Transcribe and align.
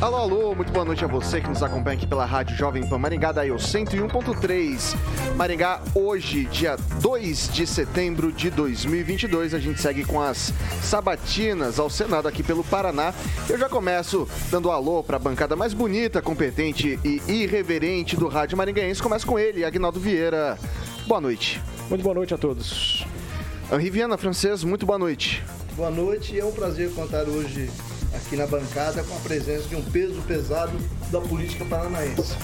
Alô, 0.00 0.16
alô, 0.16 0.54
muito 0.54 0.70
boa 0.70 0.84
noite 0.84 1.04
a 1.04 1.08
você 1.08 1.40
que 1.40 1.48
nos 1.48 1.60
acompanha 1.60 1.96
aqui 1.96 2.06
pela 2.06 2.24
Rádio 2.24 2.56
Jovem 2.56 2.86
Pan 2.86 2.98
Maringá, 2.98 3.32
daí 3.32 3.50
o 3.50 3.56
101.3. 3.56 4.94
Maringá, 5.34 5.82
hoje, 5.92 6.44
dia 6.44 6.76
2 7.02 7.52
de 7.52 7.66
setembro 7.66 8.30
de 8.30 8.48
2022, 8.48 9.54
a 9.54 9.58
gente 9.58 9.82
segue 9.82 10.04
com 10.04 10.22
as 10.22 10.52
sabatinas 10.84 11.80
ao 11.80 11.90
Senado 11.90 12.28
aqui 12.28 12.44
pelo 12.44 12.62
Paraná. 12.62 13.12
Eu 13.50 13.58
já 13.58 13.68
começo 13.68 14.28
dando 14.52 14.70
alô 14.70 15.02
para 15.02 15.16
a 15.16 15.18
bancada 15.18 15.56
mais 15.56 15.74
bonita, 15.74 16.22
competente 16.22 16.96
e 17.04 17.20
irreverente 17.26 18.14
do 18.16 18.28
Rádio 18.28 18.56
Maringaense. 18.56 19.02
Começo 19.02 19.26
com 19.26 19.36
ele, 19.36 19.64
Agnaldo 19.64 19.98
Vieira. 19.98 20.56
Boa 21.08 21.20
noite. 21.20 21.60
Muito 21.88 22.02
boa 22.02 22.14
noite 22.14 22.32
a 22.32 22.38
todos. 22.38 23.04
Henri 23.72 23.90
Viana, 23.90 24.16
francês, 24.16 24.62
muito 24.62 24.86
boa 24.86 24.98
noite. 24.98 25.42
Boa 25.74 25.90
noite, 25.90 26.38
é 26.38 26.44
um 26.44 26.52
prazer 26.52 26.88
contar 26.94 27.24
hoje 27.24 27.68
aqui 28.14 28.36
na 28.36 28.46
bancada 28.46 29.02
com 29.04 29.16
a 29.16 29.20
presença 29.20 29.68
de 29.68 29.76
um 29.76 29.82
peso 29.82 30.20
pesado 30.22 30.72
da 31.10 31.20
política 31.20 31.64
paranaense. 31.64 32.36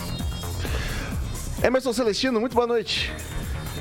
Emerson 1.63 1.93
Celestino, 1.93 2.41
muito 2.41 2.55
boa 2.55 2.67
noite. 2.67 3.13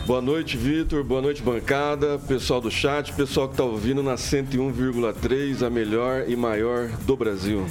Boa 0.05 0.21
noite, 0.21 0.57
Vitor. 0.57 1.03
Boa 1.03 1.21
noite, 1.21 1.41
bancada, 1.41 2.19
pessoal 2.27 2.59
do 2.59 2.69
chat, 2.69 3.13
pessoal 3.13 3.47
que 3.47 3.53
está 3.53 3.63
ouvindo 3.63 4.03
na 4.03 4.15
101,3, 4.15 5.65
a 5.65 5.69
melhor 5.69 6.25
e 6.27 6.35
maior 6.35 6.89
do 7.05 7.15
Brasil. 7.15 7.65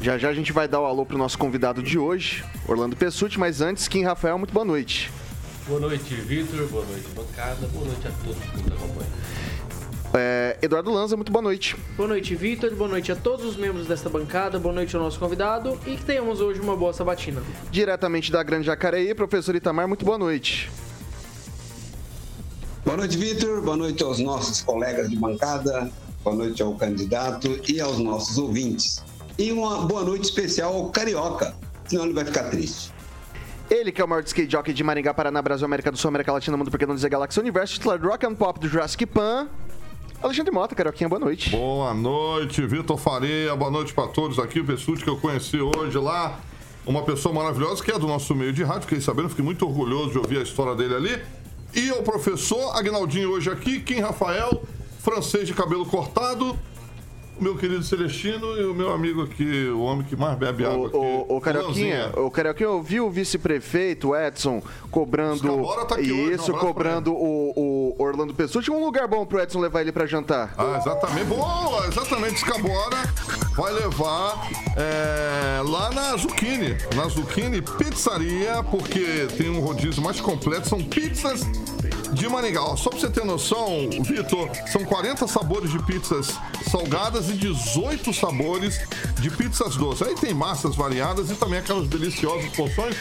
Já 0.00 0.18
já 0.18 0.28
a 0.28 0.34
gente 0.34 0.52
vai 0.52 0.68
dar 0.68 0.80
o 0.80 0.84
alô 0.84 1.04
para 1.04 1.16
o 1.16 1.18
nosso 1.18 1.38
convidado 1.38 1.82
de 1.82 1.98
hoje, 1.98 2.44
Orlando 2.68 2.94
Pessuti, 2.94 3.38
mas 3.38 3.60
antes, 3.60 3.88
Kim 3.88 4.04
Rafael, 4.04 4.38
muito 4.38 4.52
boa 4.52 4.64
noite. 4.64 5.10
Boa 5.66 5.80
noite, 5.80 6.14
Vitor. 6.14 6.66
Boa 6.68 6.84
noite, 6.86 7.08
bancada. 7.14 7.66
Boa 7.68 7.84
noite 7.84 8.08
a 8.08 8.10
todos 8.24 8.42
que 8.42 8.56
nos 8.56 8.72
acompanham. 8.72 9.12
É, 10.14 10.56
Eduardo 10.62 10.90
Lanza, 10.90 11.16
muito 11.16 11.30
boa 11.30 11.42
noite. 11.42 11.76
Boa 11.96 12.08
noite, 12.08 12.34
Vitor. 12.34 12.74
Boa 12.74 12.88
noite 12.88 13.12
a 13.12 13.16
todos 13.16 13.44
os 13.44 13.56
membros 13.56 13.86
desta 13.86 14.08
bancada. 14.08 14.58
Boa 14.58 14.74
noite 14.74 14.96
ao 14.96 15.02
nosso 15.02 15.18
convidado 15.18 15.78
e 15.86 15.96
que 15.96 16.04
tenhamos 16.04 16.40
hoje 16.40 16.60
uma 16.60 16.76
boa 16.76 16.92
sabatina. 16.92 17.42
Diretamente 17.70 18.32
da 18.32 18.42
Grande 18.42 18.66
Jacareí, 18.66 19.14
professor 19.14 19.54
Itamar, 19.54 19.86
muito 19.86 20.04
boa 20.04 20.18
noite. 20.18 20.70
Boa 22.84 22.96
noite, 22.96 23.18
Vitor. 23.18 23.60
Boa 23.60 23.76
noite 23.76 24.02
aos 24.02 24.18
nossos 24.18 24.62
colegas 24.62 25.10
de 25.10 25.16
bancada. 25.16 25.90
Boa 26.24 26.34
noite 26.34 26.62
ao 26.62 26.74
candidato 26.74 27.60
e 27.68 27.80
aos 27.80 27.98
nossos 27.98 28.38
ouvintes. 28.38 29.02
E 29.38 29.52
uma 29.52 29.86
boa 29.86 30.02
noite 30.02 30.24
especial 30.24 30.74
ao 30.74 30.90
Carioca, 30.90 31.54
senão 31.86 32.04
ele 32.04 32.14
vai 32.14 32.24
ficar 32.24 32.44
triste. 32.44 32.92
Ele 33.70 33.92
que 33.92 34.00
é 34.00 34.04
o 34.04 34.08
maior 34.08 34.24
skate 34.24 34.50
jockey 34.50 34.72
de 34.72 34.82
Maringá, 34.82 35.12
Paraná, 35.12 35.42
Brasil, 35.42 35.66
América 35.66 35.92
do 35.92 35.98
Sul, 35.98 36.08
América 36.08 36.32
Latina, 36.32 36.56
Mundo 36.56 36.70
Porque 36.70 36.86
Não 36.86 36.94
Dizer 36.94 37.10
Galáxia 37.10 37.40
Universo, 37.40 37.74
titular 37.74 37.98
do 37.98 38.08
Rock 38.08 38.24
and 38.24 38.34
Pop 38.34 38.58
do 38.58 38.66
Jurassic 38.66 39.04
Pan, 39.04 39.48
Alexandre 40.20 40.52
Mota, 40.52 40.74
Carioquinha, 40.74 41.08
boa 41.08 41.20
noite. 41.20 41.50
Boa 41.50 41.94
noite, 41.94 42.66
Vitor 42.66 42.98
Faria, 42.98 43.54
boa 43.54 43.70
noite 43.70 43.94
para 43.94 44.08
todos 44.08 44.40
aqui. 44.40 44.58
O 44.58 44.64
Pessuti 44.64 45.04
que 45.04 45.08
eu 45.08 45.16
conheci 45.16 45.60
hoje 45.60 45.96
lá, 45.96 46.40
uma 46.84 47.02
pessoa 47.02 47.32
maravilhosa 47.32 47.84
que 47.84 47.92
é 47.92 47.98
do 47.98 48.08
nosso 48.08 48.34
meio 48.34 48.52
de 48.52 48.64
rádio, 48.64 48.82
fiquei 48.82 49.00
sabendo, 49.00 49.28
fiquei 49.28 49.44
muito 49.44 49.64
orgulhoso 49.64 50.10
de 50.10 50.18
ouvir 50.18 50.38
a 50.38 50.42
história 50.42 50.74
dele 50.74 50.94
ali. 50.96 51.22
E 51.72 51.92
o 51.92 52.02
professor 52.02 52.76
Agnaldinho 52.76 53.30
hoje 53.30 53.48
aqui, 53.48 53.78
Kim 53.78 54.00
Rafael, 54.00 54.60
francês 54.98 55.46
de 55.46 55.54
cabelo 55.54 55.86
cortado, 55.86 56.58
meu 57.40 57.56
querido 57.56 57.82
Celestino 57.82 58.56
e 58.56 58.64
o 58.64 58.74
meu 58.74 58.92
amigo 58.92 59.22
aqui, 59.22 59.68
o 59.68 59.80
homem 59.80 60.04
que 60.04 60.16
mais 60.16 60.36
bebe 60.38 60.64
água 60.64 60.78
o, 60.78 60.86
aqui. 60.86 60.96
O, 60.96 61.36
o 61.36 61.40
Carioquinha, 61.40 62.12
o 62.16 62.30
Carioquinha, 62.30 62.68
eu 62.68 62.82
vi 62.82 63.00
o 63.00 63.10
vice-prefeito 63.10 64.14
Edson 64.14 64.62
cobrando 64.90 65.64
tá 65.86 66.00
isso, 66.00 66.52
hoje, 66.52 66.60
cobrando 66.60 67.12
o, 67.12 67.52
o, 67.56 68.02
Orlando 68.02 68.34
Pessuti. 68.34 68.70
Um 68.70 68.84
lugar 68.84 69.06
bom 69.06 69.24
pro 69.24 69.40
Edson 69.40 69.60
levar 69.60 69.80
ele 69.80 69.92
para 69.92 70.06
jantar. 70.06 70.54
Ah, 70.56 70.78
exatamente. 70.78 71.26
Boa, 71.26 71.86
exatamente. 71.86 72.36
Escabora 72.36 72.96
vai 73.56 73.72
levar 73.72 74.48
é, 74.76 75.62
lá 75.64 75.90
na 75.90 76.16
Zucchini. 76.16 76.76
Na 76.94 77.08
Zucchini 77.08 77.62
Pizzaria, 77.62 78.62
porque 78.70 79.26
tem 79.36 79.50
um 79.50 79.60
rodízio 79.60 80.02
mais 80.02 80.20
completo. 80.20 80.68
São 80.68 80.82
pizzas 80.82 81.46
de 82.12 82.28
Maringá. 82.28 82.62
Ó, 82.62 82.76
só 82.76 82.90
pra 82.90 82.98
você 82.98 83.08
ter 83.10 83.24
noção, 83.24 83.88
Vitor, 84.02 84.50
são 84.70 84.84
40 84.84 85.26
sabores 85.26 85.70
de 85.70 85.82
pizzas 85.82 86.34
salgadas 86.70 87.28
e 87.28 87.32
18 87.34 88.12
sabores 88.12 88.80
de 89.20 89.30
pizzas 89.30 89.76
doces. 89.76 90.06
Aí 90.06 90.14
tem 90.14 90.34
massas 90.34 90.76
variadas 90.76 91.30
e 91.30 91.34
também 91.34 91.58
aquelas 91.58 91.88
deliciosas 91.88 92.50
porções. 92.52 92.96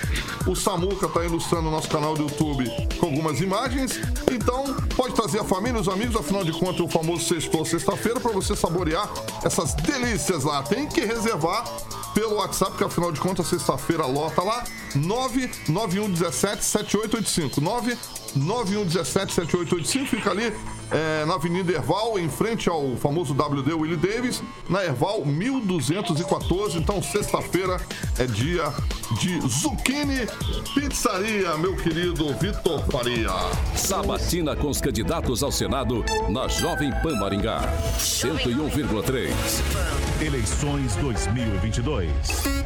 O 0.45 0.55
Samuca 0.55 1.07
tá 1.07 1.23
ilustrando 1.23 1.67
o 1.67 1.71
nosso 1.71 1.89
canal 1.89 2.15
do 2.15 2.23
YouTube 2.23 2.69
com 2.99 3.07
algumas 3.07 3.41
imagens. 3.41 3.99
Então, 4.31 4.73
pode 4.95 5.13
trazer 5.13 5.39
a 5.39 5.43
família, 5.43 5.79
os 5.79 5.89
amigos, 5.89 6.15
afinal 6.15 6.43
de 6.43 6.51
contas, 6.51 6.79
o 6.81 6.87
famoso 6.87 7.25
sextou 7.25 7.65
sexta-feira 7.65 8.19
para 8.19 8.31
você 8.31 8.55
saborear 8.55 9.09
essas 9.43 9.73
delícias 9.75 10.43
lá. 10.43 10.63
Tem 10.63 10.87
que 10.87 11.01
reservar 11.01 11.65
pelo 12.13 12.35
WhatsApp, 12.35 12.77
que 12.77 12.83
afinal 12.83 13.11
de 13.11 13.19
contas, 13.19 13.47
sexta-feira 13.47 14.05
lota 14.05 14.41
lá. 14.41 14.63
99117 14.95 16.63
7885. 18.37 18.45
99117 18.45 19.33
7885. 19.33 20.05
Fica 20.07 20.31
ali 20.31 20.53
é, 20.91 21.25
na 21.25 21.35
Avenida 21.35 21.73
Erval, 21.73 22.17
em 22.17 22.29
frente 22.29 22.69
ao 22.69 22.95
famoso 22.95 23.33
WD 23.33 23.73
Willie 23.73 23.97
Davis, 23.97 24.41
na 24.69 24.83
Erval 24.83 25.25
1214. 25.25 26.77
Então, 26.77 27.01
sexta-feira 27.01 27.79
é 28.17 28.25
dia 28.25 28.71
de 29.19 29.39
Zucchini 29.47 30.27
Pizzaria, 30.73 31.57
meu 31.57 31.75
querido 31.75 32.33
Vitor 32.35 32.83
Faria. 32.91 33.31
Sabatina 33.75 34.55
com 34.55 34.69
os 34.69 34.79
candidatos 34.79 35.43
ao 35.43 35.51
Senado 35.51 36.03
na 36.29 36.47
Jovem 36.47 36.91
Pan 37.01 37.15
Maringá. 37.19 37.61
101,3. 37.99 39.31
Eleições 40.21 40.95
2022. 40.95 42.56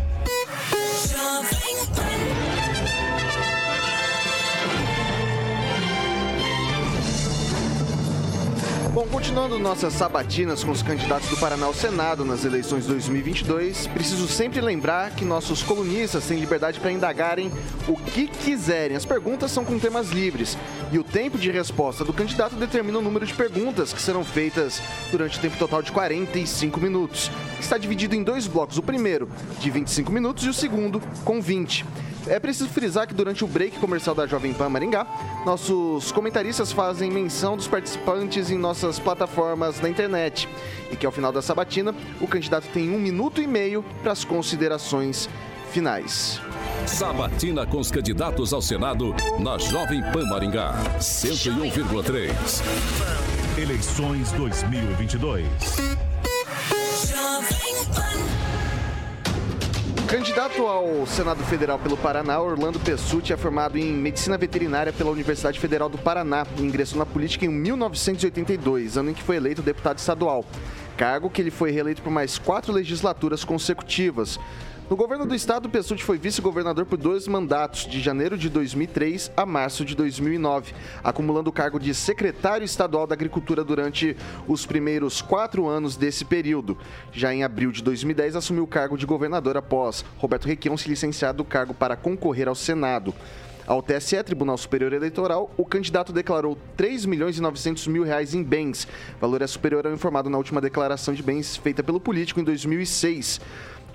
Bom, 9.02 9.08
continuando 9.08 9.58
nossas 9.58 9.94
sabatinas 9.94 10.64
com 10.64 10.70
os 10.70 10.84
candidatos 10.84 11.28
do 11.28 11.38
Paraná 11.38 11.66
ao 11.66 11.74
Senado 11.74 12.24
nas 12.24 12.46
eleições 12.46 12.86
2022, 12.86 13.88
preciso 13.88 14.28
sempre 14.28 14.62
lembrar 14.62 15.16
que 15.16 15.26
nossos 15.26 15.64
colunistas 15.64 16.28
têm 16.28 16.40
liberdade 16.40 16.80
para 16.80 16.92
indagarem 16.92 17.52
o 17.88 17.98
que 17.98 18.28
quiserem. 18.28 18.96
As 18.96 19.04
perguntas 19.04 19.50
são 19.50 19.66
com 19.66 19.80
temas 19.80 20.10
livres 20.12 20.56
e 20.92 21.00
o 21.00 21.04
tempo 21.04 21.40
de 21.40 21.50
resposta 21.50 22.06
do 22.06 22.14
candidato 22.14 22.56
determina 22.56 23.00
o 23.00 23.02
número 23.02 23.26
de 23.26 23.34
perguntas 23.34 23.92
que 23.92 24.00
serão 24.00 24.24
feitas 24.24 24.80
durante 25.10 25.40
o 25.40 25.42
tempo 25.42 25.58
total 25.58 25.82
de 25.82 25.92
45 25.92 26.80
minutos. 26.80 27.32
Está 27.60 27.80
dividido 27.80 28.16
em 28.16 28.22
dois 28.22 28.46
blocos, 28.46 28.78
o 28.78 28.84
primeiro 28.84 29.28
de 29.60 29.72
25 29.72 30.12
minutos 30.12 30.46
e 30.46 30.50
o 30.50 30.54
segundo 30.54 31.02
com 31.26 31.42
20. 31.42 31.88
É 32.28 32.40
preciso 32.40 32.70
frisar 32.70 33.08
que 33.08 33.14
durante 33.14 33.44
o 33.44 33.48
break 33.48 33.80
comercial 33.80 34.16
da 34.16 34.28
Jovem 34.28 34.54
Pan 34.54 34.70
Maringá, 34.70 35.06
nossos 35.46 36.12
comentaristas 36.12 36.72
fazem 36.72 37.10
menção 37.10 37.58
dos 37.58 37.68
participantes 37.68 38.52
em 38.52 38.58
nossas 38.58 39.00
plataformas 39.00 39.82
na 39.82 39.90
internet. 39.90 40.48
E 40.92 40.96
que 40.96 41.06
ao 41.06 41.12
final 41.12 41.32
da 41.32 41.42
sabatina, 41.42 41.96
o 42.20 42.28
candidato 42.28 42.68
tem 42.74 42.90
um 42.90 43.00
minuto 43.00 43.42
e 43.42 43.48
meio 43.48 43.84
para 44.04 44.12
as 44.12 44.24
considerações 44.24 45.28
finais. 45.72 46.40
Sabatina 46.86 47.66
com 47.66 47.80
os 47.80 47.90
candidatos 47.90 48.54
ao 48.54 48.62
Senado 48.62 49.16
na 49.40 49.58
Jovem 49.58 50.02
Pan 50.12 50.26
Maringá, 50.26 50.76
101,3. 51.00 52.32
Eleições 53.58 54.32
2022. 54.34 55.46
Jovem 57.08 57.86
Pan. 57.96 58.31
Candidato 60.12 60.68
ao 60.68 61.08
Senado 61.08 61.42
Federal 61.46 61.80
pelo 61.80 61.96
Paraná, 61.96 62.38
Orlando 62.42 62.78
Pessutti 62.82 63.32
é 63.32 63.38
formado 63.38 63.78
em 63.78 63.94
Medicina 63.94 64.38
Veterinária 64.38 64.92
pela 64.92 65.10
Universidade 65.10 65.58
Federal 65.58 65.88
do 65.88 65.98
Paraná 65.98 66.46
e 66.58 66.62
ingressou 66.62 67.00
na 67.00 67.06
política 67.06 67.46
em 67.46 67.50
1982, 67.50 68.98
ano 68.98 69.12
em 69.12 69.14
que 69.14 69.24
foi 69.24 69.38
eleito 69.38 69.62
deputado 69.62 70.00
estadual. 70.00 70.44
Cargo 70.98 71.30
que 71.30 71.42
ele 71.42 71.50
foi 71.50 71.72
reeleito 71.72 72.02
por 72.02 72.12
mais 72.12 72.38
quatro 72.38 72.74
legislaturas 72.74 73.46
consecutivas. 73.46 74.38
No 74.92 74.98
governo 74.98 75.26
do 75.26 75.34
estado, 75.34 75.70
Pessutti 75.70 76.04
foi 76.04 76.18
vice-governador 76.18 76.86
por 76.86 76.98
dois 76.98 77.26
mandatos, 77.26 77.88
de 77.88 78.02
janeiro 78.02 78.38
de 78.38 78.50
2003 78.50 79.32
a 79.38 79.46
março 79.46 79.86
de 79.86 79.96
2009, 79.96 80.74
acumulando 81.02 81.50
o 81.50 81.54
cargo 81.54 81.80
de 81.80 81.94
secretário 81.94 82.66
estadual 82.66 83.08
da 83.08 83.14
Agricultura 83.14 83.64
durante 83.64 84.18
os 84.50 84.66
primeiros 84.66 85.22
quatro 85.22 85.66
anos 85.70 85.96
desse 85.96 86.26
período. 86.26 86.78
Já 87.14 87.34
em 87.34 87.42
abril 87.42 87.72
de 87.72 87.82
2010, 87.82 88.36
assumiu 88.36 88.64
o 88.64 88.68
cargo 88.68 88.98
de 88.98 89.06
governador 89.06 89.56
após 89.56 90.04
Roberto 90.18 90.46
Requião 90.46 90.76
se 90.76 90.90
licenciar 90.90 91.34
do 91.34 91.46
cargo 91.46 91.74
para 91.74 91.96
concorrer 91.96 92.50
ao 92.50 92.56
Senado. 92.56 93.16
Ao 93.66 93.82
TSE, 93.82 94.22
Tribunal 94.24 94.58
Superior 94.58 94.92
Eleitoral, 94.92 95.50
o 95.56 95.64
candidato 95.64 96.12
declarou 96.12 96.58
3 96.76 97.06
milhões 97.06 97.38
e 97.38 97.42
900 97.42 97.88
mil 97.88 98.04
reais 98.04 98.34
em 98.34 98.44
bens. 98.44 98.86
Valor 99.22 99.42
é 99.42 99.48
superior 99.48 99.88
ao 99.88 99.94
informado 99.94 100.30
na 100.30 100.38
última 100.38 100.60
declaração 100.60 101.14
de 101.14 101.24
bens 101.24 101.56
feita 101.56 101.82
pelo 101.82 101.98
político 101.98 102.42
em 102.42 102.44
2006. 102.44 103.40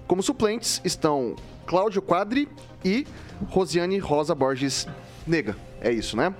Como 0.06 0.22
suplentes 0.22 0.80
estão 0.84 1.34
Cláudio 1.66 2.00
Quadri 2.00 2.48
e 2.84 3.04
Rosiane 3.48 3.98
Rosa 3.98 4.36
Borges 4.36 4.86
Nega. 5.26 5.56
É 5.80 5.90
isso, 5.90 6.16
né? 6.16 6.32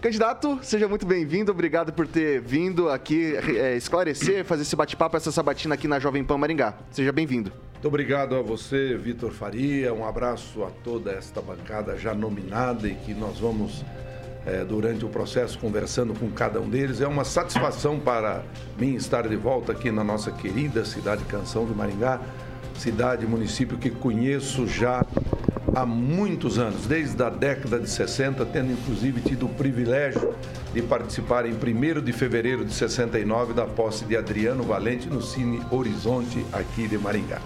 Candidato, 0.00 0.58
seja 0.62 0.88
muito 0.88 1.06
bem-vindo. 1.06 1.52
Obrigado 1.52 1.92
por 1.92 2.08
ter 2.08 2.40
vindo 2.40 2.88
aqui 2.90 3.36
é, 3.36 3.76
esclarecer, 3.76 4.44
fazer 4.44 4.62
esse 4.62 4.74
bate-papo, 4.74 5.16
essa 5.16 5.30
sabatina 5.30 5.74
aqui 5.74 5.86
na 5.86 6.00
Jovem 6.00 6.24
Pan 6.24 6.38
Maringá. 6.38 6.74
Seja 6.90 7.12
bem-vindo. 7.12 7.52
Muito 7.74 7.86
obrigado 7.86 8.34
a 8.34 8.42
você, 8.42 8.96
Vitor 8.96 9.30
Faria. 9.30 9.94
Um 9.94 10.04
abraço 10.04 10.64
a 10.64 10.70
toda 10.82 11.12
esta 11.12 11.40
bancada 11.40 11.96
já 11.96 12.12
nominada 12.12 12.88
e 12.88 12.96
que 12.96 13.14
nós 13.14 13.38
vamos, 13.38 13.84
é, 14.44 14.64
durante 14.64 15.04
o 15.04 15.08
processo, 15.08 15.56
conversando 15.56 16.14
com 16.14 16.28
cada 16.32 16.60
um 16.60 16.68
deles. 16.68 17.00
É 17.00 17.06
uma 17.06 17.24
satisfação 17.24 18.00
para 18.00 18.42
mim 18.76 18.96
estar 18.96 19.28
de 19.28 19.36
volta 19.36 19.70
aqui 19.70 19.92
na 19.92 20.02
nossa 20.02 20.32
querida 20.32 20.84
cidade 20.84 21.24
Canção 21.26 21.64
de 21.64 21.72
Maringá 21.72 22.20
cidade, 22.78 23.26
município 23.26 23.76
que 23.76 23.90
conheço 23.90 24.66
já 24.66 25.04
há 25.78 25.86
muitos 25.86 26.58
anos, 26.58 26.86
desde 26.86 27.22
a 27.22 27.30
década 27.30 27.78
de 27.78 27.88
60, 27.88 28.44
tendo 28.46 28.72
inclusive 28.72 29.20
tido 29.20 29.46
o 29.46 29.48
privilégio 29.48 30.34
de 30.74 30.82
participar 30.82 31.46
em 31.46 31.52
1 31.52 32.02
de 32.02 32.12
fevereiro 32.12 32.64
de 32.64 32.72
69 32.72 33.52
da 33.52 33.64
posse 33.64 34.04
de 34.04 34.16
Adriano 34.16 34.64
Valente 34.64 35.08
no 35.08 35.22
Cine 35.22 35.62
Horizonte, 35.70 36.44
aqui 36.52 36.88
de 36.88 36.98
Maringá. 36.98 37.40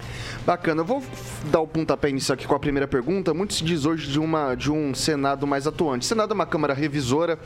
Bacana, 0.46 0.80
eu 0.80 0.84
vou 0.84 1.02
dar 1.50 1.60
o 1.60 1.66
pontapé 1.66 2.08
inicial 2.08 2.34
aqui 2.34 2.46
com 2.46 2.54
a 2.54 2.58
primeira 2.58 2.88
pergunta. 2.88 3.34
Muito 3.34 3.52
se 3.52 3.62
diz 3.62 3.84
hoje 3.84 4.10
de, 4.10 4.18
uma, 4.18 4.54
de 4.54 4.72
um 4.72 4.94
Senado 4.94 5.46
mais 5.46 5.66
atuante. 5.66 6.04
O 6.04 6.08
Senado 6.08 6.32
é 6.32 6.34
uma 6.34 6.46
Câmara 6.46 6.72
revisora 6.72 7.38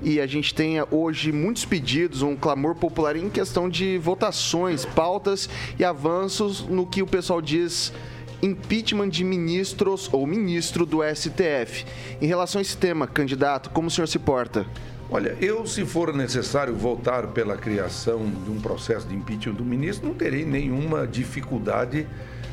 e 0.00 0.20
a 0.20 0.26
gente 0.26 0.54
tem 0.54 0.76
hoje 0.90 1.32
muitos 1.32 1.64
pedidos, 1.64 2.22
um 2.22 2.36
clamor 2.36 2.76
popular 2.76 3.16
em 3.16 3.28
questão 3.28 3.68
de 3.68 3.98
votações, 3.98 4.84
pautas 4.84 5.50
e 5.78 5.84
avanços 5.84 6.62
no 6.62 6.86
que 6.86 7.02
o 7.02 7.06
pessoal 7.06 7.42
diz 7.42 7.92
impeachment 8.42 9.08
de 9.08 9.24
ministros 9.24 10.08
ou 10.12 10.26
ministro 10.26 10.86
do 10.86 10.98
STF. 11.02 11.84
Em 12.20 12.26
relação 12.26 12.58
a 12.58 12.62
esse 12.62 12.76
tema, 12.76 13.06
candidato, 13.06 13.70
como 13.70 13.88
o 13.88 13.90
senhor 13.90 14.06
se 14.06 14.18
porta? 14.18 14.66
Olha, 15.10 15.36
eu, 15.40 15.66
se 15.66 15.86
for 15.86 16.14
necessário 16.14 16.74
votar 16.74 17.28
pela 17.28 17.56
criação 17.56 18.30
de 18.44 18.50
um 18.50 18.60
processo 18.60 19.08
de 19.08 19.14
impeachment 19.14 19.54
do 19.54 19.64
ministro, 19.64 20.06
não 20.06 20.14
terei 20.14 20.44
nenhuma 20.44 21.06
dificuldade 21.06 22.06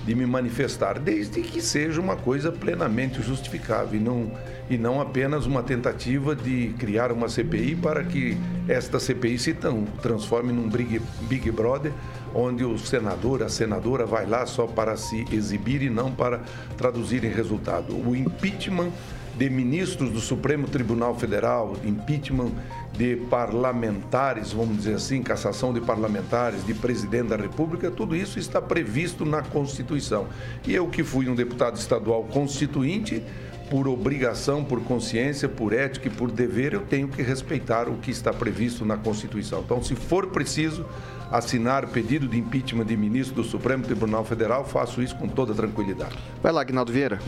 de 0.05 0.13
me 0.13 0.25
manifestar, 0.25 0.99
desde 0.99 1.41
que 1.41 1.59
seja 1.59 1.99
uma 1.99 2.15
coisa 2.15 2.51
plenamente 2.51 3.21
justificável 3.21 3.99
e 3.99 4.03
não, 4.03 4.31
e 4.69 4.77
não 4.77 5.01
apenas 5.01 5.47
uma 5.47 5.63
tentativa 5.63 6.35
de 6.35 6.75
criar 6.77 7.11
uma 7.11 7.27
CPI 7.27 7.75
para 7.75 8.03
que 8.03 8.37
esta 8.67 8.99
CPI 8.99 9.39
se 9.39 9.57
transforme 10.01 10.53
num 10.53 10.69
Big, 10.69 11.01
Big 11.21 11.49
Brother, 11.49 11.91
onde 12.35 12.63
o 12.63 12.77
senador, 12.77 13.41
a 13.41 13.49
senadora 13.49 14.05
vai 14.05 14.27
lá 14.27 14.45
só 14.45 14.67
para 14.67 14.95
se 14.95 15.25
exibir 15.31 15.81
e 15.81 15.89
não 15.89 16.11
para 16.11 16.41
traduzir 16.77 17.23
em 17.23 17.31
resultado. 17.31 17.95
O 17.95 18.15
impeachment 18.15 18.91
de 19.35 19.49
ministros 19.49 20.11
do 20.11 20.19
Supremo 20.19 20.67
Tribunal 20.67 21.15
Federal, 21.15 21.75
impeachment 21.83 22.51
de 22.97 23.15
parlamentares, 23.30 24.53
vamos 24.53 24.77
dizer 24.77 24.95
assim, 24.95 25.21
cassação 25.21 25.74
de 25.74 25.81
parlamentares, 25.81 26.65
de 26.65 26.74
presidente 26.74 27.30
da 27.30 27.36
República, 27.36 27.92
tudo 27.92 28.15
isso 28.15 28.39
está 28.39 28.62
previsto 28.62 29.25
na 29.25 29.42
Constituição. 29.42 30.27
E 30.65 30.74
eu 30.74 30.88
que 30.88 31.03
fui 31.03 31.27
um 31.27 31.36
deputado 31.36 31.77
estadual 31.77 32.24
constituinte, 32.24 33.21
por 33.69 33.88
obrigação, 33.88 34.63
por 34.63 34.81
consciência, 34.81 35.50
por 35.50 35.74
ética 35.74 36.07
e 36.07 36.12
por 36.12 36.31
dever, 36.31 36.74
eu 36.74 36.81
tenho 36.81 37.07
que 37.07 37.21
respeitar 37.21 37.89
o 37.89 37.97
que 37.97 38.12
está 38.12 38.31
previsto 38.31 38.86
na 38.86 38.95
Constituição. 38.95 39.62
Então, 39.65 39.81
se 39.81 39.95
for 39.95 40.27
preciso 40.27 40.86
assinar 41.31 41.88
pedido 41.88 42.27
de 42.27 42.38
impeachment 42.38 42.86
de 42.86 42.95
ministro 42.95 43.36
do 43.36 43.44
Supremo 43.44 43.83
Tribunal 43.83 44.24
Federal, 44.24 44.63
faço 44.63 45.01
isso 45.01 45.15
com 45.15 45.27
toda 45.27 45.53
tranquilidade. 45.53 46.15
Vai 46.41 46.51
lá, 46.51 46.62
Agnaldo 46.62 46.91
Vieira. 46.91 47.19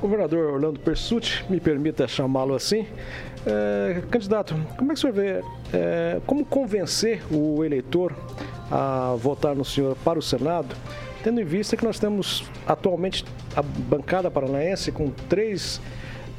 Governador 0.00 0.54
Orlando 0.54 0.80
Persutti, 0.80 1.44
me 1.48 1.60
permita 1.60 2.08
chamá-lo 2.08 2.56
assim. 2.56 2.84
É, 3.44 4.02
candidato, 4.10 4.54
como 4.76 4.92
é 4.92 4.94
que 4.94 4.98
o 4.98 5.00
senhor 5.00 5.12
vê, 5.12 5.42
é, 5.72 6.20
como 6.26 6.44
convencer 6.44 7.22
o 7.30 7.64
eleitor 7.64 8.14
a 8.70 9.14
votar 9.18 9.54
no 9.54 9.64
senhor 9.64 9.96
para 10.04 10.18
o 10.18 10.22
Senado, 10.22 10.74
tendo 11.24 11.40
em 11.40 11.44
vista 11.44 11.76
que 11.76 11.84
nós 11.84 11.98
temos 11.98 12.44
atualmente 12.66 13.24
a 13.56 13.62
bancada 13.62 14.30
paranaense 14.30 14.92
com 14.92 15.10
três 15.28 15.80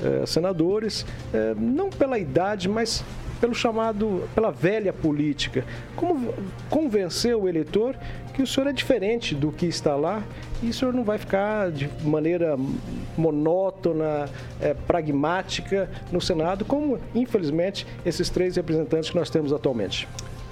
é, 0.01 0.25
senadores, 0.25 1.05
não 1.57 1.89
pela 1.89 2.17
idade, 2.17 2.67
mas 2.67 3.03
pelo 3.43 3.53
chamado, 3.53 4.23
pela 4.33 4.51
velha 4.51 4.93
política. 4.93 5.65
Como 5.97 6.33
convencer 6.69 7.35
o 7.35 7.45
eleitor 7.45 7.93
que 8.33 8.41
o 8.41 8.47
senhor 8.47 8.67
é 8.67 8.71
diferente 8.71 9.35
do 9.35 9.51
que 9.51 9.65
está 9.65 9.97
lá 9.97 10.23
e 10.61 10.69
o 10.69 10.73
senhor 10.73 10.93
não 10.93 11.03
vai 11.03 11.17
ficar 11.17 11.69
de 11.69 11.89
maneira 12.05 12.57
monótona, 13.17 14.29
é, 14.61 14.73
pragmática 14.73 15.89
no 16.09 16.21
Senado, 16.21 16.63
como 16.63 16.97
infelizmente 17.13 17.85
esses 18.05 18.29
três 18.29 18.55
representantes 18.55 19.09
que 19.09 19.15
nós 19.17 19.29
temos 19.29 19.51
atualmente. 19.51 20.07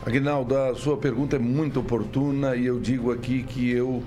Aguinaldo, 0.05 0.57
a 0.57 0.75
sua 0.75 0.97
pergunta 0.97 1.37
é 1.37 1.39
muito 1.39 1.79
oportuna 1.79 2.57
e 2.57 2.65
eu 2.65 2.77
digo 2.77 3.09
aqui 3.13 3.43
que 3.43 3.71
eu 3.71 4.03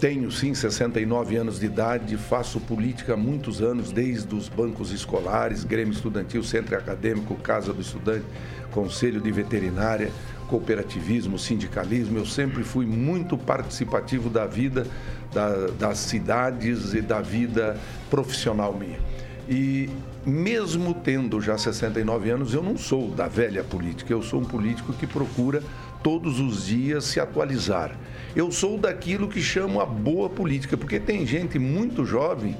tenho 0.00 0.30
sim 0.30 0.54
69 0.54 1.36
anos 1.36 1.58
de 1.58 1.66
idade, 1.66 2.16
faço 2.16 2.60
política 2.60 3.14
há 3.14 3.16
muitos 3.16 3.62
anos, 3.62 3.90
desde 3.90 4.34
os 4.34 4.48
bancos 4.48 4.92
escolares, 4.92 5.64
Grêmio 5.64 5.92
Estudantil, 5.92 6.42
Centro 6.42 6.76
Acadêmico, 6.76 7.34
Casa 7.36 7.72
do 7.72 7.80
Estudante, 7.80 8.24
Conselho 8.70 9.20
de 9.20 9.30
Veterinária, 9.30 10.10
cooperativismo, 10.48 11.38
sindicalismo. 11.38 12.18
Eu 12.18 12.26
sempre 12.26 12.62
fui 12.62 12.84
muito 12.84 13.38
participativo 13.38 14.28
da 14.28 14.46
vida 14.46 14.86
da, 15.32 15.68
das 15.78 15.98
cidades 15.98 16.92
e 16.92 17.00
da 17.00 17.20
vida 17.20 17.78
profissional 18.10 18.74
minha. 18.74 18.98
E 19.48 19.88
mesmo 20.24 20.92
tendo 20.92 21.40
já 21.40 21.56
69 21.56 22.30
anos, 22.30 22.52
eu 22.52 22.62
não 22.62 22.76
sou 22.76 23.10
da 23.10 23.28
velha 23.28 23.62
política, 23.62 24.12
eu 24.12 24.22
sou 24.22 24.40
um 24.40 24.44
político 24.44 24.92
que 24.92 25.06
procura 25.06 25.62
todos 26.02 26.40
os 26.40 26.66
dias 26.66 27.04
se 27.04 27.20
atualizar. 27.20 27.96
Eu 28.36 28.52
sou 28.52 28.76
daquilo 28.76 29.28
que 29.28 29.40
chamo 29.40 29.80
a 29.80 29.86
boa 29.86 30.28
política, 30.28 30.76
porque 30.76 31.00
tem 31.00 31.24
gente 31.24 31.58
muito 31.58 32.04
jovem 32.04 32.54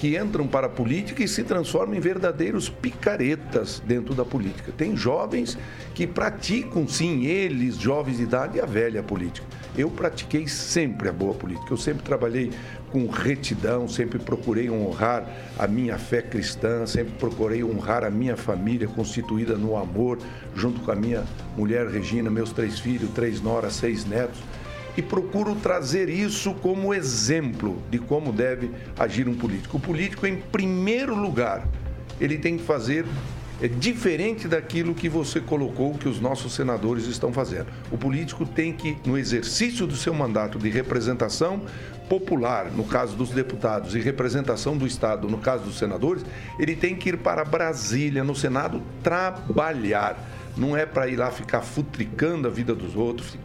que 0.00 0.18
entram 0.18 0.44
para 0.44 0.66
a 0.66 0.70
política 0.70 1.22
e 1.22 1.28
se 1.28 1.44
transformam 1.44 1.94
em 1.94 2.00
verdadeiros 2.00 2.68
picaretas 2.68 3.80
dentro 3.86 4.12
da 4.12 4.24
política. 4.24 4.72
Tem 4.76 4.96
jovens 4.96 5.56
que 5.94 6.04
praticam, 6.04 6.88
sim, 6.88 7.26
eles, 7.26 7.76
jovens 7.76 8.16
de 8.16 8.24
idade, 8.24 8.60
a 8.60 8.66
velha 8.66 9.04
política. 9.04 9.46
Eu 9.78 9.88
pratiquei 9.88 10.48
sempre 10.48 11.08
a 11.08 11.12
boa 11.12 11.34
política. 11.34 11.72
Eu 11.72 11.76
sempre 11.76 12.02
trabalhei 12.02 12.50
com 12.90 13.06
retidão, 13.06 13.86
sempre 13.86 14.18
procurei 14.18 14.68
honrar 14.68 15.24
a 15.56 15.68
minha 15.68 15.96
fé 15.96 16.22
cristã, 16.22 16.88
sempre 16.88 17.12
procurei 17.20 17.62
honrar 17.62 18.02
a 18.02 18.10
minha 18.10 18.36
família 18.36 18.88
constituída 18.88 19.56
no 19.56 19.76
amor, 19.76 20.18
junto 20.56 20.80
com 20.80 20.90
a 20.90 20.96
minha 20.96 21.22
mulher 21.56 21.86
Regina, 21.86 22.28
meus 22.28 22.50
três 22.50 22.80
filhos, 22.80 23.08
três 23.10 23.40
noras, 23.40 23.74
seis 23.74 24.04
netos 24.04 24.40
e 24.96 25.02
procuro 25.02 25.54
trazer 25.56 26.08
isso 26.08 26.54
como 26.54 26.92
exemplo 26.92 27.82
de 27.90 27.98
como 27.98 28.32
deve 28.32 28.70
agir 28.98 29.28
um 29.28 29.34
político. 29.34 29.76
O 29.76 29.80
político, 29.80 30.26
em 30.26 30.36
primeiro 30.36 31.14
lugar, 31.14 31.66
ele 32.20 32.38
tem 32.38 32.56
que 32.56 32.64
fazer 32.64 33.04
é 33.62 33.68
diferente 33.68 34.48
daquilo 34.48 34.94
que 34.94 35.06
você 35.06 35.38
colocou 35.38 35.92
que 35.92 36.08
os 36.08 36.18
nossos 36.18 36.54
senadores 36.54 37.04
estão 37.04 37.30
fazendo. 37.30 37.66
O 37.92 37.98
político 37.98 38.46
tem 38.46 38.72
que, 38.72 38.96
no 39.04 39.18
exercício 39.18 39.86
do 39.86 39.94
seu 39.94 40.14
mandato 40.14 40.58
de 40.58 40.70
representação 40.70 41.60
popular, 42.08 42.70
no 42.70 42.84
caso 42.84 43.14
dos 43.14 43.28
deputados, 43.30 43.94
e 43.94 44.00
representação 44.00 44.78
do 44.78 44.86
Estado, 44.86 45.28
no 45.28 45.36
caso 45.36 45.64
dos 45.64 45.78
senadores, 45.78 46.24
ele 46.58 46.74
tem 46.74 46.96
que 46.96 47.10
ir 47.10 47.18
para 47.18 47.44
Brasília, 47.44 48.24
no 48.24 48.34
Senado, 48.34 48.82
trabalhar. 49.02 50.18
Não 50.56 50.74
é 50.74 50.86
para 50.86 51.08
ir 51.08 51.16
lá 51.16 51.30
ficar 51.30 51.60
futricando 51.60 52.48
a 52.48 52.50
vida 52.50 52.74
dos 52.74 52.96
outros, 52.96 53.36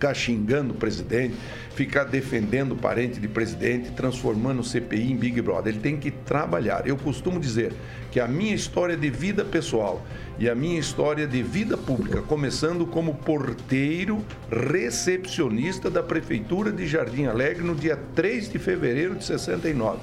ficar 0.00 0.14
xingando 0.14 0.72
o 0.72 0.76
presidente, 0.76 1.34
ficar 1.74 2.04
defendendo 2.04 2.72
o 2.72 2.76
parente 2.76 3.20
de 3.20 3.28
presidente, 3.28 3.90
transformando 3.90 4.60
o 4.60 4.64
CPI 4.64 5.12
em 5.12 5.16
Big 5.16 5.42
Brother. 5.42 5.74
Ele 5.74 5.82
tem 5.82 5.98
que 5.98 6.10
trabalhar. 6.10 6.86
Eu 6.86 6.96
costumo 6.96 7.38
dizer 7.38 7.74
que 8.10 8.18
a 8.18 8.26
minha 8.26 8.54
história 8.54 8.96
de 8.96 9.10
vida 9.10 9.44
pessoal 9.44 10.02
e 10.38 10.48
a 10.48 10.54
minha 10.54 10.80
história 10.80 11.26
de 11.26 11.42
vida 11.42 11.76
pública, 11.76 12.22
começando 12.22 12.86
como 12.86 13.14
porteiro 13.14 14.24
recepcionista 14.50 15.90
da 15.90 16.02
Prefeitura 16.02 16.72
de 16.72 16.86
Jardim 16.86 17.26
Alegre 17.26 17.62
no 17.62 17.74
dia 17.74 17.98
3 18.14 18.50
de 18.50 18.58
fevereiro 18.58 19.16
de 19.16 19.24
69 19.24 19.98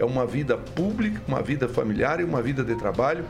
é 0.00 0.04
uma 0.04 0.26
vida 0.26 0.56
pública, 0.56 1.20
uma 1.28 1.42
vida 1.42 1.68
familiar 1.68 2.20
e 2.20 2.24
uma 2.24 2.40
vida 2.40 2.64
de 2.64 2.74
trabalho 2.74 3.22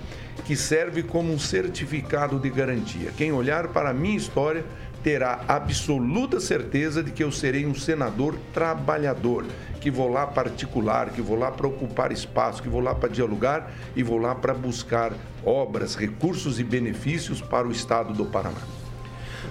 que 0.44 0.54
serve 0.54 1.02
como 1.02 1.32
um 1.32 1.38
certificado 1.38 2.38
de 2.38 2.48
garantia. 2.48 3.10
Quem 3.16 3.32
olhar 3.32 3.68
para 3.68 3.90
a 3.90 3.92
minha 3.92 4.16
história 4.16 4.64
terá 5.02 5.44
absoluta 5.48 6.40
certeza 6.40 7.02
de 7.02 7.10
que 7.10 7.24
eu 7.24 7.32
serei 7.32 7.64
um 7.66 7.74
senador 7.74 8.36
trabalhador, 8.52 9.46
que 9.80 9.90
vou 9.90 10.08
lá 10.08 10.26
particular, 10.26 11.10
que 11.10 11.22
vou 11.22 11.38
lá 11.38 11.50
para 11.50 11.66
ocupar 11.66 12.12
espaço, 12.12 12.62
que 12.62 12.68
vou 12.68 12.80
lá 12.80 12.94
para 12.94 13.08
dialogar 13.08 13.72
e 13.96 14.02
vou 14.02 14.18
lá 14.18 14.34
para 14.34 14.52
buscar 14.52 15.12
obras, 15.44 15.94
recursos 15.94 16.60
e 16.60 16.64
benefícios 16.64 17.40
para 17.40 17.66
o 17.66 17.72
estado 17.72 18.12
do 18.12 18.26
Paraná. 18.26 18.60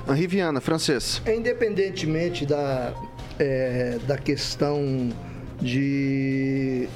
Henri 0.08 0.28
Viana, 0.28 0.62
francês. 0.62 1.22
Independentemente 1.28 2.46
da, 2.46 2.94
é, 3.40 3.98
da 4.08 4.18
questão 4.18 5.10
de 5.62 6.88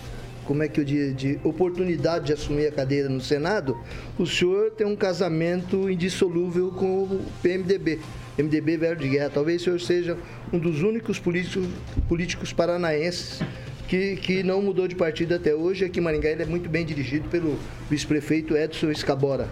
como 0.46 0.62
é 0.62 0.68
que 0.68 0.80
eu 0.80 0.84
diria, 0.84 1.14
de 1.14 1.40
oportunidade 1.44 2.26
de 2.26 2.34
assumir 2.34 2.68
a 2.68 2.72
cadeira 2.72 3.10
no 3.10 3.22
Senado, 3.22 3.78
o 4.18 4.26
senhor 4.26 4.72
tem 4.72 4.86
um 4.86 4.96
casamento 4.96 5.90
indissolúvel 5.90 6.72
com 6.72 7.04
o 7.04 7.26
PMDB, 7.42 8.00
MDB 8.38 8.78
Velho 8.78 8.96
de 8.96 9.08
Guerra. 9.08 9.30
Talvez 9.30 9.62
senhor 9.62 9.80
seja 9.80 10.18
um 10.52 10.60
dos 10.60 10.82
únicos 10.82 11.20
políticos, 11.20 11.68
políticos 12.08 12.54
paranaenses 12.54 13.42
que, 13.88 14.16
que 14.18 14.44
não 14.44 14.62
mudou 14.62 14.88
de 14.88 14.96
partido 14.96 15.36
até 15.36 15.54
hoje. 15.54 15.86
Aqui 15.86 16.00
em 16.00 16.04
Maringá 16.04 16.30
ele 16.30 16.44
é 16.44 16.46
muito 16.46 16.70
bem 16.70 16.86
dirigido 16.86 17.30
pelo 17.30 17.58
vice-prefeito 17.90 18.56
Edson 18.56 18.92
Escabora. 18.92 19.48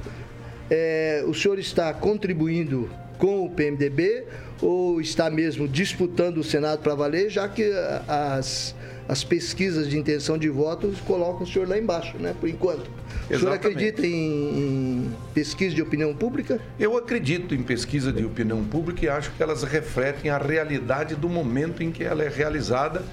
É, 0.70 1.24
o 1.28 1.34
senhor 1.34 1.60
está 1.60 1.94
contribuindo 1.94 2.90
com 3.18 3.46
o 3.46 3.50
PMDB 3.50 4.24
ou 4.62 5.00
está 5.02 5.30
mesmo 5.30 5.68
disputando 5.68 6.38
o 6.38 6.44
Senado 6.44 6.80
para 6.80 6.96
valer, 6.96 7.30
já 7.30 7.48
que 7.48 7.72
as 8.08 8.74
as 9.12 9.26
pesquisas 9.26 9.90
de 9.90 9.98
intenção 9.98 10.38
de 10.38 10.48
voto 10.48 10.90
colocam 11.06 11.44
o 11.44 11.46
senhor 11.46 11.68
lá 11.68 11.78
embaixo, 11.78 12.18
né? 12.18 12.34
Por 12.40 12.48
enquanto. 12.48 12.90
O 13.30 13.38
senhor 13.38 13.52
acredita 13.52 14.08
em, 14.08 14.14
em, 14.14 15.14
pesquisa 15.34 15.76
de 15.76 15.82
opinião 15.82 16.16
pública? 16.16 16.62
Eu 16.80 16.96
acredito 16.96 17.54
em 17.54 17.62
pesquisa 17.62 18.14
de 18.14 18.24
opinião 18.24 18.64
pública 18.64 19.06
e 19.06 19.10
acho 19.10 19.30
que 19.34 19.44
elas 19.44 19.64
refletem 19.64 20.32
a 20.32 20.38
realidade 20.38 21.14
do 21.16 21.28
momento 21.28 21.84
em 21.84 21.92
que 21.92 22.06
ela 22.06 22.24
é 22.24 22.30
realizada 22.30 23.04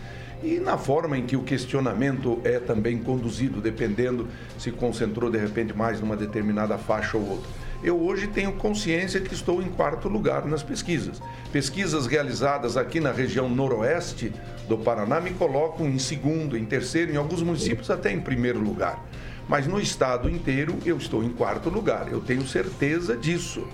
e 0.41 0.61
na 0.61 0.79
forma 0.79 1.19
em 1.19 1.27
que 1.27 1.35
o 1.35 1.43
questionamento 1.43 2.41
é 2.45 2.61
também 2.61 2.97
conduzido, 2.99 3.61
dependendo 3.61 4.29
se 4.57 4.71
concentrou 4.71 5.29
de 5.29 5.39
repente 5.39 5.77
mais 5.77 6.01
numa 6.01 6.17
determinada 6.17 6.79
faixa 6.79 7.17
ou 7.17 7.29
outra 7.29 7.51
eu 7.83 8.01
hoje 8.01 8.27
tenho 8.27 8.53
consciência 8.53 9.21
que 9.21 9.33
estou 9.33 9.63
em 9.63 9.69
quarto 9.69 10.09
lugar 10.09 10.45
nas 10.47 10.63
pesquisas. 10.63 11.23
Pesquisas 11.53 12.07
realizadas 12.07 12.77
aqui 12.77 12.99
na 12.99 13.13
região 13.13 13.49
noroeste 13.49 14.33
do 14.69 14.77
Paraná 14.77 15.21
me 15.21 15.31
colocam 15.31 15.89
em 15.89 15.99
segundo, 15.99 16.57
em 16.57 16.65
terceiro, 16.65 17.13
em 17.13 17.17
alguns 17.17 17.43
municípios 17.43 17.91
até 17.91 18.13
em 18.13 18.21
primeiro 18.21 18.61
lugar. 18.61 19.03
Mas 19.49 19.67
no 19.67 19.81
estado 19.81 20.29
inteiro 20.29 20.77
eu 20.85 20.99
estou 20.99 21.25
em 21.25 21.31
quarto 21.31 21.71
lugar, 21.71 22.13
eu 22.13 22.21
tenho 22.21 22.47
certeza 22.47 23.17
disso. 23.17 23.67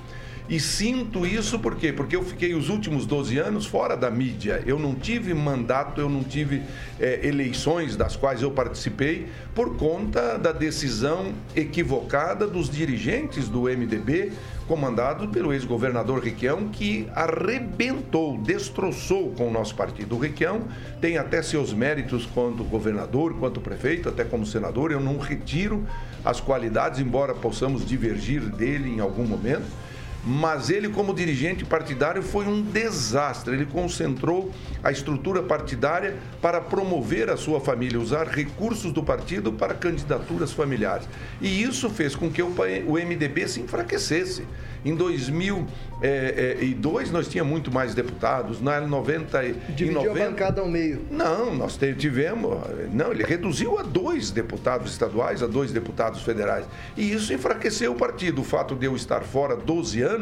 E 0.46 0.60
sinto 0.60 1.26
isso 1.26 1.58
por 1.58 1.74
quê? 1.74 1.90
Porque 1.90 2.14
eu 2.14 2.22
fiquei 2.22 2.54
os 2.54 2.68
últimos 2.68 3.06
12 3.06 3.38
anos 3.38 3.64
fora 3.64 3.96
da 3.96 4.10
mídia. 4.10 4.62
Eu 4.66 4.78
não 4.78 4.94
tive 4.94 5.32
mandato, 5.32 6.02
eu 6.02 6.08
não 6.08 6.22
tive 6.22 6.62
é, 7.00 7.26
eleições 7.26 7.96
das 7.96 8.14
quais 8.14 8.42
eu 8.42 8.50
participei 8.50 9.26
por 9.54 9.76
conta 9.76 10.36
da 10.36 10.52
decisão 10.52 11.32
equivocada 11.56 12.46
dos 12.46 12.68
dirigentes 12.68 13.48
do 13.48 13.62
MDB, 13.62 14.32
comandado 14.66 15.28
pelo 15.28 15.52
ex-governador 15.52 16.22
Riquião, 16.22 16.68
que 16.68 17.08
arrebentou, 17.14 18.38
destroçou 18.38 19.30
com 19.32 19.48
o 19.48 19.50
nosso 19.50 19.74
partido. 19.74 20.16
O 20.16 20.18
Riquião 20.18 20.62
tem 21.00 21.18
até 21.18 21.42
seus 21.42 21.72
méritos 21.72 22.26
quanto 22.26 22.64
governador, 22.64 23.34
quanto 23.38 23.60
prefeito, 23.60 24.08
até 24.08 24.24
como 24.24 24.46
senador. 24.46 24.90
Eu 24.90 25.00
não 25.00 25.18
retiro 25.18 25.86
as 26.24 26.40
qualidades, 26.40 27.00
embora 27.00 27.34
possamos 27.34 27.84
divergir 27.84 28.40
dele 28.40 28.90
em 28.90 29.00
algum 29.00 29.24
momento 29.24 29.84
mas 30.26 30.70
ele, 30.70 30.88
como 30.88 31.12
dirigente 31.12 31.64
partidário, 31.64 32.22
foi 32.22 32.46
um 32.46 32.62
desastre. 32.62 33.54
Ele 33.54 33.66
concentrou 33.66 34.50
a 34.82 34.90
estrutura 34.90 35.42
partidária 35.42 36.16
para 36.40 36.60
promover 36.60 37.28
a 37.30 37.36
sua 37.36 37.60
família, 37.60 38.00
usar 38.00 38.26
recursos 38.26 38.92
do 38.92 39.02
partido 39.02 39.52
para 39.52 39.74
candidaturas 39.74 40.52
familiares. 40.52 41.06
E 41.40 41.62
isso 41.62 41.90
fez 41.90 42.16
com 42.16 42.30
que 42.30 42.42
o 42.42 42.50
MDB 42.94 43.48
se 43.48 43.60
enfraquecesse. 43.60 44.46
Em 44.84 44.94
2002 44.94 45.68
é, 46.02 47.08
é, 47.08 47.12
nós 47.12 47.26
tínhamos 47.26 47.50
muito 47.50 47.72
mais 47.72 47.94
deputados. 47.94 48.60
Na 48.60 48.80
90 48.80 49.42
Dividiu 49.70 49.92
90, 49.92 50.10
a 50.10 50.28
bancada 50.30 50.60
ao 50.60 50.68
meio. 50.68 51.06
Não, 51.10 51.54
nós 51.54 51.78
tivemos. 51.98 52.58
Não, 52.92 53.10
ele 53.10 53.24
reduziu 53.24 53.78
a 53.78 53.82
dois 53.82 54.30
deputados 54.30 54.92
estaduais, 54.92 55.42
a 55.42 55.46
dois 55.46 55.72
deputados 55.72 56.22
federais. 56.22 56.66
E 56.96 57.12
isso 57.12 57.32
enfraqueceu 57.32 57.92
o 57.92 57.94
partido. 57.94 58.42
O 58.42 58.44
fato 58.44 58.74
de 58.74 58.84
eu 58.84 58.94
estar 58.94 59.22
fora 59.22 59.56
12 59.56 60.02
anos 60.02 60.13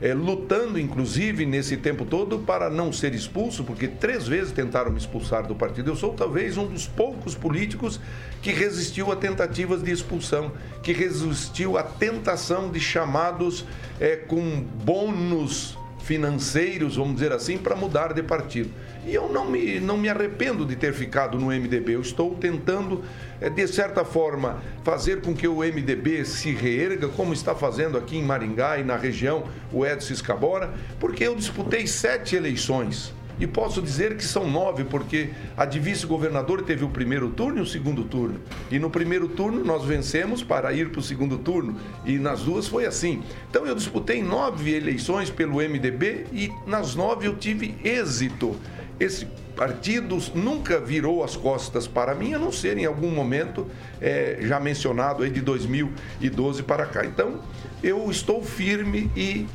é, 0.00 0.12
lutando, 0.12 0.78
inclusive, 0.78 1.46
nesse 1.46 1.76
tempo 1.76 2.04
todo 2.04 2.40
para 2.40 2.68
não 2.68 2.92
ser 2.92 3.14
expulso, 3.14 3.64
porque 3.64 3.88
três 3.88 4.28
vezes 4.28 4.52
tentaram 4.52 4.90
me 4.90 4.98
expulsar 4.98 5.46
do 5.46 5.54
partido. 5.54 5.90
Eu 5.90 5.96
sou 5.96 6.12
talvez 6.12 6.56
um 6.56 6.66
dos 6.66 6.86
poucos 6.86 7.34
políticos 7.34 7.98
que 8.42 8.50
resistiu 8.50 9.10
a 9.10 9.16
tentativas 9.16 9.82
de 9.82 9.90
expulsão, 9.90 10.52
que 10.82 10.92
resistiu 10.92 11.78
à 11.78 11.82
tentação 11.82 12.70
de 12.70 12.80
chamados 12.80 13.64
é, 13.98 14.16
com 14.16 14.60
bônus 14.84 15.78
financeiros, 16.00 16.96
vamos 16.96 17.14
dizer 17.14 17.32
assim, 17.32 17.58
para 17.58 17.74
mudar 17.74 18.12
de 18.12 18.22
partido. 18.22 18.70
E 19.06 19.14
eu 19.14 19.28
não 19.28 19.48
me, 19.48 19.78
não 19.78 19.96
me 19.96 20.08
arrependo 20.08 20.66
de 20.66 20.74
ter 20.74 20.92
ficado 20.92 21.38
no 21.38 21.46
MDB. 21.46 21.94
Eu 21.94 22.00
estou 22.00 22.34
tentando, 22.34 23.04
eh, 23.40 23.48
de 23.48 23.68
certa 23.68 24.04
forma, 24.04 24.60
fazer 24.82 25.20
com 25.20 25.32
que 25.32 25.46
o 25.46 25.58
MDB 25.58 26.24
se 26.24 26.50
reerga, 26.50 27.06
como 27.06 27.32
está 27.32 27.54
fazendo 27.54 27.96
aqui 27.96 28.16
em 28.16 28.24
Maringá 28.24 28.78
e 28.78 28.84
na 28.84 28.96
região 28.96 29.44
o 29.72 29.86
Edson 29.86 30.12
Escabora, 30.12 30.74
porque 30.98 31.22
eu 31.22 31.36
disputei 31.36 31.86
sete 31.86 32.34
eleições. 32.34 33.14
E 33.38 33.46
posso 33.46 33.82
dizer 33.82 34.16
que 34.16 34.24
são 34.24 34.50
nove, 34.50 34.82
porque 34.82 35.30
a 35.56 35.66
de 35.66 35.78
vice-governador 35.78 36.62
teve 36.62 36.84
o 36.84 36.88
primeiro 36.88 37.28
turno 37.30 37.58
e 37.58 37.60
o 37.60 37.66
segundo 37.66 38.02
turno. 38.02 38.40
E 38.70 38.78
no 38.78 38.90
primeiro 38.90 39.28
turno 39.28 39.62
nós 39.62 39.84
vencemos 39.84 40.42
para 40.42 40.72
ir 40.72 40.88
para 40.90 41.00
o 41.00 41.02
segundo 41.02 41.38
turno. 41.38 41.76
E 42.04 42.18
nas 42.18 42.42
duas 42.42 42.66
foi 42.66 42.86
assim. 42.86 43.22
Então 43.50 43.66
eu 43.66 43.74
disputei 43.74 44.22
nove 44.22 44.74
eleições 44.74 45.28
pelo 45.28 45.56
MDB 45.56 46.26
e 46.32 46.50
nas 46.66 46.94
nove 46.94 47.28
eu 47.28 47.36
tive 47.36 47.76
êxito 47.84 48.56
esse 48.98 49.26
partido 49.54 50.18
nunca 50.34 50.78
virou 50.78 51.24
as 51.24 51.36
costas 51.36 51.86
para 51.86 52.14
mim, 52.14 52.34
a 52.34 52.38
não 52.38 52.52
ser 52.52 52.76
em 52.76 52.84
algum 52.84 53.10
momento 53.10 53.66
é, 54.00 54.38
já 54.42 54.60
mencionado 54.60 55.22
aí 55.22 55.30
de 55.30 55.40
2012 55.40 56.62
para 56.62 56.86
cá. 56.86 57.04
Então, 57.04 57.40
eu 57.82 58.10
estou 58.10 58.42
firme 58.42 59.10
e 59.16 59.46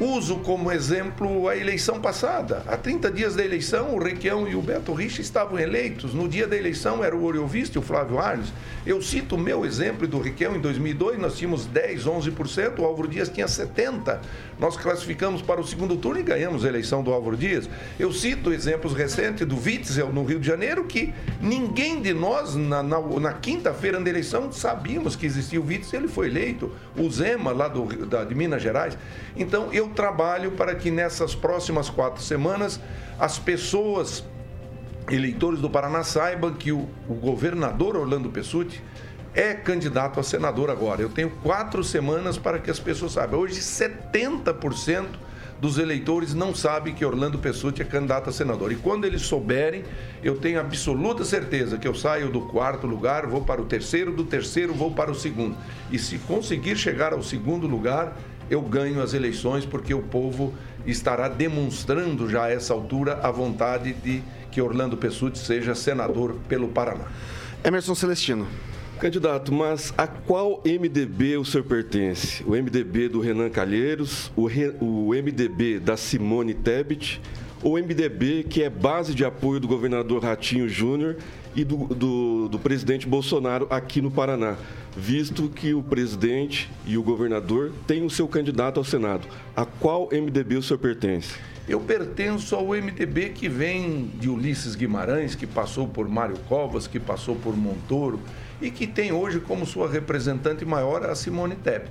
Uso 0.00 0.38
como 0.38 0.72
exemplo 0.72 1.48
a 1.48 1.56
eleição 1.56 2.00
passada. 2.00 2.64
Há 2.66 2.76
30 2.76 3.12
dias 3.12 3.36
da 3.36 3.44
eleição, 3.44 3.94
o 3.94 4.02
Requião 4.02 4.48
e 4.48 4.56
o 4.56 4.60
Beto 4.60 4.92
Richa 4.92 5.20
estavam 5.20 5.56
eleitos. 5.56 6.12
No 6.12 6.28
dia 6.28 6.48
da 6.48 6.56
eleição 6.56 7.04
era 7.04 7.14
o 7.14 7.24
Oriovista 7.24 7.78
e 7.78 7.80
o 7.80 7.82
Flávio 7.82 8.18
Arnes. 8.18 8.52
Eu 8.84 9.00
cito 9.00 9.36
o 9.36 9.38
meu 9.38 9.64
exemplo 9.64 10.08
do 10.08 10.18
Requião 10.18 10.56
em 10.56 10.60
2002, 10.60 11.16
nós 11.20 11.38
tínhamos 11.38 11.64
10, 11.66 12.06
11%, 12.06 12.80
o 12.80 12.84
Álvaro 12.84 13.06
Dias 13.06 13.28
tinha 13.28 13.46
70%. 13.46 14.18
Nós 14.58 14.76
classificamos 14.76 15.42
para 15.42 15.60
o 15.60 15.66
segundo 15.66 15.96
turno 15.96 16.20
e 16.20 16.24
ganhamos 16.24 16.64
a 16.64 16.68
eleição 16.68 17.02
do 17.02 17.12
Álvaro 17.12 17.36
Dias. 17.36 17.68
Eu 17.98 18.12
cito 18.12 18.52
exemplos 18.52 18.94
recentes 18.94 19.46
do 19.46 19.56
Witzel 19.56 20.12
no 20.12 20.24
Rio 20.24 20.40
de 20.40 20.46
Janeiro, 20.46 20.84
que 20.84 21.14
ninguém 21.40 22.00
de 22.00 22.12
nós, 22.12 22.56
na, 22.56 22.82
na, 22.82 23.00
na 23.00 23.32
quinta-feira 23.32 24.00
da 24.00 24.10
eleição, 24.10 24.50
sabíamos 24.50 25.14
que 25.14 25.24
existia 25.24 25.60
o 25.60 25.66
Witzel, 25.66 26.00
ele 26.00 26.08
foi 26.08 26.26
eleito. 26.26 26.72
O 26.96 27.08
Zema, 27.10 27.52
lá 27.52 27.68
do, 27.68 27.84
da, 28.06 28.24
de 28.24 28.34
Minas 28.34 28.62
Gerais. 28.62 28.98
Então, 29.36 29.72
eu 29.72 29.83
trabalho 29.88 30.52
para 30.52 30.74
que 30.74 30.90
nessas 30.90 31.34
próximas 31.34 31.88
quatro 31.90 32.22
semanas 32.22 32.80
as 33.18 33.38
pessoas, 33.38 34.24
eleitores 35.10 35.60
do 35.60 35.70
Paraná, 35.70 36.02
saibam 36.02 36.52
que 36.52 36.72
o, 36.72 36.88
o 37.08 37.14
governador 37.14 37.96
Orlando 37.96 38.30
Pessutti 38.30 38.82
é 39.34 39.52
candidato 39.52 40.20
a 40.20 40.22
senador 40.22 40.70
agora. 40.70 41.02
Eu 41.02 41.08
tenho 41.08 41.30
quatro 41.42 41.82
semanas 41.82 42.38
para 42.38 42.58
que 42.58 42.70
as 42.70 42.78
pessoas 42.78 43.12
saibam. 43.12 43.40
Hoje, 43.40 43.60
70% 43.60 45.06
dos 45.60 45.78
eleitores 45.78 46.34
não 46.34 46.54
sabem 46.54 46.94
que 46.94 47.04
Orlando 47.04 47.38
Pessutti 47.38 47.82
é 47.82 47.84
candidato 47.84 48.28
a 48.28 48.32
senador. 48.32 48.72
E 48.72 48.76
quando 48.76 49.04
eles 49.04 49.22
souberem, 49.22 49.84
eu 50.22 50.36
tenho 50.36 50.60
absoluta 50.60 51.24
certeza 51.24 51.78
que 51.78 51.88
eu 51.88 51.94
saio 51.94 52.30
do 52.30 52.42
quarto 52.42 52.86
lugar, 52.86 53.26
vou 53.26 53.42
para 53.42 53.62
o 53.62 53.64
terceiro, 53.64 54.12
do 54.12 54.24
terceiro 54.24 54.74
vou 54.74 54.90
para 54.90 55.10
o 55.10 55.14
segundo. 55.14 55.56
E 55.90 55.98
se 55.98 56.18
conseguir 56.18 56.76
chegar 56.76 57.12
ao 57.12 57.22
segundo 57.22 57.66
lugar, 57.66 58.16
eu 58.50 58.60
ganho 58.60 59.02
as 59.02 59.14
eleições 59.14 59.64
porque 59.64 59.94
o 59.94 60.02
povo 60.02 60.54
estará 60.86 61.28
demonstrando 61.28 62.28
já 62.28 62.44
a 62.44 62.50
essa 62.50 62.74
altura 62.74 63.20
a 63.22 63.30
vontade 63.30 63.92
de 63.92 64.22
que 64.50 64.60
Orlando 64.60 64.96
Pessutti 64.96 65.38
seja 65.38 65.74
senador 65.74 66.36
pelo 66.48 66.68
Paraná. 66.68 67.06
Emerson 67.64 67.94
Celestino. 67.94 68.46
Candidato, 69.00 69.52
mas 69.52 69.92
a 69.98 70.06
qual 70.06 70.62
MDB 70.64 71.36
o 71.36 71.44
senhor 71.44 71.64
pertence? 71.64 72.44
O 72.44 72.50
MDB 72.50 73.08
do 73.08 73.20
Renan 73.20 73.50
Calheiros, 73.50 74.30
o, 74.36 74.46
Re, 74.46 74.72
o 74.80 75.10
MDB 75.10 75.80
da 75.80 75.96
Simone 75.96 76.54
Tebet, 76.54 77.20
ou 77.62 77.74
o 77.74 77.78
MDB 77.78 78.44
que 78.44 78.62
é 78.62 78.70
base 78.70 79.14
de 79.14 79.24
apoio 79.24 79.58
do 79.58 79.66
governador 79.66 80.22
Ratinho 80.22 80.68
Júnior 80.68 81.16
e 81.54 81.64
do, 81.64 81.76
do, 81.86 82.48
do 82.48 82.58
presidente 82.58 83.06
Bolsonaro 83.06 83.66
aqui 83.70 84.00
no 84.00 84.10
Paraná, 84.10 84.56
visto 84.96 85.48
que 85.48 85.72
o 85.74 85.82
presidente 85.82 86.70
e 86.86 86.98
o 86.98 87.02
governador 87.02 87.72
têm 87.86 88.04
o 88.04 88.10
seu 88.10 88.26
candidato 88.26 88.78
ao 88.78 88.84
Senado. 88.84 89.28
A 89.54 89.64
qual 89.64 90.08
MDB 90.10 90.56
o 90.56 90.62
senhor 90.62 90.78
pertence? 90.78 91.34
Eu 91.66 91.80
pertenço 91.80 92.54
ao 92.54 92.66
MDB 92.68 93.30
que 93.30 93.48
vem 93.48 94.10
de 94.20 94.28
Ulisses 94.28 94.74
Guimarães, 94.74 95.34
que 95.34 95.46
passou 95.46 95.88
por 95.88 96.08
Mário 96.08 96.36
Covas, 96.48 96.86
que 96.86 97.00
passou 97.00 97.36
por 97.36 97.56
Montoro 97.56 98.20
e 98.60 98.70
que 98.70 98.86
tem 98.86 99.12
hoje 99.12 99.40
como 99.40 99.64
sua 99.64 99.88
representante 99.88 100.64
maior 100.64 101.06
a 101.06 101.14
Simone 101.14 101.54
Tebet. 101.54 101.90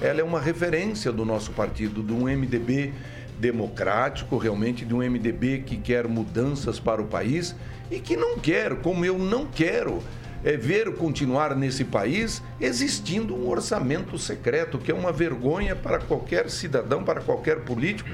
Ela 0.00 0.20
é 0.20 0.24
uma 0.24 0.40
referência 0.40 1.12
do 1.12 1.24
nosso 1.24 1.52
partido, 1.52 2.02
de 2.02 2.12
um 2.12 2.24
MDB 2.24 2.92
democrático, 3.38 4.36
realmente 4.36 4.84
de 4.84 4.92
um 4.94 4.98
MDB 4.98 5.62
que 5.64 5.76
quer 5.76 6.08
mudanças 6.08 6.80
para 6.80 7.00
o 7.00 7.06
país 7.06 7.54
e 7.90 7.98
que 7.98 8.16
não 8.16 8.38
quer, 8.38 8.76
como 8.76 9.04
eu 9.04 9.18
não 9.18 9.46
quero, 9.46 10.02
é 10.44 10.56
ver 10.56 10.94
continuar 10.94 11.56
nesse 11.56 11.84
país 11.84 12.42
existindo 12.60 13.34
um 13.34 13.48
orçamento 13.48 14.18
secreto, 14.18 14.78
que 14.78 14.90
é 14.90 14.94
uma 14.94 15.12
vergonha 15.12 15.74
para 15.74 15.98
qualquer 15.98 16.48
cidadão, 16.50 17.02
para 17.02 17.20
qualquer 17.20 17.60
político. 17.60 18.08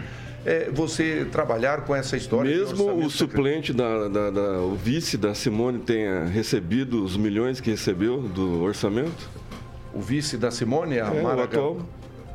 É, 0.47 0.71
você 0.71 1.26
trabalhar 1.33 1.87
com 1.87 1.97
essa 1.97 2.19
história. 2.19 2.54
Mesmo 2.54 3.02
o 3.02 3.09
suplente, 3.09 3.73
da, 3.73 4.09
da, 4.09 4.31
da, 4.31 4.59
o 4.59 4.75
vice 4.75 5.16
da 5.16 5.35
Simone 5.35 5.78
tenha 5.78 6.26
recebido 6.26 7.02
os 7.02 7.16
milhões 7.16 7.62
que 7.62 7.71
recebeu 7.71 8.21
do 8.21 8.62
orçamento? 8.62 9.31
O 9.95 10.02
vice 10.02 10.37
da 10.37 10.50
Simone, 10.50 11.00
a 11.00 11.07
é, 11.07 11.23
Mara 11.23 11.45
atual. 11.45 11.78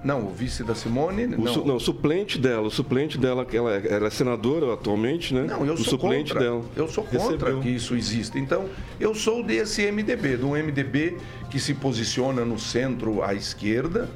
Não, 0.03 0.25
o 0.25 0.29
vice 0.29 0.63
da 0.63 0.73
Simone. 0.73 1.25
O 1.25 1.41
não. 1.41 1.53
Su, 1.53 1.65
não, 1.65 1.75
o 1.75 1.79
suplente 1.79 2.37
dela. 2.37 2.67
O 2.67 2.71
suplente 2.71 3.17
dela, 3.17 3.45
ela, 3.51 3.75
ela 3.75 4.07
é 4.07 4.09
senadora 4.09 4.73
atualmente, 4.73 5.33
né? 5.33 5.43
Não, 5.43 5.65
eu 5.65 5.73
o 5.73 5.77
sou 5.77 5.85
suplente 5.85 6.31
contra. 6.31 6.39
dela. 6.39 6.65
Eu 6.75 6.87
sou 6.87 7.03
contra 7.03 7.19
recebeu. 7.19 7.59
que 7.59 7.69
isso 7.69 7.95
exista. 7.95 8.39
Então, 8.39 8.65
eu 8.99 9.13
sou 9.13 9.43
desse 9.43 9.89
MDB, 9.91 10.37
de 10.37 10.45
um 10.45 10.51
MDB 10.51 11.17
que 11.49 11.59
se 11.59 11.73
posiciona 11.73 12.45
no 12.45 12.57
centro 12.57 13.21
à 13.21 13.33
esquerda. 13.33 14.09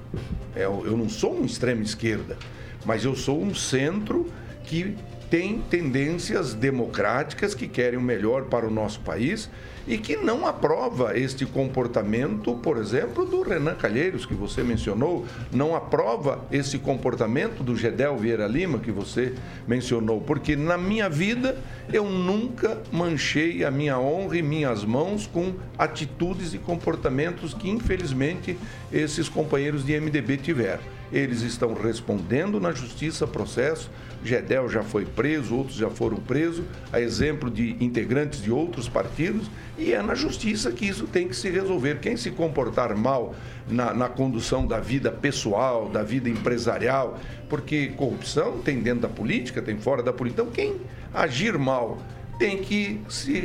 É, 0.56 0.66
eu 0.66 0.96
não 0.98 1.10
sou 1.10 1.38
um 1.40 1.46
extremo 1.46 1.82
esquerda, 1.82 2.38
mas 2.86 3.04
eu 3.04 3.16
sou 3.16 3.42
um 3.42 3.54
centro 3.54 4.28
que 4.64 4.96
tem 5.34 5.64
tendências 5.68 6.54
democráticas 6.54 7.56
que 7.56 7.68
querem 7.68 7.98
o 7.98 8.02
melhor 8.04 8.44
para 8.44 8.68
o 8.68 8.70
nosso 8.70 9.00
país 9.00 9.50
e 9.88 9.98
que 9.98 10.16
não 10.16 10.46
aprova 10.46 11.18
este 11.18 11.44
comportamento, 11.44 12.54
por 12.58 12.78
exemplo, 12.78 13.26
do 13.26 13.42
Renan 13.42 13.74
Calheiros, 13.74 14.28
que 14.28 14.36
você 14.36 14.62
mencionou, 14.62 15.26
não 15.52 15.76
aprova 15.76 16.46
esse 16.52 16.78
comportamento 16.78 17.64
do 17.64 17.76
Gedel 17.76 18.16
Vieira 18.16 18.46
Lima, 18.46 18.78
que 18.78 18.92
você 18.92 19.34
mencionou, 19.68 20.22
porque 20.22 20.56
na 20.56 20.78
minha 20.78 21.10
vida 21.10 21.58
eu 21.92 22.06
nunca 22.06 22.80
manchei 22.92 23.66
a 23.66 23.72
minha 23.72 23.98
honra 23.98 24.38
e 24.38 24.44
minhas 24.44 24.86
mãos 24.86 25.26
com 25.26 25.56
atitudes 25.80 26.54
e 26.54 26.60
comportamentos 26.60 27.56
que, 27.56 27.72
infelizmente, 27.72 28.56
esses 28.92 29.28
companheiros 29.28 29.84
de 29.84 30.00
MDB 30.00 30.38
tiveram. 30.38 30.84
Eles 31.12 31.42
estão 31.42 31.74
respondendo 31.74 32.60
na 32.60 32.72
justiça 32.72 33.28
processo. 33.28 33.90
Gedel 34.24 34.70
já 34.70 34.84
foi 34.84 35.06
preso, 35.06 35.56
outros 35.56 35.78
já 35.78 35.90
foram 35.90 36.18
presos, 36.18 36.66
a 36.92 37.00
exemplo 37.00 37.50
de 37.50 37.76
integrantes 37.84 38.42
de 38.42 38.52
outros 38.52 38.88
partidos, 38.88 39.50
e 39.78 39.94
é 39.94 40.02
na 40.02 40.16
justiça 40.16 40.72
que 40.72 40.86
isso 40.86 41.06
tem 41.08 41.28
que 41.28 41.36
se 41.36 41.50
resolver. 41.50 42.00
Quem 42.00 42.16
se 42.16 42.32
comportar 42.32 42.96
mal 42.96 43.36
na, 43.68 43.94
na 43.94 44.10
condução 44.10 44.66
da 44.66 44.80
vida 44.80 45.12
pessoal, 45.12 45.90
da 45.90 46.04
vida 46.04 46.30
empresarial, 46.30 47.20
porque 47.50 47.88
corrupção 47.96 48.60
tem 48.60 48.80
dentro 48.80 49.02
da 49.02 49.10
política, 49.10 49.62
tem 49.62 49.78
fora 49.78 50.02
da 50.02 50.14
política. 50.14 50.44
Então, 50.44 50.54
quem 50.54 50.82
agir 51.14 51.58
mal 51.58 52.00
tem 52.38 52.58
que 52.58 53.00
se, 53.08 53.44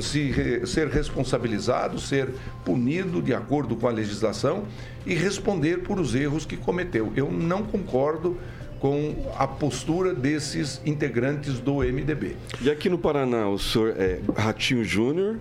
se 0.00 0.30
re 0.30 0.66
ser 0.66 0.88
responsabilizado, 0.88 1.98
ser 1.98 2.28
punido 2.64 3.22
de 3.22 3.32
acordo 3.32 3.74
com 3.76 3.88
a 3.88 3.90
legislação 3.90 4.64
e 5.06 5.14
responder 5.14 5.78
por 5.78 5.98
os 5.98 6.14
erros 6.14 6.44
que 6.44 6.56
cometeu. 6.56 7.12
Eu 7.16 7.30
não 7.30 7.62
concordo 7.62 8.36
com 8.80 9.14
a 9.36 9.46
postura 9.46 10.14
desses 10.14 10.80
integrantes 10.84 11.58
do 11.58 11.78
MDB. 11.78 12.36
E 12.60 12.70
aqui 12.70 12.88
no 12.88 12.98
Paraná, 12.98 13.48
o 13.48 13.58
senhor 13.58 13.94
é 13.98 14.20
Ratinho 14.36 14.84
Júnior? 14.84 15.36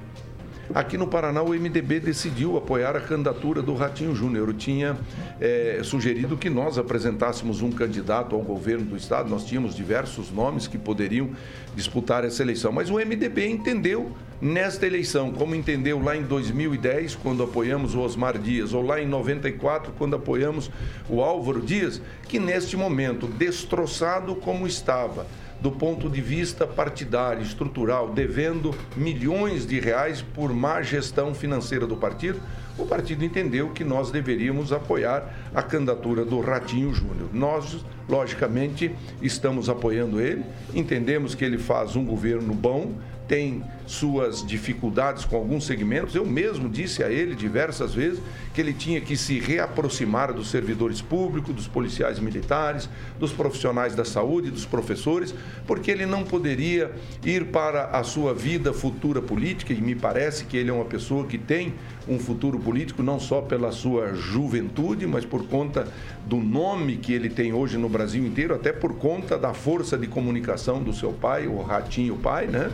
Aqui 0.76 0.98
no 0.98 1.08
Paraná, 1.08 1.42
o 1.42 1.50
MDB 1.50 2.02
decidiu 2.02 2.58
apoiar 2.58 2.96
a 2.96 3.00
candidatura 3.00 3.62
do 3.62 3.74
Ratinho 3.74 4.14
Júnior. 4.14 4.54
Tinha 4.54 4.98
é, 5.40 5.80
sugerido 5.82 6.36
que 6.36 6.50
nós 6.50 6.78
apresentássemos 6.78 7.62
um 7.62 7.72
candidato 7.72 8.36
ao 8.36 8.42
governo 8.42 8.86
do 8.86 8.98
Estado. 8.98 9.30
Nós 9.30 9.46
tínhamos 9.46 9.74
diversos 9.74 10.30
nomes 10.30 10.68
que 10.68 10.78
poderiam 10.78 11.30
disputar 11.74 12.26
essa 12.26 12.44
eleição. 12.44 12.72
Mas 12.74 12.90
o 12.90 12.96
MDB 12.96 13.48
entendeu 13.48 14.12
nesta 14.42 14.86
eleição, 14.86 15.32
como 15.32 15.56
entendeu 15.56 16.04
lá 16.04 16.16
em 16.16 16.24
2010, 16.24 17.16
quando 17.16 17.44
apoiamos 17.44 17.96
o 17.96 18.02
Osmar 18.02 18.38
Dias, 18.38 18.74
ou 18.74 18.82
lá 18.82 19.02
em 19.02 19.08
94, 19.08 19.94
quando 19.98 20.16
apoiamos 20.16 20.70
o 21.10 21.22
Álvaro 21.22 21.62
Dias, 21.62 22.02
que 22.28 22.40
neste 22.40 22.76
momento, 22.76 23.26
destroçado 23.26 24.36
como 24.36 24.68
estava, 24.68 25.26
do 25.60 25.72
ponto 25.72 26.10
de 26.10 26.22
vista 26.22 26.68
partidário, 26.68 27.42
estrutural, 27.42 28.10
devendo 28.10 28.76
milhões 28.96 29.66
de 29.66 29.80
reais 29.80 30.22
por 30.22 30.54
má 30.54 30.82
gestão 30.82 31.34
financeira 31.34 31.88
do 31.88 31.98
partido, 31.98 32.40
o 32.78 32.86
partido 32.86 33.26
entendeu 33.26 33.70
que 33.70 33.84
nós 33.84 34.12
deveríamos 34.12 34.72
apoiar 34.72 35.34
a 35.54 35.64
candidatura 35.64 36.24
do 36.24 36.40
Ratinho 36.40 36.94
Júnior. 36.94 37.30
Nós, 37.34 37.84
logicamente, 38.08 38.94
estamos 39.22 39.68
apoiando 39.68 40.22
ele, 40.22 40.44
entendemos 40.76 41.34
que 41.34 41.44
ele 41.44 41.58
faz 41.58 41.96
um 41.96 42.06
governo 42.06 42.54
bom, 42.54 42.94
tem 43.28 43.64
suas 43.86 44.46
dificuldades 44.46 45.26
com 45.26 45.36
alguns 45.36 45.66
segmentos. 45.66 46.16
Eu 46.16 46.26
mesmo 46.26 46.70
disse 46.70 47.04
a 47.04 47.12
ele 47.12 47.36
diversas 47.36 47.94
vezes 47.94 48.22
que 48.54 48.62
ele 48.62 48.74
tinha 48.74 49.02
que 49.02 49.18
se 49.18 49.40
reaproximar 49.40 50.34
dos 50.34 50.50
servidores 50.50 51.02
públicos, 51.02 51.54
dos 51.54 51.68
policiais 51.68 52.20
militares, 52.20 52.90
dos 53.20 53.32
profissionais 53.32 53.96
da 53.96 54.06
saúde, 54.06 54.50
dos 54.50 54.66
professores, 54.66 55.36
porque 55.66 55.92
ele 55.92 56.06
não 56.06 56.24
poderia 56.24 56.92
ir 57.24 57.46
para 57.46 57.86
a 57.88 58.04
sua 58.04 58.34
vida 58.34 58.74
futura 58.74 59.22
política, 59.22 59.74
e 59.74 59.82
me 59.82 59.96
parece 59.96 60.46
que 60.46 60.58
ele 60.58 60.70
é 60.70 60.74
uma 60.74 60.86
pessoa 60.86 61.26
que 61.26 61.38
tem 61.38 61.74
um 62.08 62.20
futuro 62.20 62.60
político 62.60 63.04
não 63.04 63.20
só 63.20 63.42
pela 63.42 63.72
sua 63.72 64.14
juventude, 64.14 65.06
mas 65.06 65.26
por 65.26 65.48
conta 65.48 65.88
do 66.26 66.38
nome 66.38 66.98
que 66.98 67.14
ele 67.14 67.30
tem 67.30 67.54
hoje 67.54 67.78
no 67.78 67.90
Brasil 67.90 68.26
inteiro, 68.26 68.54
até 68.54 68.72
por 68.72 68.96
conta 68.96 69.38
da 69.38 69.54
força 69.54 69.98
de 69.98 70.08
comunicação 70.08 70.82
do 70.82 70.94
seu 70.94 71.12
pai, 71.12 71.48
o 71.48 71.62
Ratinho 71.62 72.16
pai, 72.18 72.48
né? 72.48 72.72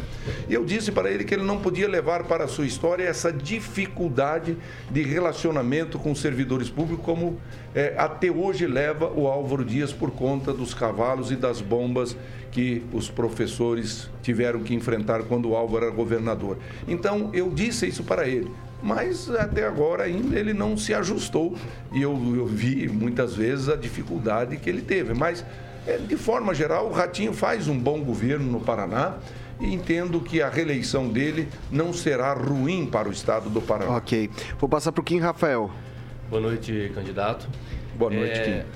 E 0.49 0.53
eu 0.53 0.63
disse 0.63 0.91
para 0.91 1.11
ele 1.11 1.23
que 1.23 1.33
ele 1.33 1.43
não 1.43 1.59
podia 1.59 1.87
levar 1.87 2.23
para 2.23 2.45
a 2.45 2.47
sua 2.47 2.65
história 2.65 3.03
essa 3.03 3.31
dificuldade 3.31 4.57
de 4.89 5.01
relacionamento 5.03 5.99
com 5.99 6.13
servidores 6.15 6.69
públicos, 6.69 7.03
como 7.05 7.39
é, 7.75 7.95
até 7.97 8.31
hoje 8.31 8.67
leva 8.67 9.11
o 9.15 9.27
Álvaro 9.27 9.65
Dias 9.65 9.91
por 9.91 10.11
conta 10.11 10.53
dos 10.53 10.73
cavalos 10.73 11.31
e 11.31 11.35
das 11.35 11.61
bombas 11.61 12.15
que 12.51 12.83
os 12.93 13.09
professores 13.09 14.09
tiveram 14.21 14.61
que 14.61 14.75
enfrentar 14.75 15.23
quando 15.23 15.49
o 15.49 15.55
Álvaro 15.55 15.85
era 15.85 15.93
governador. 15.93 16.57
Então 16.87 17.31
eu 17.33 17.49
disse 17.49 17.87
isso 17.87 18.03
para 18.03 18.27
ele 18.27 18.51
mas 18.83 19.29
até 19.29 19.65
agora 19.65 20.03
ainda 20.03 20.37
ele 20.37 20.53
não 20.53 20.75
se 20.75 20.93
ajustou 20.93 21.55
e 21.91 22.01
eu, 22.01 22.11
eu 22.35 22.45
vi 22.45 22.89
muitas 22.89 23.33
vezes 23.33 23.69
a 23.69 23.77
dificuldade 23.77 24.57
que 24.57 24.69
ele 24.69 24.81
teve. 24.81 25.13
Mas, 25.13 25.45
é, 25.87 25.97
de 25.97 26.17
forma 26.17 26.53
geral, 26.53 26.87
o 26.87 26.91
Ratinho 26.91 27.31
faz 27.31 27.69
um 27.69 27.79
bom 27.79 28.03
governo 28.03 28.51
no 28.51 28.59
Paraná 28.59 29.15
e 29.61 29.73
entendo 29.73 30.19
que 30.19 30.41
a 30.41 30.49
reeleição 30.49 31.07
dele 31.07 31.47
não 31.71 31.93
será 31.93 32.33
ruim 32.33 32.85
para 32.85 33.07
o 33.07 33.11
estado 33.11 33.49
do 33.49 33.61
Paraná. 33.61 33.95
Ok. 33.95 34.29
Vou 34.59 34.67
passar 34.69 34.91
para 34.91 35.01
o 35.01 35.03
Kim 35.03 35.19
Rafael. 35.19 35.71
Boa 36.29 36.41
noite, 36.41 36.91
candidato. 36.93 37.47
Boa 37.95 38.11
noite, 38.11 38.39
É, 38.39 38.63
Kim. 38.63 38.67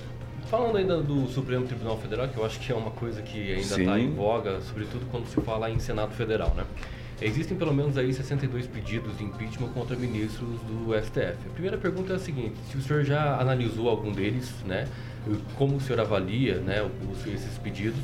Falando 0.50 0.78
ainda 0.78 1.02
do 1.02 1.28
Supremo 1.28 1.65
Tribunal 1.65 1.98
Federal, 1.98 2.30
que 2.30 2.38
eu 2.38 2.46
acho 2.46 2.58
que 2.62 2.72
é 2.72 2.76
uma 2.76 2.91
coisa 2.91 3.22
que 3.22 3.52
ainda 3.52 3.62
está 3.82 4.00
em 4.00 4.13
voga, 4.13 4.62
sobretudo 4.62 5.06
quando 5.12 5.28
se 5.28 5.41
fala 5.41 5.70
em 5.70 5.78
Senado 5.78 6.13
Federal, 6.13 6.54
né? 6.56 6.63
Existem 7.20 7.58
pelo 7.58 7.74
menos 7.74 7.98
aí 7.98 8.14
62 8.14 8.68
pedidos 8.68 9.18
de 9.18 9.24
impeachment 9.24 9.70
contra 9.70 9.96
ministros 9.96 10.60
do 10.62 10.94
STF. 11.04 11.48
A 11.48 11.54
primeira 11.54 11.78
pergunta 11.78 12.14
é 12.14 12.16
a 12.16 12.20
seguinte: 12.20 12.54
se 12.72 12.78
o 12.78 12.82
senhor 12.82 13.04
já 13.04 13.40
analisou 13.42 13.90
algum 13.90 14.12
deles, 14.12 14.54
né? 14.66 14.88
Como 15.56 15.76
o 15.78 15.82
senhor 15.82 16.00
avalia, 16.00 16.60
né, 16.60 16.82
os- 17.12 17.26
esses 17.26 17.58
pedidos? 17.58 18.00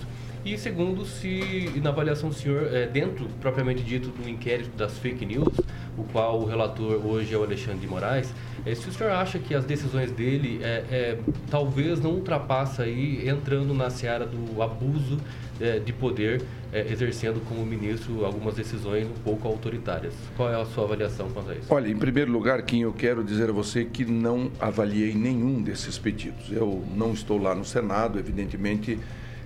E 0.45 0.57
segundo, 0.57 1.05
se 1.05 1.71
na 1.81 1.89
avaliação 1.89 2.27
do 2.27 2.35
senhor, 2.35 2.67
é, 2.73 2.85
dentro 2.85 3.27
propriamente 3.39 3.81
dito 3.81 4.09
do 4.09 4.29
inquérito 4.29 4.75
das 4.75 4.97
fake 4.99 5.25
news, 5.25 5.55
o 5.97 6.03
qual 6.11 6.41
o 6.41 6.45
relator 6.45 7.05
hoje 7.05 7.33
é 7.33 7.37
o 7.37 7.43
Alexandre 7.43 7.79
de 7.79 7.87
Moraes, 7.87 8.33
é, 8.65 8.75
se 8.75 8.89
o 8.89 8.91
senhor 8.91 9.13
acha 9.13 9.39
que 9.39 9.55
as 9.55 9.63
decisões 9.63 10.11
dele 10.11 10.59
é, 10.61 10.83
é, 10.91 11.19
talvez 11.49 12.01
não 12.01 12.11
ultrapassa 12.11 12.83
aí 12.83 13.27
entrando 13.27 13.73
na 13.73 13.89
seara 13.89 14.25
do 14.25 14.61
abuso 14.61 15.17
é, 15.61 15.79
de 15.79 15.93
poder, 15.93 16.41
é, 16.73 16.91
exercendo 16.91 17.39
como 17.47 17.65
ministro 17.65 18.25
algumas 18.25 18.55
decisões 18.55 19.05
um 19.05 19.23
pouco 19.23 19.47
autoritárias. 19.47 20.13
Qual 20.35 20.51
é 20.51 20.61
a 20.61 20.65
sua 20.65 20.83
avaliação 20.83 21.29
quanto 21.29 21.51
a 21.51 21.55
isso? 21.55 21.73
Olha, 21.73 21.87
em 21.87 21.95
primeiro 21.95 22.31
lugar, 22.31 22.61
Kim, 22.63 22.81
eu 22.81 22.91
quero 22.91 23.23
dizer 23.23 23.49
a 23.49 23.53
você 23.53 23.85
que 23.85 24.03
não 24.03 24.51
avaliei 24.59 25.13
nenhum 25.13 25.61
desses 25.61 25.97
pedidos. 25.97 26.51
Eu 26.51 26.83
não 26.93 27.13
estou 27.13 27.41
lá 27.41 27.55
no 27.55 27.63
Senado, 27.63 28.19
evidentemente. 28.19 28.99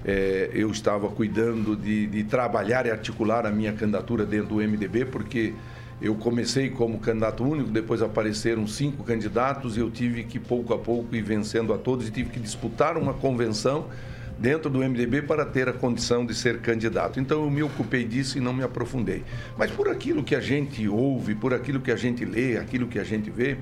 É, 0.06 0.50
eu 0.54 0.70
estava 0.72 1.10
cuidando 1.10 1.76
de, 1.76 2.08
de 2.08 2.24
trabalhar 2.24 2.86
e 2.86 2.92
articular 2.92 3.46
a 3.46 3.52
minha 3.52 3.74
candidatura 3.74 4.26
dentro 4.26 4.56
do 4.56 4.56
MDB, 4.56 5.06
porque 5.06 5.54
eu 6.02 6.16
comecei 6.16 6.70
como 6.70 7.00
candidato 7.00 7.44
único, 7.44 7.72
depois 7.72 8.02
apareceram 8.02 8.68
cinco 8.68 9.04
candidatos 9.04 9.78
e 9.78 9.80
eu 9.80 9.90
tive 9.90 10.24
que, 10.24 10.40
pouco 10.40 10.74
a 10.74 10.78
pouco, 10.78 11.16
ir 11.16 11.24
vencendo 11.24 11.74
a 11.74 11.78
todos 11.78 12.08
e 12.08 12.12
tive 12.12 12.30
que 12.30 12.40
disputar 12.40 12.98
uma 12.98 13.14
convenção 13.14 13.88
dentro 14.38 14.70
do 14.70 14.80
MDB 14.80 15.24
para 15.24 15.44
ter 15.44 15.68
a 15.68 15.74
condição 15.74 16.26
de 16.26 16.36
ser 16.36 16.60
candidato. 16.60 17.20
Então 17.20 17.44
eu 17.44 17.50
me 17.50 17.64
ocupei 17.64 18.04
disso 18.04 18.38
e 18.38 18.42
não 18.42 18.54
me 18.54 18.64
aprofundei. 18.64 19.24
Mas 19.58 19.72
por 19.72 19.90
aquilo 19.90 20.24
que 20.24 20.36
a 20.36 20.40
gente 20.40 20.88
ouve, 20.88 21.34
por 21.34 21.54
aquilo 21.54 21.80
que 21.80 21.92
a 21.92 21.96
gente 21.96 22.24
lê, 22.24 22.58
aquilo 22.58 22.88
que 22.88 23.00
a 23.00 23.04
gente 23.04 23.30
vê, 23.30 23.58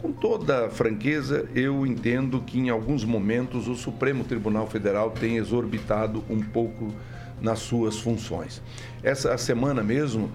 com 0.00 0.12
toda 0.12 0.68
franqueza, 0.70 1.48
eu 1.54 1.86
entendo 1.86 2.40
que 2.40 2.58
em 2.58 2.70
alguns 2.70 3.04
momentos 3.04 3.68
o 3.68 3.74
Supremo 3.74 4.24
Tribunal 4.24 4.66
Federal 4.66 5.10
tem 5.10 5.36
exorbitado 5.36 6.24
um 6.30 6.40
pouco 6.40 6.92
nas 7.40 7.60
suas 7.60 7.98
funções. 7.98 8.62
Essa 9.02 9.36
semana 9.36 9.82
mesmo, 9.82 10.30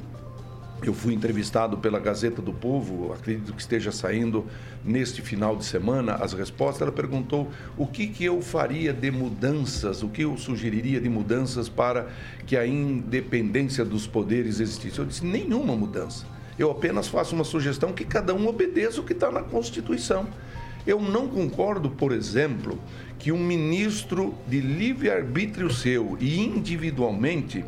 eu 0.82 0.94
fui 0.94 1.14
entrevistado 1.14 1.78
pela 1.78 2.00
Gazeta 2.00 2.42
do 2.42 2.52
Povo, 2.52 3.14
acredito 3.14 3.54
que 3.54 3.62
esteja 3.62 3.92
saindo 3.92 4.46
neste 4.84 5.22
final 5.22 5.56
de 5.56 5.64
semana 5.64 6.16
as 6.16 6.34
respostas. 6.34 6.82
Ela 6.82 6.92
perguntou 6.92 7.50
o 7.78 7.88
que, 7.88 8.08
que 8.08 8.26
eu 8.26 8.42
faria 8.42 8.92
de 8.92 9.10
mudanças, 9.10 10.04
o 10.04 10.10
que 10.10 10.24
eu 10.24 10.38
sugeriria 10.38 11.00
de 11.00 11.08
mudanças 11.10 11.70
para 11.70 12.08
que 12.46 12.58
a 12.58 12.68
independência 12.68 13.86
dos 13.86 14.06
poderes 14.06 14.60
existisse. 14.60 15.00
Eu 15.00 15.06
disse: 15.06 15.26
nenhuma 15.26 15.76
mudança. 15.76 16.33
Eu 16.58 16.70
apenas 16.72 17.08
faço 17.08 17.36
uma 17.36 17.44
sugestão 17.44 17.92
que 17.94 18.06
cada 18.06 18.34
um 18.34 18.48
obedeça 18.48 19.02
o 19.02 19.04
que 19.04 19.14
está 19.14 19.32
na 19.32 19.42
Constituição. 19.42 20.28
Eu 20.86 21.00
não 21.00 21.28
concordo, 21.28 21.90
por 21.90 22.12
exemplo, 22.12 22.78
que 23.18 23.32
um 23.32 23.40
ministro 23.40 24.36
de 24.48 24.60
livre-arbítrio 24.60 25.72
seu 25.72 26.18
e 26.20 26.40
individualmente 26.40 27.64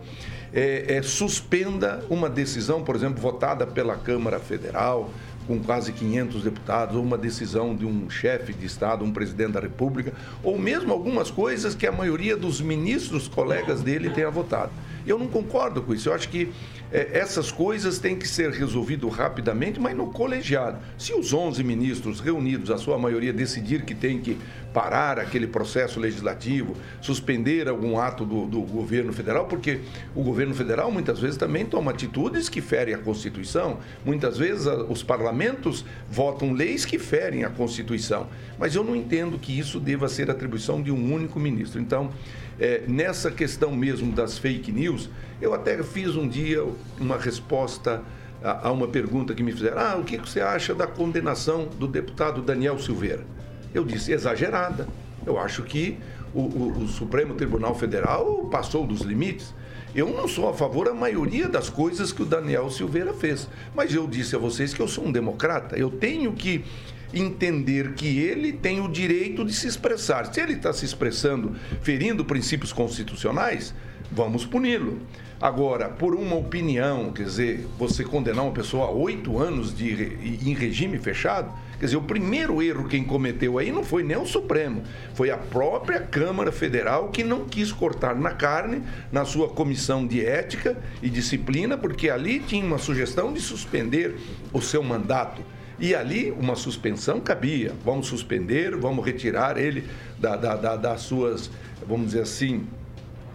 é, 0.53 0.97
é, 0.97 1.01
suspenda 1.01 2.05
uma 2.09 2.29
decisão, 2.29 2.83
por 2.83 2.95
exemplo, 2.95 3.21
votada 3.21 3.65
pela 3.65 3.95
Câmara 3.95 4.39
Federal, 4.39 5.09
com 5.47 5.59
quase 5.59 5.91
500 5.91 6.43
deputados, 6.43 6.95
ou 6.95 7.03
uma 7.03 7.17
decisão 7.17 7.75
de 7.75 7.85
um 7.85 8.09
chefe 8.09 8.53
de 8.53 8.65
Estado, 8.65 9.05
um 9.05 9.11
presidente 9.11 9.51
da 9.51 9.59
República, 9.59 10.13
ou 10.43 10.57
mesmo 10.57 10.91
algumas 10.91 11.29
coisas 11.29 11.75
que 11.75 11.85
a 11.85 11.91
maioria 11.91 12.35
dos 12.35 12.59
ministros, 12.61 13.27
colegas 13.27 13.81
dele, 13.81 14.09
tenha 14.09 14.29
votado. 14.29 14.71
Eu 15.05 15.19
não 15.19 15.27
concordo 15.27 15.81
com 15.81 15.93
isso. 15.93 16.09
Eu 16.09 16.13
acho 16.13 16.27
que 16.29 16.51
é, 16.91 17.17
essas 17.17 17.51
coisas 17.51 17.99
têm 17.99 18.15
que 18.15 18.27
ser 18.27 18.51
resolvidas 18.51 19.11
rapidamente, 19.13 19.79
mas 19.79 19.95
no 19.95 20.07
colegiado. 20.07 20.77
Se 20.97 21.13
os 21.13 21.33
11 21.33 21.63
ministros 21.63 22.19
reunidos, 22.19 22.69
a 22.69 22.77
sua 22.77 22.97
maioria, 22.97 23.33
decidir 23.33 23.83
que 23.83 23.95
tem 23.95 24.19
que 24.19 24.37
parar 24.73 25.19
aquele 25.19 25.47
processo 25.47 25.99
legislativo, 25.99 26.75
suspender 27.01 27.69
algum 27.69 27.97
ato 27.97 28.25
do, 28.25 28.45
do 28.45 28.61
governo 28.61 29.13
federal, 29.13 29.45
porque 29.45 29.79
o 30.13 30.21
governo 30.21 30.53
federal 30.53 30.91
muitas 30.91 31.19
vezes 31.19 31.37
também 31.37 31.65
toma 31.65 31.91
atitudes 31.91 32.49
que 32.49 32.61
ferem 32.61 32.93
a 32.93 32.97
Constituição, 32.97 33.79
muitas 34.03 34.37
vezes 34.37 34.67
a, 34.67 34.83
os 34.83 35.01
parlamentos 35.01 35.85
votam 36.09 36.51
leis 36.51 36.85
que 36.85 36.99
ferem 36.99 37.45
a 37.45 37.49
Constituição. 37.49 38.27
Mas 38.59 38.75
eu 38.75 38.83
não 38.83 38.95
entendo 38.95 39.39
que 39.39 39.57
isso 39.57 39.79
deva 39.79 40.07
ser 40.09 40.29
atribuição 40.29 40.81
de 40.81 40.91
um 40.91 41.13
único 41.13 41.39
ministro. 41.39 41.79
Então, 41.79 42.11
é, 42.59 42.83
nessa 42.87 43.31
questão 43.31 43.75
mesmo 43.75 44.11
das 44.11 44.37
fake 44.37 44.71
news, 44.71 45.09
eu 45.41 45.53
até 45.53 45.81
fiz 45.83 46.15
um 46.15 46.27
dia 46.27 46.65
uma 46.99 47.17
resposta 47.17 48.01
a, 48.43 48.67
a 48.67 48.71
uma 48.71 48.87
pergunta 48.87 49.33
que 49.33 49.43
me 49.43 49.51
fizeram: 49.51 49.79
Ah, 49.79 49.95
o 49.97 50.03
que 50.03 50.17
você 50.17 50.41
acha 50.41 50.73
da 50.73 50.87
condenação 50.87 51.67
do 51.79 51.87
deputado 51.87 52.41
Daniel 52.41 52.79
Silveira? 52.79 53.25
Eu 53.73 53.83
disse: 53.83 54.11
exagerada. 54.11 54.87
Eu 55.25 55.39
acho 55.39 55.63
que 55.63 55.97
o, 56.33 56.41
o, 56.41 56.83
o 56.83 56.87
Supremo 56.87 57.33
Tribunal 57.33 57.73
Federal 57.75 58.47
passou 58.51 58.85
dos 58.85 59.01
limites. 59.01 59.53
Eu 59.95 60.09
não 60.09 60.27
sou 60.27 60.49
a 60.49 60.53
favor 60.53 60.85
da 60.85 60.93
maioria 60.93 61.47
das 61.47 61.69
coisas 61.69 62.11
que 62.11 62.21
o 62.21 62.25
Daniel 62.25 62.69
Silveira 62.69 63.13
fez, 63.13 63.47
mas 63.73 63.93
eu 63.93 64.05
disse 64.05 64.35
a 64.35 64.39
vocês 64.39 64.73
que 64.73 64.81
eu 64.81 64.87
sou 64.87 65.05
um 65.05 65.11
democrata. 65.11 65.77
Eu 65.77 65.89
tenho 65.89 66.33
que 66.33 66.65
entender 67.13 67.93
que 67.93 68.19
ele 68.19 68.51
tem 68.51 68.81
o 68.81 68.89
direito 68.89 69.45
de 69.45 69.53
se 69.53 69.67
expressar. 69.67 70.33
Se 70.33 70.41
ele 70.41 70.53
está 70.53 70.73
se 70.73 70.83
expressando 70.83 71.55
ferindo 71.81 72.25
princípios 72.25 72.73
constitucionais, 72.73 73.73
vamos 74.11 74.45
puni-lo. 74.45 74.99
Agora, 75.39 75.89
por 75.89 76.15
uma 76.15 76.37
opinião, 76.37 77.11
quer 77.11 77.23
dizer, 77.23 77.67
você 77.77 78.05
condenar 78.05 78.45
uma 78.45 78.53
pessoa 78.53 78.85
a 78.85 78.91
oito 78.91 79.37
anos 79.37 79.75
de, 79.75 79.91
em 80.23 80.53
regime 80.53 80.97
fechado, 80.97 81.51
quer 81.77 81.85
dizer, 81.85 81.97
o 81.97 82.01
primeiro 82.01 82.63
erro 82.63 82.87
quem 82.87 83.03
cometeu 83.03 83.57
aí 83.57 83.69
não 83.69 83.83
foi 83.83 84.01
nem 84.01 84.15
o 84.15 84.25
Supremo, 84.25 84.81
foi 85.13 85.29
a 85.31 85.37
própria 85.37 85.99
Câmara 85.99 86.53
Federal 86.53 87.09
que 87.09 87.21
não 87.21 87.43
quis 87.43 87.73
cortar 87.73 88.15
na 88.15 88.31
carne 88.31 88.81
na 89.11 89.25
sua 89.25 89.49
comissão 89.49 90.07
de 90.07 90.25
ética 90.25 90.77
e 91.03 91.09
disciplina, 91.09 91.77
porque 91.77 92.09
ali 92.09 92.39
tinha 92.39 92.65
uma 92.65 92.77
sugestão 92.77 93.33
de 93.33 93.41
suspender 93.41 94.15
o 94.53 94.61
seu 94.61 94.81
mandato. 94.81 95.41
E 95.77 95.93
ali 95.93 96.31
uma 96.31 96.55
suspensão 96.55 97.19
cabia. 97.19 97.73
Vamos 97.83 98.07
suspender, 98.07 98.73
vamos 98.77 99.05
retirar 99.05 99.57
ele 99.57 99.83
da, 100.17 100.37
da, 100.37 100.55
da, 100.55 100.75
das 100.77 101.01
suas, 101.01 101.51
vamos 101.85 102.07
dizer 102.07 102.21
assim, 102.21 102.65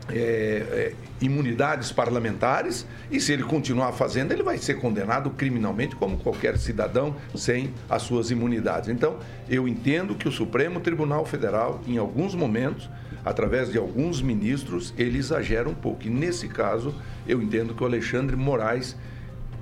é, 0.08 0.14
é, 0.14 0.94
imunidades 1.20 1.92
parlamentares 1.92 2.86
e 3.10 3.20
se 3.20 3.32
ele 3.32 3.42
continuar 3.42 3.92
fazendo, 3.92 4.32
ele 4.32 4.42
vai 4.42 4.58
ser 4.58 4.74
condenado 4.74 5.30
criminalmente 5.30 5.94
como 5.94 6.16
qualquer 6.16 6.56
cidadão 6.58 7.14
sem 7.34 7.72
as 7.88 8.02
suas 8.02 8.30
imunidades. 8.30 8.88
Então, 8.88 9.18
eu 9.48 9.68
entendo 9.68 10.14
que 10.14 10.28
o 10.28 10.32
Supremo 10.32 10.80
Tribunal 10.80 11.24
Federal, 11.24 11.80
em 11.86 11.98
alguns 11.98 12.34
momentos, 12.34 12.88
através 13.24 13.70
de 13.70 13.78
alguns 13.78 14.22
ministros, 14.22 14.94
ele 14.96 15.18
exagera 15.18 15.68
um 15.68 15.74
pouco. 15.74 16.06
E 16.06 16.10
nesse 16.10 16.48
caso, 16.48 16.94
eu 17.26 17.42
entendo 17.42 17.74
que 17.74 17.82
o 17.82 17.86
Alexandre 17.86 18.36
Moraes 18.36 18.96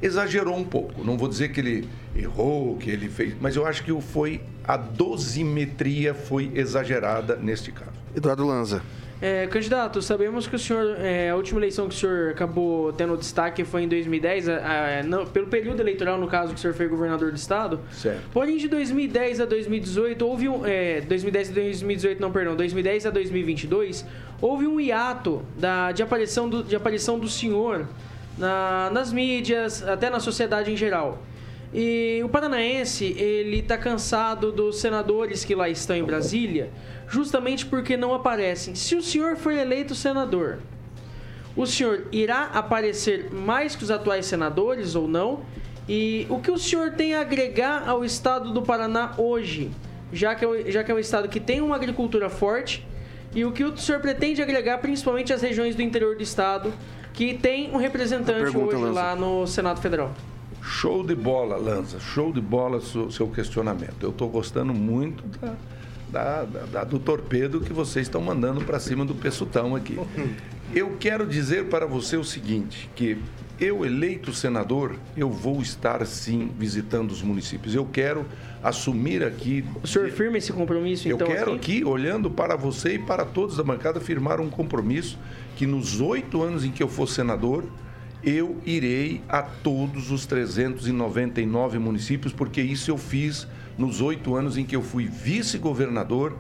exagerou 0.00 0.56
um 0.56 0.64
pouco. 0.64 1.04
Não 1.04 1.18
vou 1.18 1.28
dizer 1.28 1.50
que 1.50 1.60
ele 1.60 1.88
errou, 2.14 2.76
que 2.76 2.90
ele 2.90 3.08
fez, 3.08 3.34
mas 3.40 3.56
eu 3.56 3.66
acho 3.66 3.82
que 3.82 4.00
foi 4.00 4.40
a 4.64 4.76
dosimetria 4.76 6.14
foi 6.14 6.52
exagerada 6.54 7.36
neste 7.36 7.72
caso. 7.72 7.92
Eduardo 8.14 8.46
Lanza. 8.46 8.82
É, 9.20 9.48
candidato, 9.48 10.00
sabemos 10.00 10.46
que 10.46 10.54
o 10.54 10.58
senhor, 10.58 10.96
é, 11.00 11.30
a 11.30 11.36
última 11.36 11.58
eleição 11.58 11.88
que 11.88 11.94
o 11.94 11.98
senhor 11.98 12.30
acabou 12.30 12.92
tendo 12.92 13.16
destaque 13.16 13.64
foi 13.64 13.82
em 13.82 13.88
2010, 13.88 14.48
a, 14.48 15.00
a, 15.00 15.02
não, 15.02 15.26
pelo 15.26 15.48
período 15.48 15.80
eleitoral, 15.80 16.18
no 16.18 16.28
caso, 16.28 16.52
que 16.52 16.58
o 16.58 16.58
senhor 16.58 16.74
foi 16.74 16.86
governador 16.86 17.32
do 17.32 17.36
estado. 17.36 17.80
Certo. 17.90 18.22
Porém, 18.32 18.56
de 18.58 18.68
2010 18.68 19.40
a 19.40 19.44
2018, 19.44 20.24
houve 20.24 20.48
um. 20.48 20.64
É, 20.64 21.00
2010 21.00 21.50
a 21.50 21.52
2018, 21.54 22.20
não, 22.20 22.30
perdão, 22.30 22.54
2010 22.54 23.06
a 23.06 23.10
2022, 23.10 24.06
houve 24.40 24.66
um 24.66 24.78
hiato 24.78 25.42
da, 25.56 25.90
de, 25.90 26.02
aparição 26.02 26.48
do, 26.48 26.62
de 26.62 26.76
aparição 26.76 27.18
do 27.18 27.28
senhor 27.28 27.86
na, 28.36 28.88
nas 28.92 29.12
mídias, 29.12 29.82
até 29.86 30.08
na 30.08 30.20
sociedade 30.20 30.70
em 30.70 30.76
geral. 30.76 31.20
E 31.72 32.20
o 32.24 32.28
paranaense, 32.28 33.04
ele 33.18 33.60
tá 33.60 33.76
cansado 33.76 34.50
dos 34.50 34.80
senadores 34.80 35.44
que 35.44 35.54
lá 35.54 35.68
estão 35.68 35.94
em 35.94 36.02
Brasília, 36.02 36.70
justamente 37.06 37.66
porque 37.66 37.96
não 37.96 38.14
aparecem. 38.14 38.74
Se 38.74 38.96
o 38.96 39.02
senhor 39.02 39.36
for 39.36 39.52
eleito 39.52 39.94
senador, 39.94 40.58
o 41.54 41.66
senhor 41.66 42.06
irá 42.10 42.44
aparecer 42.54 43.30
mais 43.32 43.76
que 43.76 43.84
os 43.84 43.90
atuais 43.90 44.24
senadores 44.24 44.94
ou 44.94 45.06
não? 45.06 45.40
E 45.88 46.26
o 46.28 46.38
que 46.38 46.50
o 46.50 46.58
senhor 46.58 46.92
tem 46.92 47.14
a 47.14 47.20
agregar 47.20 47.88
ao 47.88 48.04
estado 48.04 48.50
do 48.52 48.62
Paraná 48.62 49.14
hoje? 49.18 49.70
Já 50.12 50.34
que, 50.34 50.44
é, 50.44 50.70
já 50.70 50.84
que 50.84 50.90
é 50.90 50.94
um 50.94 50.98
estado 50.98 51.28
que 51.28 51.40
tem 51.40 51.60
uma 51.60 51.76
agricultura 51.76 52.30
forte, 52.30 52.86
e 53.34 53.44
o 53.44 53.52
que 53.52 53.64
o 53.64 53.76
senhor 53.76 54.00
pretende 54.00 54.40
agregar 54.40 54.78
principalmente 54.78 55.32
às 55.32 55.42
regiões 55.42 55.74
do 55.74 55.82
interior 55.82 56.16
do 56.16 56.22
estado, 56.22 56.72
que 57.12 57.34
tem 57.34 57.70
um 57.72 57.76
representante 57.76 58.56
hoje 58.56 58.84
lá 58.84 59.14
no 59.14 59.46
Senado 59.46 59.80
Federal? 59.80 60.14
Show 60.68 61.02
de 61.04 61.14
bola, 61.14 61.56
Lanza. 61.56 61.98
Show 61.98 62.32
de 62.32 62.40
bola 62.40 62.80
seu, 62.80 63.10
seu 63.10 63.26
questionamento. 63.28 63.96
Eu 64.02 64.10
estou 64.10 64.28
gostando 64.28 64.72
muito 64.74 65.24
da, 65.40 65.54
da- 66.10 66.44
da- 66.44 66.66
da- 66.66 66.84
do 66.84 66.98
torpedo 66.98 67.60
que 67.60 67.72
vocês 67.72 68.06
estão 68.06 68.20
mandando 68.20 68.60
para 68.62 68.78
cima 68.78 69.04
do 69.04 69.14
peçutão 69.14 69.74
aqui. 69.74 69.98
Eu 70.74 70.98
quero 71.00 71.26
dizer 71.26 71.64
para 71.70 71.86
você 71.86 72.18
o 72.18 72.22
seguinte, 72.22 72.90
que 72.94 73.16
eu 73.58 73.86
eleito 73.86 74.34
senador, 74.34 74.96
eu 75.16 75.30
vou 75.30 75.62
estar 75.62 76.04
sim 76.06 76.50
visitando 76.58 77.10
os 77.10 77.22
municípios. 77.22 77.74
Eu 77.74 77.86
quero 77.86 78.26
assumir 78.62 79.24
aqui 79.24 79.64
O 79.82 79.86
senhor 79.86 80.10
firma 80.10 80.36
esse 80.36 80.52
compromisso, 80.52 81.08
eu 81.08 81.16
então, 81.16 81.26
quero 81.26 81.54
aqui? 81.54 81.78
aqui, 81.78 81.84
olhando 81.86 82.30
para 82.30 82.54
você 82.54 82.96
e 82.96 82.98
para 82.98 83.24
todos 83.24 83.56
da 83.56 83.62
bancada, 83.64 83.98
firmar 83.98 84.42
um 84.42 84.50
compromisso 84.50 85.18
que 85.56 85.66
nos 85.66 86.02
oito 86.02 86.42
anos 86.42 86.66
em 86.66 86.70
que 86.70 86.82
eu 86.82 86.88
for 86.88 87.08
senador, 87.08 87.64
eu 88.22 88.56
irei 88.66 89.22
a 89.28 89.42
todos 89.42 90.10
os 90.10 90.26
399 90.26 91.78
municípios, 91.78 92.32
porque 92.32 92.60
isso 92.60 92.90
eu 92.90 92.98
fiz 92.98 93.46
nos 93.76 94.00
oito 94.00 94.34
anos 94.34 94.56
em 94.56 94.64
que 94.64 94.74
eu 94.74 94.82
fui 94.82 95.06
vice-governador, 95.06 96.36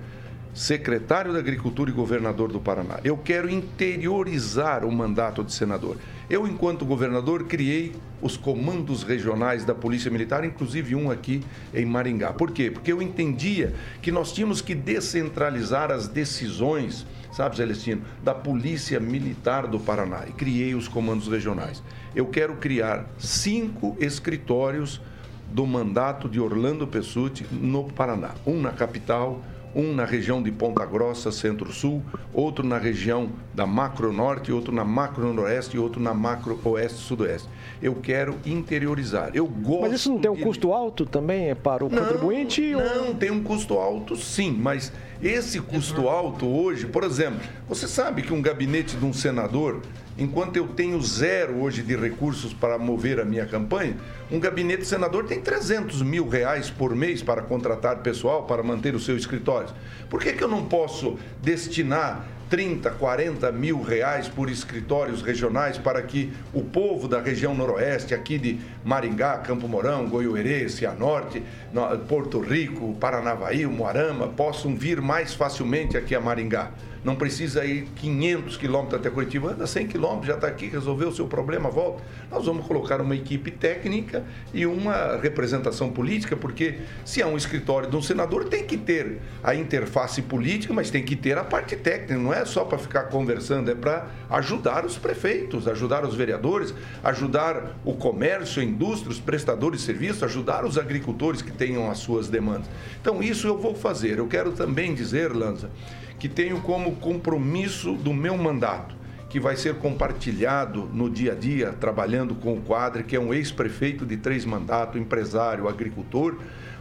secretário 0.52 1.32
da 1.32 1.38
Agricultura 1.38 1.88
e 1.88 1.92
governador 1.92 2.50
do 2.50 2.58
Paraná. 2.58 2.98
Eu 3.04 3.16
quero 3.16 3.48
interiorizar 3.48 4.84
o 4.84 4.90
mandato 4.90 5.44
de 5.44 5.52
senador. 5.52 5.96
Eu, 6.28 6.48
enquanto 6.48 6.84
governador, 6.84 7.44
criei 7.44 7.94
os 8.20 8.36
comandos 8.36 9.04
regionais 9.04 9.64
da 9.64 9.74
Polícia 9.74 10.10
Militar, 10.10 10.44
inclusive 10.44 10.96
um 10.96 11.10
aqui 11.10 11.42
em 11.72 11.86
Maringá. 11.86 12.32
Por 12.32 12.50
quê? 12.50 12.70
Porque 12.72 12.92
eu 12.92 13.00
entendia 13.00 13.72
que 14.02 14.10
nós 14.10 14.32
tínhamos 14.32 14.60
que 14.60 14.74
descentralizar 14.74 15.92
as 15.92 16.08
decisões, 16.08 17.06
sabe, 17.38 17.56
Celestino, 17.56 18.02
da 18.20 18.34
Polícia 18.34 18.98
Militar 18.98 19.68
do 19.68 19.78
Paraná 19.78 20.24
e 20.26 20.32
criei 20.32 20.74
os 20.74 20.88
comandos 20.88 21.28
regionais. 21.28 21.84
Eu 22.12 22.26
quero 22.26 22.56
criar 22.56 23.06
cinco 23.16 23.96
escritórios 24.00 25.00
do 25.46 25.64
mandato 25.64 26.28
de 26.28 26.40
Orlando 26.40 26.84
Pessutti 26.84 27.46
no 27.52 27.84
Paraná. 27.92 28.32
Um 28.44 28.60
na 28.60 28.72
capital, 28.72 29.40
um 29.74 29.92
na 29.94 30.04
região 30.04 30.42
de 30.42 30.50
Ponta 30.50 30.84
Grossa, 30.86 31.30
Centro-Sul, 31.30 32.02
outro 32.32 32.66
na 32.66 32.78
região 32.78 33.28
da 33.54 33.66
Macro 33.66 34.12
Norte, 34.12 34.50
outro 34.52 34.72
na 34.72 34.84
Macro 34.84 35.32
Noroeste 35.32 35.76
e 35.76 35.78
outro 35.80 36.00
na 36.00 36.14
Macro 36.14 36.58
Oeste 36.64 36.98
Sudoeste. 36.98 37.48
Eu 37.82 37.94
quero 37.94 38.34
interiorizar. 38.44 39.30
Eu 39.34 39.46
gosto. 39.46 39.82
Mas 39.82 39.92
isso 39.92 40.10
não 40.10 40.18
tem 40.18 40.30
um 40.30 40.34
de- 40.34 40.42
custo 40.42 40.72
alto 40.72 41.06
também 41.06 41.54
para 41.54 41.84
o 41.84 41.90
contribuinte? 41.90 42.74
ou- 42.74 42.80
Não, 42.82 43.14
tem 43.14 43.30
um 43.30 43.42
custo 43.42 43.74
alto 43.78 44.16
sim, 44.16 44.52
mas 44.52 44.92
esse 45.22 45.60
custo 45.60 46.08
alto 46.08 46.46
hoje, 46.46 46.86
por 46.86 47.04
exemplo, 47.04 47.40
você 47.68 47.86
sabe 47.86 48.22
que 48.22 48.32
um 48.32 48.42
gabinete 48.42 48.96
de 48.96 49.04
um 49.04 49.12
senador, 49.12 49.82
enquanto 50.18 50.56
eu 50.56 50.66
tenho 50.68 51.00
zero 51.00 51.60
hoje 51.60 51.82
de 51.82 51.94
recursos 51.96 52.52
para 52.52 52.76
mover 52.78 53.20
a 53.20 53.24
minha 53.24 53.46
campanha, 53.46 53.96
um 54.30 54.38
gabinete 54.40 54.84
senador 54.84 55.24
tem 55.24 55.40
300 55.40 56.02
mil 56.02 56.28
reais 56.28 56.68
por 56.68 56.94
mês 56.94 57.22
para 57.22 57.40
contratar 57.42 57.98
pessoal, 57.98 58.42
para 58.44 58.62
manter 58.62 58.94
o 58.94 59.00
seu 59.00 59.16
escritório. 59.16 59.68
Por 60.10 60.20
que, 60.20 60.32
que 60.32 60.42
eu 60.42 60.48
não 60.48 60.64
posso 60.66 61.16
destinar 61.40 62.26
30, 62.50 62.90
40 62.92 63.52
mil 63.52 63.82
reais 63.82 64.26
por 64.26 64.48
escritórios 64.48 65.20
regionais 65.20 65.76
para 65.76 66.00
que 66.02 66.32
o 66.54 66.62
povo 66.62 67.06
da 67.06 67.20
região 67.20 67.54
noroeste, 67.54 68.14
aqui 68.14 68.38
de 68.38 68.58
Maringá, 68.82 69.36
Campo 69.38 69.68
Mourão, 69.68 70.08
Goiôerê, 70.08 70.66
Cianorte, 70.68 71.42
no- 71.72 71.98
Porto 71.98 72.40
Rico, 72.40 72.94
Paranavaí, 72.98 73.66
Moarama, 73.66 74.28
possam 74.28 74.74
vir 74.74 75.00
mais 75.02 75.34
facilmente 75.34 75.96
aqui 75.96 76.14
a 76.14 76.20
Maringá. 76.20 76.70
Não 77.04 77.16
precisa 77.16 77.64
ir 77.64 77.88
500 77.96 78.56
quilômetros 78.56 79.00
até 79.00 79.10
Curitiba, 79.10 79.52
anda 79.52 79.66
100 79.66 79.86
quilômetros, 79.86 80.26
já 80.26 80.34
está 80.34 80.46
aqui, 80.46 80.66
resolveu 80.66 81.08
o 81.08 81.14
seu 81.14 81.26
problema, 81.26 81.70
volta. 81.70 82.02
Nós 82.30 82.44
vamos 82.44 82.66
colocar 82.66 83.00
uma 83.00 83.14
equipe 83.14 83.50
técnica 83.50 84.24
e 84.52 84.66
uma 84.66 85.16
representação 85.16 85.90
política, 85.90 86.36
porque 86.36 86.78
se 87.04 87.22
é 87.22 87.26
um 87.26 87.36
escritório 87.36 87.88
de 87.88 87.96
um 87.96 88.02
senador, 88.02 88.44
tem 88.44 88.64
que 88.64 88.76
ter 88.76 89.20
a 89.42 89.54
interface 89.54 90.22
política, 90.22 90.72
mas 90.74 90.90
tem 90.90 91.02
que 91.02 91.16
ter 91.16 91.38
a 91.38 91.44
parte 91.44 91.76
técnica, 91.76 92.16
não 92.16 92.32
é 92.32 92.44
só 92.44 92.64
para 92.64 92.78
ficar 92.78 93.04
conversando, 93.04 93.70
é 93.70 93.74
para 93.74 94.08
ajudar 94.30 94.84
os 94.84 94.98
prefeitos, 94.98 95.68
ajudar 95.68 96.04
os 96.04 96.14
vereadores, 96.14 96.74
ajudar 97.02 97.78
o 97.84 97.94
comércio, 97.94 98.60
a 98.60 98.64
indústria, 98.64 99.10
os 99.10 99.20
prestadores 99.20 99.80
de 99.80 99.86
serviço, 99.86 100.24
ajudar 100.24 100.64
os 100.64 100.76
agricultores 100.76 101.42
que 101.42 101.50
tenham 101.50 101.90
as 101.90 101.98
suas 101.98 102.28
demandas. 102.28 102.68
Então, 103.00 103.22
isso 103.22 103.46
eu 103.46 103.56
vou 103.58 103.74
fazer. 103.74 104.18
Eu 104.18 104.26
quero 104.26 104.52
também 104.52 104.94
dizer, 104.94 105.32
Lanza, 105.34 105.70
que 106.18 106.28
tenho 106.28 106.60
como 106.60 106.96
compromisso 106.96 107.92
do 107.94 108.12
meu 108.12 108.36
mandato, 108.36 108.96
que 109.28 109.38
vai 109.38 109.56
ser 109.56 109.76
compartilhado 109.76 110.88
no 110.92 111.08
dia 111.08 111.32
a 111.32 111.34
dia, 111.34 111.72
trabalhando 111.72 112.34
com 112.34 112.54
o 112.54 112.60
Quadre, 112.60 113.04
que 113.04 113.14
é 113.14 113.20
um 113.20 113.32
ex-prefeito 113.32 114.06
de 114.06 114.16
três 114.16 114.44
mandatos, 114.44 115.00
empresário, 115.00 115.68
agricultor, 115.68 116.36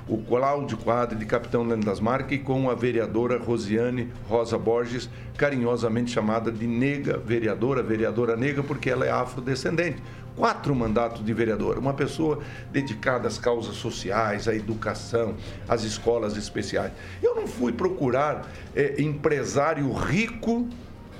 o 0.08 0.18
Cláudio 0.20 0.78
Quadre, 0.78 1.18
de 1.18 1.26
Capitão 1.26 1.64
Leandro 1.64 1.86
das 1.86 2.00
Marcas, 2.00 2.32
e 2.32 2.38
com 2.38 2.70
a 2.70 2.76
vereadora 2.76 3.38
Rosiane 3.38 4.10
Rosa 4.30 4.58
Borges, 4.58 5.10
carinhosamente 5.36 6.12
chamada 6.12 6.50
de 6.50 6.66
nega 6.66 7.18
vereadora, 7.18 7.84
vereadora 7.84 8.38
nega, 8.38 8.64
porque 8.64 8.90
ela 8.90 9.06
é 9.06 9.12
afrodescendente. 9.12 10.02
Quatro 10.38 10.76
mandatos 10.76 11.26
de 11.26 11.34
vereadora, 11.34 11.80
uma 11.80 11.96
pessoa 11.96 12.40
dedicada 12.72 13.28
às 13.28 13.40
causas 13.40 13.76
sociais, 13.76 14.48
à 14.48 14.54
educação, 14.54 15.36
às 15.68 15.84
escolas 15.84 16.38
especiais. 16.38 16.92
Eu 17.24 17.34
não 17.34 17.48
fui 17.48 17.74
procurar 17.74 18.48
eh, 18.76 19.02
empresário 19.02 19.92
rico 19.92 20.70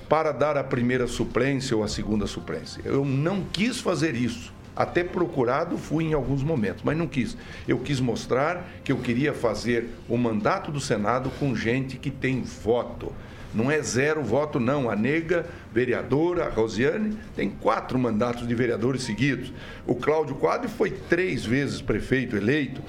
para 0.08 0.32
dar 0.32 0.56
a 0.56 0.64
primeira 0.64 1.08
suplência 1.08 1.76
ou 1.76 1.84
a 1.84 1.88
segunda 1.88 2.28
suplência. 2.28 2.80
Eu 2.86 3.04
não 3.04 3.44
quis 3.52 3.80
fazer 3.80 4.14
isso. 4.14 4.54
Até 4.76 5.04
procurado 5.04 5.76
fui 5.80 6.04
em 6.04 6.14
alguns 6.14 6.44
momentos, 6.44 6.84
mas 6.84 6.96
não 6.96 7.08
quis. 7.08 7.36
Eu 7.68 7.80
quis 7.80 8.00
mostrar 8.00 8.70
que 8.84 8.92
eu 8.92 8.98
queria 8.98 9.34
fazer 9.34 9.90
o 10.08 10.16
mandato 10.16 10.72
do 10.72 10.80
Senado 10.80 11.32
com 11.40 11.56
gente 11.56 11.98
que 11.98 12.12
tem 12.12 12.44
voto. 12.44 13.12
Não 13.58 13.72
é 13.72 13.82
zero 13.82 14.24
voto, 14.24 14.60
não. 14.60 14.90
A 14.90 14.96
nega, 14.96 15.46
vereadora, 15.74 16.46
a 16.46 16.50
Rosiane, 16.50 17.18
tem 17.36 17.50
quatro 17.50 17.98
mandatos 17.98 18.48
de 18.48 18.54
vereadores 18.54 19.02
seguidos. 19.02 19.52
O 19.86 19.96
Cláudio 19.96 20.36
Quadri 20.36 20.70
foi 20.70 20.92
três 20.92 21.44
vezes 21.44 21.82
prefeito 21.82 22.38
eleito 22.38 22.82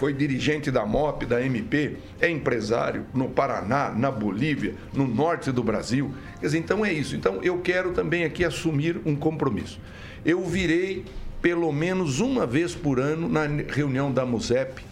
foi 0.00 0.14
dirigente 0.14 0.70
da 0.70 0.86
MOP, 0.86 1.26
da 1.26 1.44
MP, 1.44 1.98
é 2.22 2.30
empresário 2.30 3.04
no 3.12 3.28
Paraná, 3.28 3.90
na 3.90 4.10
Bolívia, 4.10 4.74
no 4.94 5.06
norte 5.06 5.52
do 5.52 5.62
Brasil. 5.62 6.14
Quer 6.40 6.46
dizer, 6.46 6.58
então 6.58 6.82
é 6.82 6.90
isso. 6.90 7.14
Então 7.14 7.42
eu 7.42 7.58
quero 7.58 7.92
também 7.92 8.24
aqui 8.24 8.42
assumir 8.42 8.98
um 9.04 9.14
compromisso. 9.14 9.78
Eu 10.24 10.42
virei 10.42 11.04
pelo 11.42 11.70
menos 11.70 12.18
uma 12.18 12.46
vez 12.46 12.74
por 12.74 12.98
ano 12.98 13.28
na 13.28 13.44
reunião 13.68 14.10
da 14.10 14.24
MUSEP 14.24 14.82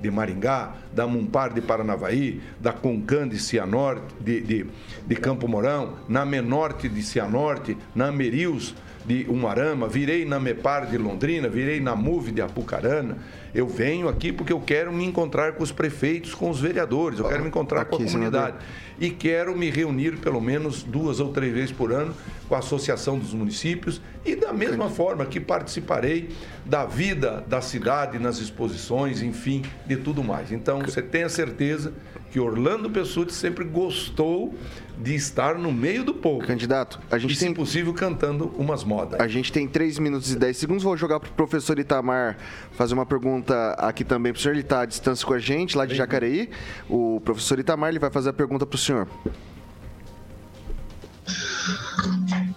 de 0.00 0.10
Maringá, 0.10 0.74
da 0.92 1.06
Mumpar 1.06 1.52
de 1.52 1.60
Paranavaí, 1.60 2.40
da 2.60 2.72
Concan 2.72 3.28
de 3.28 3.38
Cianorte, 3.38 4.14
de, 4.20 4.40
de, 4.40 4.66
de 5.06 5.16
Campo 5.16 5.46
Mourão, 5.46 5.94
na 6.08 6.24
Menorte 6.24 6.88
de 6.88 7.02
Cianorte, 7.02 7.76
na 7.94 8.10
Merius 8.10 8.74
de 9.04 9.26
Umarama, 9.28 9.88
virei 9.88 10.24
na 10.24 10.38
Mepar 10.38 10.86
de 10.86 10.98
Londrina, 10.98 11.48
virei 11.48 11.80
na 11.80 11.96
MUV 11.96 12.32
de 12.32 12.42
Apucarana. 12.42 13.18
Eu 13.54 13.66
venho 13.66 14.08
aqui 14.08 14.32
porque 14.32 14.52
eu 14.52 14.60
quero 14.60 14.92
me 14.92 15.04
encontrar 15.04 15.52
com 15.52 15.62
os 15.62 15.72
prefeitos, 15.72 16.34
com 16.34 16.50
os 16.50 16.60
vereadores, 16.60 17.18
eu 17.18 17.26
quero 17.26 17.42
me 17.42 17.48
encontrar 17.48 17.84
com 17.84 17.96
a 17.96 17.98
Aqui, 17.98 18.06
comunidade. 18.06 18.56
E 19.00 19.10
quero 19.10 19.56
me 19.56 19.70
reunir 19.70 20.18
pelo 20.18 20.40
menos 20.40 20.82
duas 20.82 21.20
ou 21.20 21.32
três 21.32 21.52
vezes 21.52 21.72
por 21.72 21.92
ano 21.92 22.14
com 22.48 22.54
a 22.54 22.58
Associação 22.58 23.18
dos 23.18 23.32
Municípios 23.32 24.00
e 24.24 24.36
da 24.36 24.52
mesma 24.52 24.90
forma 24.90 25.24
que 25.24 25.40
participarei 25.40 26.28
da 26.64 26.84
vida 26.84 27.42
da 27.48 27.60
cidade 27.60 28.18
nas 28.18 28.38
exposições, 28.38 29.22
enfim, 29.22 29.62
de 29.86 29.96
tudo 29.96 30.22
mais. 30.22 30.52
Então, 30.52 30.80
você 30.80 31.00
tenha 31.00 31.28
certeza 31.28 31.92
que 32.30 32.38
Orlando 32.38 32.90
Pessutti 32.90 33.32
sempre 33.32 33.64
gostou 33.64 34.54
de 35.00 35.14
estar 35.14 35.56
no 35.56 35.72
meio 35.72 36.04
do 36.04 36.14
povo. 36.14 36.46
Candidato, 36.46 37.00
a 37.10 37.18
gente 37.18 37.32
e, 37.32 37.36
se 37.36 37.44
tem 37.44 37.54
possível, 37.54 37.92
cantando 37.94 38.52
umas 38.58 38.84
modas. 38.84 39.18
A 39.18 39.26
gente 39.26 39.50
tem 39.50 39.66
3 39.66 39.98
minutos 39.98 40.30
e 40.30 40.36
10 40.36 40.56
segundos. 40.56 40.84
Vou 40.84 40.96
jogar 40.96 41.18
para 41.18 41.30
o 41.30 41.32
professor 41.32 41.78
Itamar 41.78 42.36
fazer 42.72 42.94
uma 42.94 43.06
pergunta 43.06 43.72
aqui 43.78 44.04
também 44.04 44.32
para 44.32 44.38
o 44.38 44.42
senhor. 44.42 44.54
Ele 44.54 44.60
está 44.60 44.82
à 44.82 44.86
distância 44.86 45.26
com 45.26 45.32
a 45.32 45.38
gente, 45.38 45.76
lá 45.76 45.86
de 45.86 45.94
Jacareí. 45.94 46.50
O 46.88 47.20
professor 47.24 47.58
Itamar 47.58 47.88
ele 47.88 47.98
vai 47.98 48.10
fazer 48.10 48.30
a 48.30 48.32
pergunta 48.32 48.66
para 48.66 48.76
o 48.76 48.78
senhor. 48.78 49.08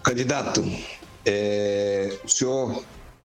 Candidato, 0.04 0.64
é, 1.26 2.18
o 2.24 2.28
senhor 2.28 2.84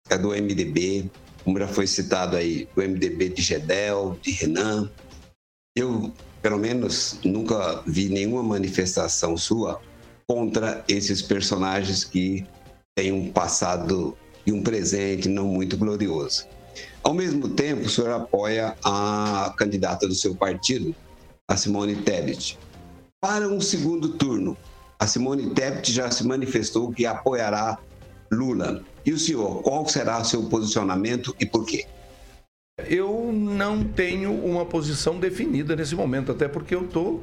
é 0.09 0.17
do 0.17 0.29
MDB, 0.29 1.09
como 1.43 1.59
já 1.59 1.67
foi 1.67 1.85
citado 1.85 2.35
aí, 2.35 2.67
do 2.75 2.81
MDB 2.81 3.29
de 3.29 3.41
Gedel, 3.41 4.17
de 4.21 4.31
Renan. 4.31 4.89
Eu, 5.75 6.11
pelo 6.41 6.57
menos, 6.57 7.19
nunca 7.23 7.83
vi 7.85 8.09
nenhuma 8.09 8.41
manifestação 8.41 9.35
sua 9.35 9.81
contra 10.27 10.83
esses 10.87 11.21
personagens 11.21 12.03
que 12.03 12.45
têm 12.95 13.11
um 13.11 13.31
passado 13.31 14.17
e 14.45 14.51
um 14.51 14.61
presente 14.61 15.27
não 15.27 15.47
muito 15.47 15.77
glorioso. 15.77 16.45
Ao 17.03 17.13
mesmo 17.13 17.49
tempo, 17.49 17.85
o 17.85 17.89
senhor 17.89 18.11
apoia 18.11 18.75
a 18.83 19.53
candidata 19.57 20.07
do 20.07 20.15
seu 20.15 20.35
partido, 20.35 20.95
a 21.47 21.57
Simone 21.57 21.95
Tebet. 21.95 22.57
Para 23.19 23.47
um 23.47 23.59
segundo 23.59 24.09
turno, 24.09 24.55
a 24.99 25.07
Simone 25.07 25.49
Tebet 25.51 25.91
já 25.91 26.11
se 26.11 26.25
manifestou 26.25 26.91
que 26.91 27.05
apoiará 27.05 27.77
Lula. 28.31 28.83
E 29.05 29.11
o 29.11 29.19
senhor, 29.19 29.61
qual 29.63 29.87
será 29.87 30.23
seu 30.23 30.43
posicionamento 30.43 31.35
e 31.39 31.45
por 31.45 31.65
quê? 31.65 31.85
Eu 32.87 33.31
não 33.33 33.83
tenho 33.83 34.31
uma 34.31 34.65
posição 34.65 35.19
definida 35.19 35.75
nesse 35.75 35.95
momento, 35.95 36.31
até 36.31 36.47
porque 36.47 36.75
eu 36.75 36.83
estou 36.85 37.21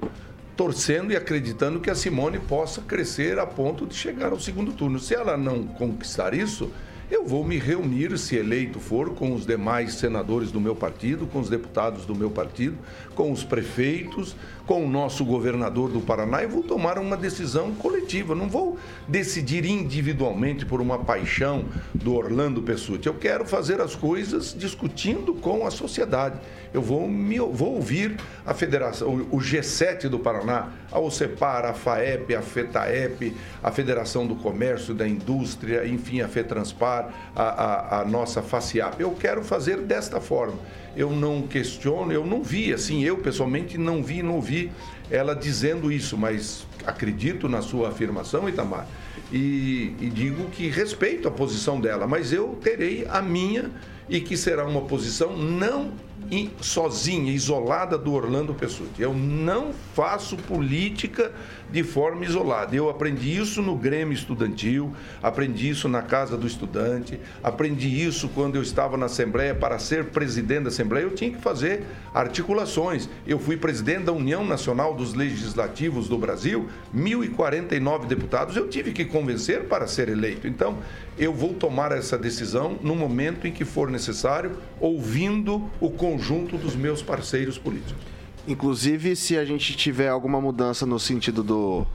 torcendo 0.56 1.12
e 1.12 1.16
acreditando 1.16 1.80
que 1.80 1.90
a 1.90 1.94
Simone 1.94 2.38
possa 2.38 2.80
crescer 2.80 3.38
a 3.38 3.46
ponto 3.46 3.86
de 3.86 3.94
chegar 3.94 4.32
ao 4.32 4.40
segundo 4.40 4.72
turno. 4.72 4.98
Se 4.98 5.14
ela 5.14 5.36
não 5.36 5.64
conquistar 5.64 6.32
isso, 6.32 6.70
eu 7.10 7.24
vou 7.24 7.44
me 7.44 7.56
reunir, 7.56 8.18
se 8.18 8.36
eleito 8.36 8.80
for, 8.80 9.10
com 9.10 9.32
os 9.32 9.46
demais 9.46 9.94
senadores 9.94 10.50
do 10.50 10.60
meu 10.60 10.74
partido, 10.74 11.26
com 11.26 11.38
os 11.38 11.48
deputados 11.48 12.04
do 12.04 12.16
meu 12.16 12.30
partido, 12.30 12.76
com 13.14 13.30
os 13.30 13.44
prefeitos, 13.44 14.34
com 14.66 14.84
o 14.84 14.90
nosso 14.90 15.24
governador 15.24 15.90
do 15.90 16.00
Paraná 16.00 16.42
e 16.42 16.46
vou 16.46 16.62
tomar 16.62 16.98
uma 16.98 17.16
decisão 17.16 17.72
coletiva. 17.74 18.34
Não 18.34 18.48
vou 18.48 18.76
decidir 19.06 19.64
individualmente 19.64 20.66
por 20.66 20.80
uma 20.80 20.98
paixão 20.98 21.66
do 21.94 22.14
Orlando 22.14 22.60
Pessutti. 22.60 23.06
Eu 23.06 23.14
quero 23.14 23.46
fazer 23.46 23.80
as 23.80 23.94
coisas 23.94 24.54
discutindo 24.58 25.32
com 25.34 25.64
a 25.66 25.70
sociedade. 25.70 26.40
Eu 26.74 26.82
vou, 26.82 27.08
me, 27.08 27.38
vou 27.38 27.76
ouvir 27.76 28.16
a 28.44 28.52
federação, 28.52 29.26
o 29.30 29.38
G7 29.38 30.08
do 30.08 30.18
Paraná, 30.18 30.72
a 30.90 30.98
OCEPAR, 30.98 31.64
a 31.64 31.72
FAEP, 31.72 32.34
a 32.34 32.42
FETAEP, 32.42 33.36
a 33.62 33.70
Federação 33.70 34.26
do 34.26 34.34
Comércio, 34.34 34.92
da 34.92 35.06
Indústria, 35.06 35.86
enfim, 35.86 36.20
a 36.20 36.28
FETranspar, 36.28 37.14
a, 37.34 37.42
a, 37.42 38.00
a 38.00 38.04
nossa 38.04 38.42
FACIAP. 38.42 39.00
Eu 39.00 39.12
quero 39.12 39.44
fazer 39.44 39.78
desta 39.78 40.20
forma 40.20 40.58
eu 40.96 41.10
não 41.10 41.42
questiono, 41.42 42.10
eu 42.10 42.24
não 42.24 42.42
vi, 42.42 42.72
assim, 42.72 43.04
eu 43.04 43.18
pessoalmente 43.18 43.76
não 43.76 44.02
vi, 44.02 44.22
não 44.22 44.36
ouvi 44.36 44.72
ela 45.10 45.34
dizendo 45.34 45.92
isso, 45.92 46.16
mas 46.16 46.66
acredito 46.84 47.48
na 47.48 47.60
sua 47.62 47.90
afirmação, 47.90 48.48
Itamar, 48.48 48.88
e, 49.30 49.94
e 50.00 50.10
digo 50.10 50.48
que 50.50 50.68
respeito 50.68 51.28
a 51.28 51.30
posição 51.30 51.80
dela, 51.80 52.06
mas 52.06 52.32
eu 52.32 52.58
terei 52.62 53.06
a 53.08 53.20
minha 53.20 53.70
e 54.08 54.20
que 54.20 54.36
será 54.36 54.64
uma 54.64 54.82
posição 54.82 55.36
não 55.36 55.92
sozinha, 56.60 57.32
isolada 57.32 57.96
do 57.96 58.12
Orlando 58.12 58.54
Pessutti. 58.54 59.00
Eu 59.00 59.14
não 59.14 59.72
faço 59.94 60.36
política 60.36 61.32
de 61.70 61.82
forma 61.82 62.24
isolada. 62.24 62.74
Eu 62.74 62.88
aprendi 62.88 63.36
isso 63.36 63.62
no 63.62 63.76
Grêmio 63.76 64.12
Estudantil, 64.12 64.92
aprendi 65.22 65.68
isso 65.68 65.88
na 65.88 66.02
Casa 66.02 66.36
do 66.36 66.46
Estudante, 66.46 67.18
aprendi 67.42 68.04
isso 68.04 68.28
quando 68.28 68.56
eu 68.56 68.62
estava 68.62 68.96
na 68.96 69.06
Assembleia. 69.06 69.54
Para 69.54 69.78
ser 69.78 70.06
presidente 70.06 70.64
da 70.64 70.68
Assembleia, 70.68 71.04
eu 71.04 71.14
tinha 71.14 71.30
que 71.30 71.40
fazer 71.40 71.84
articulações. 72.14 73.08
Eu 73.26 73.38
fui 73.38 73.56
presidente 73.56 74.04
da 74.04 74.12
União 74.12 74.44
Nacional 74.44 74.94
dos 74.94 75.14
Legislativos 75.14 76.08
do 76.08 76.18
Brasil, 76.18 76.68
1.049 76.94 78.06
deputados, 78.06 78.56
eu 78.56 78.68
tive 78.68 78.92
que 78.92 79.04
convencer 79.04 79.64
para 79.64 79.86
ser 79.86 80.08
eleito. 80.08 80.46
Então, 80.46 80.78
eu 81.18 81.32
vou 81.32 81.54
tomar 81.54 81.92
essa 81.92 82.18
decisão 82.18 82.78
no 82.82 82.94
momento 82.94 83.46
em 83.46 83.52
que 83.52 83.64
for 83.64 83.90
necessário, 83.90 84.58
ouvindo 84.80 85.70
o 85.80 85.90
conjunto 85.90 86.15
dos 86.58 86.74
meus 86.74 87.02
parceiros 87.02 87.58
políticos. 87.58 88.02
Inclusive, 88.48 89.16
se 89.16 89.36
a 89.36 89.44
gente 89.44 89.76
tiver 89.76 90.08
alguma 90.08 90.40
mudança 90.40 90.86
no 90.86 90.98
sentido 90.98 91.42
do, 91.42 91.86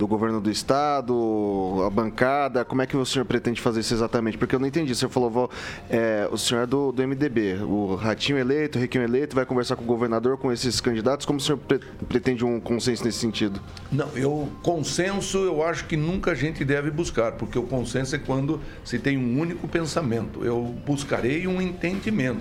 do 0.00 0.06
governo 0.06 0.40
do 0.40 0.50
estado, 0.50 1.84
a 1.86 1.90
bancada, 1.90 2.64
como 2.64 2.80
é 2.80 2.86
que 2.86 2.96
o 2.96 3.04
senhor 3.04 3.26
pretende 3.26 3.60
fazer 3.60 3.80
isso 3.80 3.92
exatamente? 3.92 4.38
Porque 4.38 4.54
eu 4.54 4.58
não 4.58 4.66
entendi. 4.66 4.92
O 4.92 4.96
senhor 4.96 5.10
falou, 5.10 5.50
é, 5.90 6.26
o 6.32 6.38
senhor 6.38 6.62
é 6.62 6.66
do, 6.66 6.90
do 6.90 7.06
MDB, 7.06 7.58
o 7.62 7.96
Ratinho 7.96 8.38
eleito, 8.38 8.78
o 8.78 8.80
Riquinho 8.80 9.04
eleito, 9.04 9.36
vai 9.36 9.44
conversar 9.44 9.76
com 9.76 9.84
o 9.84 9.86
governador, 9.86 10.38
com 10.38 10.50
esses 10.50 10.80
candidatos. 10.80 11.26
Como 11.26 11.38
o 11.38 11.42
senhor 11.42 11.58
pre 11.58 11.80
pretende 12.08 12.42
um 12.46 12.58
consenso 12.58 13.04
nesse 13.04 13.18
sentido? 13.18 13.60
Não, 13.92 14.08
eu 14.14 14.48
consenso 14.62 15.36
eu 15.36 15.62
acho 15.62 15.84
que 15.84 15.98
nunca 15.98 16.30
a 16.30 16.34
gente 16.34 16.64
deve 16.64 16.90
buscar, 16.90 17.32
porque 17.32 17.58
o 17.58 17.64
consenso 17.64 18.16
é 18.16 18.18
quando 18.18 18.58
se 18.82 18.98
tem 18.98 19.18
um 19.18 19.38
único 19.38 19.68
pensamento. 19.68 20.42
Eu 20.42 20.74
buscarei 20.86 21.46
um 21.46 21.60
entendimento, 21.60 22.40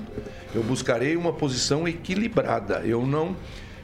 eu 0.55 0.63
buscarei 0.63 1.17
uma 1.17 1.33
posição 1.33 1.85
equilibrada. 1.85 2.83
Eu 2.85 3.05
não 3.05 3.35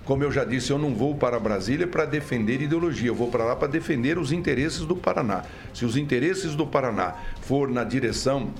como 0.05 0.23
eu 0.23 0.31
já 0.31 0.45
disse, 0.45 0.71
eu 0.71 0.77
não 0.77 0.93
vou 0.93 1.15
para 1.15 1.39
Brasília 1.39 1.87
para 1.87 2.05
defender 2.05 2.61
ideologia, 2.61 3.07
eu 3.07 3.15
vou 3.15 3.29
para 3.29 3.43
lá 3.43 3.55
para 3.55 3.67
defender 3.67 4.17
os 4.17 4.31
interesses 4.31 4.85
do 4.85 4.95
Paraná. 4.95 5.43
Se 5.73 5.83
os 5.83 5.97
interesses 5.97 6.55
do 6.55 6.65
Paraná 6.65 7.15
for 7.41 7.69
na 7.69 7.83
direção 7.83 8.53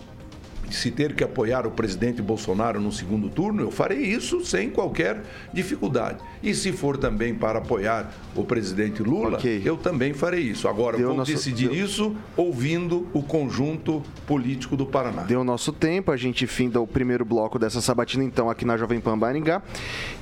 se 0.72 0.92
ter 0.92 1.14
que 1.14 1.24
apoiar 1.24 1.68
o 1.68 1.72
presidente 1.72 2.22
Bolsonaro 2.22 2.80
no 2.80 2.92
segundo 2.92 3.30
turno, 3.30 3.62
eu 3.62 3.72
farei 3.72 4.00
isso 4.00 4.44
sem 4.46 4.70
qualquer 4.70 5.22
dificuldade. 5.54 6.20
E 6.42 6.54
se 6.54 6.72
for 6.72 6.98
também 6.98 7.34
para 7.34 7.60
apoiar 7.60 8.14
o 8.36 8.44
presidente 8.44 9.02
Lula, 9.02 9.38
okay. 9.38 9.62
eu 9.64 9.78
também 9.78 10.14
farei 10.14 10.42
isso. 10.42 10.68
Agora, 10.68 10.98
Deu 10.98 11.10
vou 11.10 11.18
nosso... 11.18 11.32
decidir 11.32 11.70
Deu... 11.70 11.86
isso 11.86 12.16
ouvindo 12.36 13.08
o 13.14 13.22
conjunto 13.24 14.04
político 14.28 14.76
do 14.76 14.86
Paraná. 14.86 15.24
Deu 15.24 15.44
nosso 15.44 15.72
tempo, 15.72 16.12
a 16.12 16.18
gente 16.18 16.46
finda 16.48 16.80
o 16.82 16.88
primeiro 16.88 17.26
bloco 17.26 17.58
dessa 17.58 17.82
sabatina, 17.82 18.24
então, 18.24 18.50
aqui 18.50 18.66
na 18.66 18.78
Jovem 18.78 19.00
Pan 19.00 19.16
Maringá. 19.16 19.62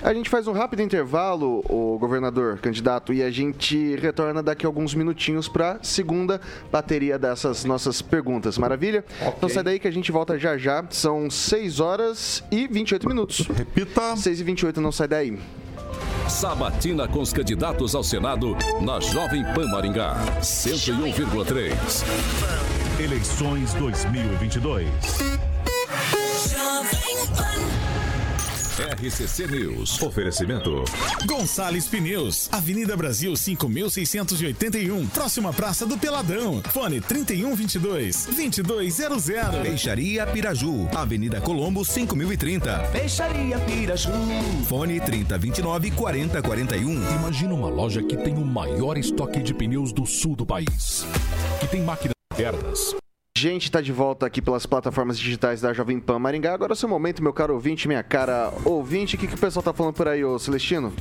A 0.01 0.13
gente 0.13 0.29
faz 0.29 0.47
um 0.47 0.53
rápido 0.53 0.81
intervalo, 0.81 1.63
o 1.69 1.97
governador, 1.97 2.57
candidato, 2.59 3.13
e 3.13 3.21
a 3.23 3.31
gente 3.31 3.95
retorna 3.95 4.41
daqui 4.41 4.65
a 4.65 4.69
alguns 4.69 4.93
minutinhos 4.93 5.47
para 5.47 5.73
a 5.73 5.83
segunda 5.83 6.39
bateria 6.71 7.17
dessas 7.17 7.65
nossas 7.65 8.01
perguntas. 8.01 8.57
Maravilha? 8.57 9.03
Okay. 9.19 9.33
Então 9.37 9.49
sai 9.49 9.63
daí 9.63 9.79
que 9.79 9.87
a 9.87 9.91
gente 9.91 10.11
volta 10.11 10.32
volta 10.33 10.39
já 10.39 10.57
já. 10.57 10.83
São 10.89 11.29
6 11.29 11.79
horas 11.79 12.43
e 12.51 12.67
28 12.67 13.07
minutos. 13.07 13.47
Repita. 13.47 14.15
6 14.15 14.39
e 14.39 14.43
28, 14.43 14.81
não 14.81 14.91
sai 14.91 15.07
daí. 15.07 15.39
Sabatina 16.27 17.07
com 17.07 17.21
os 17.21 17.31
candidatos 17.33 17.93
ao 17.95 18.03
Senado 18.03 18.55
na 18.81 18.99
Jovem 18.99 19.43
Pan 19.53 19.67
Maringá. 19.67 20.15
101,3. 20.41 21.73
Eleições 22.99 23.73
2022. 23.73 25.32
RCC 28.79 29.45
News. 29.47 30.01
Oferecimento. 30.01 30.83
Gonçalves 31.27 31.87
Pneus, 31.87 32.49
Avenida 32.51 32.97
Brasil 32.97 33.35
5681, 33.35 35.05
próxima 35.07 35.53
Praça 35.53 35.85
do 35.85 35.95
Peladão. 35.95 36.59
Fone 36.71 36.99
3122 36.99 38.25
2200. 38.25 39.25
Peixaria 39.61 40.25
Piraju, 40.25 40.89
Avenida 40.95 41.39
Colombo 41.39 41.85
5030. 41.85 42.79
Peixaria 42.91 43.59
Piraju. 43.59 44.11
Fone 44.67 44.99
3029 44.99 45.91
4041. 45.91 47.15
Imagina 47.19 47.53
uma 47.53 47.69
loja 47.69 48.01
que 48.01 48.17
tem 48.17 48.33
o 48.35 48.45
maior 48.45 48.97
estoque 48.97 49.43
de 49.43 49.53
pneus 49.53 49.93
do 49.93 50.07
sul 50.07 50.35
do 50.35 50.47
país. 50.47 51.05
Que 51.59 51.67
tem 51.67 51.83
máquinas 51.83 52.13
modernas 52.31 53.02
gente 53.49 53.65
está 53.65 53.81
de 53.81 53.91
volta 53.91 54.25
aqui 54.25 54.41
pelas 54.41 54.65
plataformas 54.65 55.19
digitais 55.19 55.59
da 55.59 55.73
Jovem 55.73 55.99
Pan 55.99 56.17
Maringá. 56.17 56.53
Agora 56.53 56.71
é 56.71 56.75
o 56.75 56.77
seu 56.77 56.87
momento, 56.87 57.21
meu 57.21 57.33
caro 57.33 57.53
ouvinte, 57.53 57.89
minha 57.89 58.01
cara 58.01 58.53
ouvinte. 58.63 59.15
O 59.15 59.19
que, 59.19 59.27
que 59.27 59.35
o 59.35 59.37
pessoal 59.37 59.59
está 59.59 59.73
falando 59.73 59.93
por 59.93 60.07
aí, 60.07 60.23
ô 60.23 60.39
Celestino? 60.39 60.93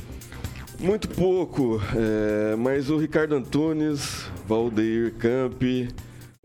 Muito 0.77 1.07
pouco, 1.07 1.81
é, 1.95 2.55
mas 2.57 2.89
o 2.89 2.97
Ricardo 2.97 3.35
Antunes, 3.35 4.29
Valdeir 4.45 5.13
Camp, 5.13 5.63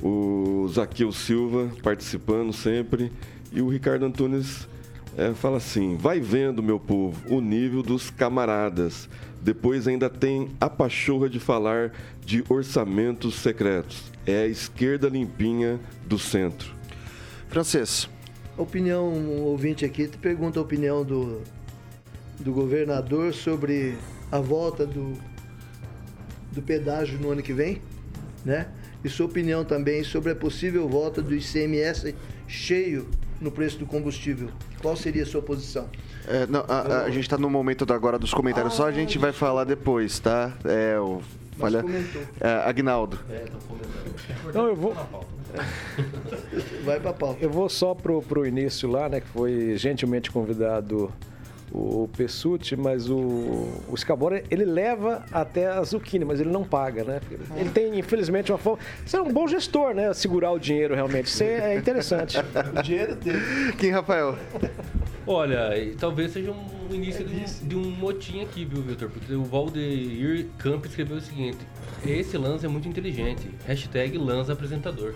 o 0.00 0.68
Zaqueu 0.68 1.10
Silva 1.10 1.68
participando 1.82 2.52
sempre. 2.52 3.10
E 3.52 3.60
o 3.60 3.68
Ricardo 3.68 4.06
Antunes 4.06 4.68
é, 5.16 5.34
fala 5.34 5.56
assim: 5.56 5.96
vai 5.96 6.20
vendo, 6.20 6.62
meu 6.62 6.78
povo, 6.78 7.20
o 7.28 7.40
nível 7.40 7.82
dos 7.82 8.08
camaradas. 8.08 9.08
Depois 9.42 9.86
ainda 9.86 10.10
tem 10.10 10.50
a 10.60 10.68
pachorra 10.68 11.28
de 11.28 11.38
falar 11.38 11.92
de 12.24 12.44
orçamentos 12.48 13.36
secretos 13.36 14.08
é 14.28 14.42
a 14.42 14.46
esquerda 14.46 15.08
limpinha 15.08 15.80
do 16.06 16.18
centro. 16.18 16.74
Francês. 17.48 18.08
Opinião, 18.58 19.08
um 19.08 19.42
ouvinte 19.44 19.84
aqui 19.86 20.06
te 20.06 20.18
pergunta 20.18 20.58
a 20.58 20.62
opinião 20.62 21.02
do, 21.02 21.40
do 22.38 22.52
governador 22.52 23.32
sobre 23.32 23.96
a 24.30 24.38
volta 24.38 24.84
do, 24.84 25.14
do 26.52 26.60
pedágio 26.60 27.18
no 27.18 27.30
ano 27.30 27.42
que 27.42 27.54
vem, 27.54 27.80
né? 28.44 28.68
E 29.02 29.08
sua 29.08 29.26
opinião 29.26 29.64
também 29.64 30.04
sobre 30.04 30.32
a 30.32 30.36
possível 30.36 30.86
volta 30.88 31.22
do 31.22 31.34
ICMS 31.34 32.14
cheio 32.46 33.08
no 33.40 33.50
preço 33.50 33.78
do 33.78 33.86
combustível. 33.86 34.50
Qual 34.82 34.96
seria 34.96 35.22
a 35.22 35.26
sua 35.26 35.40
posição? 35.40 35.88
É, 36.28 36.46
não, 36.46 36.64
a, 36.68 37.04
a, 37.04 37.10
gente 37.10 37.22
está 37.22 37.38
no 37.38 37.48
momento 37.48 37.86
do 37.86 37.94
agora 37.94 38.18
dos 38.18 38.34
comentários, 38.34 38.74
ah, 38.74 38.76
só 38.76 38.86
a 38.86 38.92
gente 38.92 39.18
vai 39.18 39.32
falar 39.32 39.64
depois, 39.64 40.18
tá? 40.18 40.52
É, 40.64 40.98
o 41.00 41.22
Olha, 41.60 41.84
é, 42.40 42.68
Agnaldo. 42.68 43.18
É, 43.30 43.46
Não, 44.54 44.66
eu 44.66 44.76
vou. 44.76 44.94
Vai 46.84 47.00
pra 47.00 47.12
pauta. 47.12 47.42
Eu 47.42 47.50
vou 47.50 47.68
só 47.68 47.94
pro, 47.94 48.22
pro 48.22 48.46
início 48.46 48.88
lá, 48.88 49.08
né? 49.08 49.20
Que 49.20 49.26
foi 49.28 49.76
gentilmente 49.76 50.30
convidado 50.30 51.12
o 51.72 52.08
Pessuti, 52.16 52.76
mas 52.76 53.10
o, 53.10 53.18
o 53.88 53.96
Scabora, 53.96 54.42
ele 54.50 54.64
leva 54.64 55.24
até 55.30 55.66
a 55.66 55.82
Zucchini, 55.82 56.24
mas 56.24 56.40
ele 56.40 56.50
não 56.50 56.64
paga, 56.64 57.04
né? 57.04 57.20
Ele 57.56 57.70
tem, 57.70 57.98
infelizmente, 57.98 58.50
uma 58.50 58.58
forma... 58.58 58.78
Você 59.04 59.16
é 59.16 59.20
um 59.20 59.32
bom 59.32 59.46
gestor, 59.46 59.94
né? 59.94 60.12
Segurar 60.14 60.50
o 60.52 60.58
dinheiro, 60.58 60.94
realmente. 60.94 61.26
Isso 61.26 61.42
é 61.42 61.76
interessante. 61.76 62.38
o 62.76 62.82
dinheiro 62.82 63.16
dele. 63.16 63.72
Quem, 63.76 63.90
Rafael? 63.90 64.36
Olha, 65.28 65.70
talvez 65.98 66.32
seja 66.32 66.50
um 66.50 66.94
início 66.94 67.24
de 67.24 67.34
um, 67.36 67.68
de 67.68 67.76
um 67.76 67.90
motim 67.90 68.42
aqui, 68.42 68.64
viu, 68.64 68.80
Vitor? 68.82 69.10
Porque 69.10 69.32
o 69.34 69.44
Valdeir 69.44 70.46
Campos 70.58 70.88
escreveu 70.90 71.18
o 71.18 71.20
seguinte: 71.20 71.58
Esse 72.06 72.38
Lanza 72.38 72.66
é 72.66 72.68
muito 72.68 72.88
inteligente. 72.88 73.50
Hashtag 73.66 74.16
Lanza 74.16 74.54
apresentador. 74.54 75.14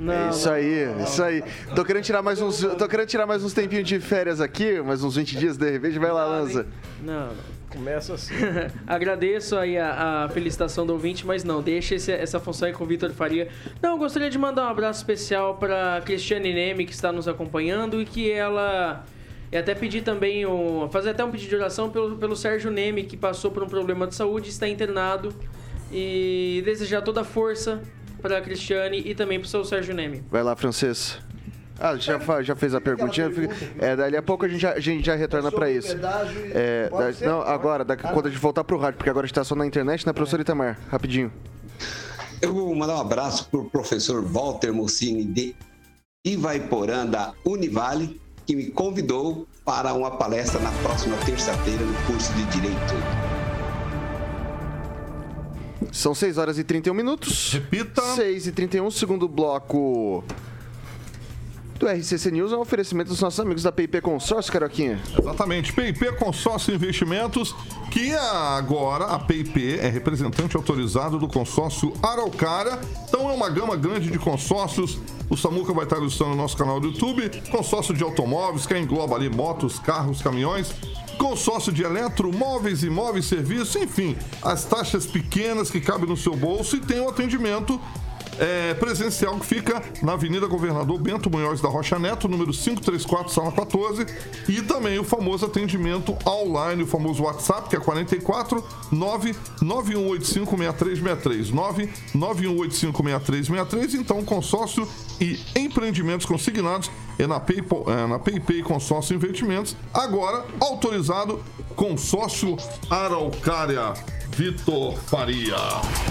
é 0.00 0.30
isso 0.30 0.48
aí, 0.50 1.02
isso 1.04 1.22
aí. 1.22 1.44
Tô 1.76 1.84
querendo 1.84 2.02
tirar 2.02 2.22
mais 2.22 2.40
uns, 2.40 2.60
tô 2.60 2.88
querendo 2.88 3.06
tirar 3.08 3.26
mais 3.26 3.44
uns 3.44 3.52
tempinhos 3.52 3.86
de 3.86 4.00
férias 4.00 4.40
aqui, 4.40 4.80
mais 4.80 5.04
uns 5.04 5.16
20 5.16 5.36
dias 5.36 5.56
de 5.58 5.70
repente, 5.70 5.98
vai 5.98 6.10
lá, 6.10 6.24
lança. 6.24 6.66
Não, 7.02 7.26
não. 7.26 7.52
Começa 7.68 8.14
assim. 8.14 8.34
Agradeço 8.86 9.56
aí 9.56 9.78
a, 9.78 10.24
a 10.24 10.28
felicitação 10.30 10.84
do 10.86 10.92
ouvinte, 10.94 11.26
mas 11.26 11.42
não, 11.44 11.62
deixa 11.62 11.94
esse- 11.94 12.12
essa 12.12 12.38
função 12.40 12.68
aí 12.68 12.74
com 12.74 12.84
o 12.84 12.86
Vitor 12.86 13.10
Faria. 13.12 13.48
Não, 13.82 13.96
gostaria 13.98 14.28
de 14.30 14.38
mandar 14.38 14.66
um 14.66 14.68
abraço 14.70 15.00
especial 15.00 15.56
para 15.56 16.00
Cristiane 16.04 16.52
Neme, 16.52 16.84
que 16.86 16.92
está 16.92 17.10
nos 17.12 17.26
acompanhando, 17.28 18.00
e 18.00 18.04
que 18.06 18.30
ela. 18.30 19.04
E 19.52 19.56
até 19.56 19.74
pedir 19.74 20.02
também, 20.02 20.46
um, 20.46 20.88
fazer 20.90 21.10
até 21.10 21.22
um 21.22 21.30
pedido 21.30 21.50
de 21.50 21.56
oração 21.56 21.90
pelo, 21.90 22.16
pelo 22.16 22.34
Sérgio 22.34 22.70
Neme, 22.70 23.04
que 23.04 23.18
passou 23.18 23.50
por 23.50 23.62
um 23.62 23.68
problema 23.68 24.06
de 24.06 24.14
saúde, 24.14 24.48
está 24.48 24.66
internado. 24.66 25.34
E 25.92 26.62
desejar 26.64 27.02
toda 27.02 27.20
a 27.20 27.24
força 27.24 27.82
para 28.22 28.38
a 28.38 28.40
Cristiane 28.40 29.02
e 29.04 29.14
também 29.14 29.38
para 29.38 29.44
o 29.46 29.48
seu 29.48 29.62
Sérgio 29.62 29.94
Neme. 29.94 30.24
Vai 30.30 30.42
lá, 30.42 30.56
francês. 30.56 31.18
Ah, 31.78 31.96
já, 31.96 32.18
já 32.42 32.54
fez 32.56 32.74
a 32.74 32.80
perguntinha? 32.80 33.30
É, 33.78 33.94
dali 33.94 34.16
a 34.16 34.22
pouco 34.22 34.46
a 34.46 34.48
gente 34.48 34.60
já, 34.60 34.72
a 34.72 34.80
gente 34.80 35.04
já 35.04 35.14
retorna 35.16 35.50
para 35.52 35.68
isso. 35.70 35.96
É, 36.54 36.88
da- 36.88 37.26
não, 37.26 37.42
agora, 37.42 37.84
daqui, 37.84 38.04
quando 38.04 38.26
a 38.26 38.30
gente 38.30 38.38
voltar 38.40 38.64
pro 38.64 38.78
rádio, 38.78 38.96
porque 38.98 39.10
agora 39.10 39.24
a 39.24 39.26
gente 39.26 39.34
tá 39.34 39.44
só 39.44 39.54
na 39.54 39.66
internet, 39.66 40.06
né, 40.06 40.12
professor 40.14 40.40
Itamar? 40.40 40.78
Rapidinho. 40.90 41.30
Eu 42.40 42.54
vou 42.54 42.74
mandar 42.74 42.96
um 42.96 43.00
abraço 43.00 43.48
para 43.50 43.60
o 43.60 43.68
professor 43.68 44.22
Walter 44.24 44.72
Mocini 44.72 45.24
de 45.24 45.54
Ivaiporã, 46.24 47.04
da 47.04 47.32
Univale, 47.44 48.20
que 48.52 48.56
me 48.56 48.66
convidou 48.66 49.46
para 49.64 49.94
uma 49.94 50.10
palestra 50.10 50.60
na 50.60 50.70
próxima 50.82 51.16
terça-feira 51.24 51.82
no 51.82 51.94
curso 52.06 52.30
de 52.34 52.44
Direito. 52.46 52.94
São 55.90 56.14
6 56.14 56.36
horas 56.36 56.58
e 56.58 56.64
31 56.64 56.92
minutos. 56.92 57.52
Repita. 57.54 58.02
6 58.02 58.48
e 58.48 58.52
31, 58.52 58.90
segundo 58.90 59.26
bloco 59.26 60.22
do 61.82 61.88
RCC 61.88 62.30
News 62.30 62.52
é 62.52 62.56
um 62.56 62.60
oferecimento 62.60 63.08
dos 63.08 63.20
nossos 63.20 63.40
amigos 63.40 63.64
da 63.64 63.72
PIP 63.72 64.00
Consórcio, 64.00 64.52
Caroquinha. 64.52 65.00
Exatamente, 65.18 65.72
PIP 65.72 66.12
Consórcio 66.16 66.72
Investimentos, 66.72 67.52
que 67.90 68.14
agora 68.14 69.06
a 69.06 69.18
PIP 69.18 69.80
é 69.80 69.88
representante 69.88 70.56
autorizado 70.56 71.18
do 71.18 71.26
consórcio 71.26 71.92
Araucária. 72.00 72.78
Então 73.08 73.28
é 73.28 73.32
uma 73.32 73.50
gama 73.50 73.74
grande 73.74 74.10
de 74.10 74.18
consórcios. 74.18 74.96
O 75.28 75.36
Samuca 75.36 75.72
vai 75.72 75.82
estar 75.82 75.96
ilustrando 75.96 76.36
no 76.36 76.36
nosso 76.36 76.56
canal 76.56 76.78
do 76.78 76.86
YouTube. 76.86 77.28
Consórcio 77.50 77.92
de 77.92 78.04
automóveis, 78.04 78.64
que 78.64 78.78
engloba 78.78 79.16
ali 79.16 79.28
motos, 79.28 79.80
carros, 79.80 80.22
caminhões. 80.22 80.72
Consórcio 81.18 81.72
de 81.72 81.82
eletro, 81.82 82.32
móveis, 82.32 82.84
imóveis, 82.84 83.26
serviços, 83.26 83.76
enfim, 83.76 84.16
as 84.40 84.64
taxas 84.64 85.04
pequenas 85.04 85.70
que 85.70 85.80
cabem 85.80 86.08
no 86.08 86.16
seu 86.16 86.34
bolso 86.36 86.76
e 86.76 86.80
tem 86.80 87.00
o 87.00 87.08
atendimento 87.08 87.80
é, 88.38 88.74
presencial 88.74 89.38
que 89.38 89.46
fica 89.46 89.82
na 90.02 90.12
Avenida 90.12 90.46
Governador 90.46 90.98
Bento 90.98 91.30
Munhoz 91.30 91.60
da 91.60 91.68
Rocha 91.68 91.98
Neto, 91.98 92.28
número 92.28 92.52
534, 92.52 93.32
sala 93.32 93.52
14, 93.52 94.06
e 94.48 94.62
também 94.62 94.98
o 94.98 95.04
famoso 95.04 95.46
atendimento 95.46 96.16
online, 96.26 96.82
o 96.82 96.86
famoso 96.86 97.22
WhatsApp, 97.22 97.68
que 97.68 97.76
é 97.76 97.80
44 97.80 98.64
991856363, 98.92 101.52
991856363, 102.14 103.94
então 103.94 104.24
consórcio 104.24 104.88
e 105.20 105.38
empreendimentos 105.56 106.26
consignados 106.26 106.90
é 107.18 107.26
na 107.26 107.38
PayPal, 107.38 107.84
é 107.86 108.06
na 108.06 108.18
PayPay 108.18 108.62
Consórcio 108.62 109.14
Investimentos, 109.14 109.76
agora 109.92 110.46
autorizado 110.60 111.44
consórcio 111.76 112.56
Araucária 112.90 113.92
Vitor 114.34 114.96
Faria. 114.96 115.56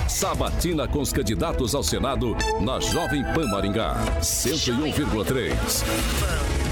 Sabatina 0.08 0.88
com 0.88 1.00
os 1.00 1.12
candidatos 1.12 1.74
ao 1.74 1.82
Senado 1.82 2.36
na 2.62 2.80
Jovem 2.80 3.24
Pan 3.34 3.48
Maringá. 3.48 3.96
101,3. 4.22 5.52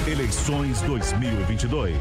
Eleições 0.08 0.80
2022. 0.82 1.96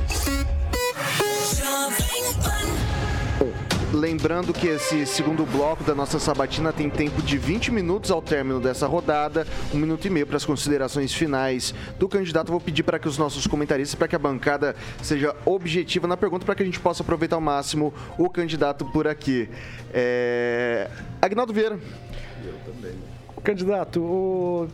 Lembrando 3.93 4.53
que 4.53 4.67
esse 4.67 5.07
segundo 5.07 5.47
bloco 5.47 5.83
da 5.83 5.95
nossa 5.95 6.19
sabatina 6.19 6.75
tem 6.75 6.91
tempo 6.91 7.23
de 7.23 7.39
20 7.39 7.73
minutos 7.73 8.11
ao 8.11 8.21
término 8.21 8.61
dessa 8.61 8.87
rodada, 8.87 9.47
um 9.73 9.79
minuto 9.79 10.07
e 10.07 10.11
meio 10.11 10.27
para 10.27 10.37
as 10.37 10.45
considerações 10.45 11.15
finais 11.15 11.75
do 11.99 12.07
candidato. 12.07 12.51
Vou 12.51 12.61
pedir 12.61 12.83
para 12.83 12.99
que 12.99 13.09
os 13.09 13.17
nossos 13.17 13.47
comentaristas, 13.47 13.95
para 13.95 14.07
que 14.07 14.15
a 14.15 14.19
bancada 14.19 14.77
seja 15.03 15.35
objetiva 15.47 16.07
na 16.07 16.19
pergunta, 16.19 16.45
para 16.45 16.55
que 16.55 16.63
a 16.63 16.67
gente 16.67 16.79
possa 16.79 17.03
aproveitar 17.03 17.37
ao 17.37 17.41
máximo 17.41 17.95
o 18.19 18.29
candidato 18.29 18.85
por 18.85 19.09
aqui. 19.09 19.49
É... 19.93 20.91
Agnaldo 21.23 21.55
Vieira. 21.55 21.79
Candidato, 23.43 24.03
o 24.03 24.69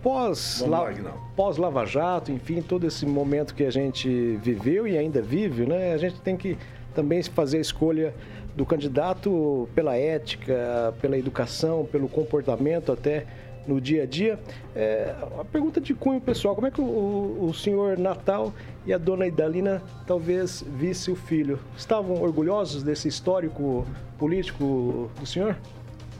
pós, 0.00 0.62
lá, 0.64 0.86
pós 1.34 1.56
Lava 1.56 1.84
Jato, 1.84 2.30
enfim, 2.30 2.62
todo 2.62 2.86
esse 2.86 3.04
momento 3.04 3.52
que 3.52 3.64
a 3.64 3.70
gente 3.70 4.38
viveu 4.40 4.86
e 4.86 4.96
ainda 4.96 5.20
vive, 5.20 5.66
né? 5.66 5.92
A 5.92 5.98
gente 5.98 6.20
tem 6.20 6.36
que 6.36 6.56
também 6.94 7.20
fazer 7.24 7.58
a 7.58 7.60
escolha 7.60 8.14
do 8.56 8.64
candidato 8.64 9.68
pela 9.74 9.96
ética, 9.96 10.94
pela 11.00 11.18
educação, 11.18 11.84
pelo 11.90 12.08
comportamento 12.08 12.92
até 12.92 13.26
no 13.66 13.80
dia 13.80 14.02
a 14.02 14.06
dia. 14.06 14.38
É, 14.76 15.14
a 15.40 15.44
pergunta 15.44 15.80
de 15.80 15.94
cunho 15.94 16.20
pessoal, 16.20 16.54
como 16.54 16.66
é 16.66 16.70
que 16.70 16.80
o, 16.80 16.84
o- 16.84 17.46
o 17.48 17.54
senhor 17.54 17.96
Natal 17.98 18.52
e 18.86 18.92
a 18.92 18.98
dona 18.98 19.26
Idalina 19.26 19.82
talvez 20.06 20.62
visse 20.76 21.10
o 21.10 21.16
filho? 21.16 21.58
Estavam 21.76 22.22
orgulhosos 22.22 22.82
desse 22.82 23.08
histórico 23.08 23.86
político 24.18 25.10
do 25.18 25.26
senhor? 25.26 25.56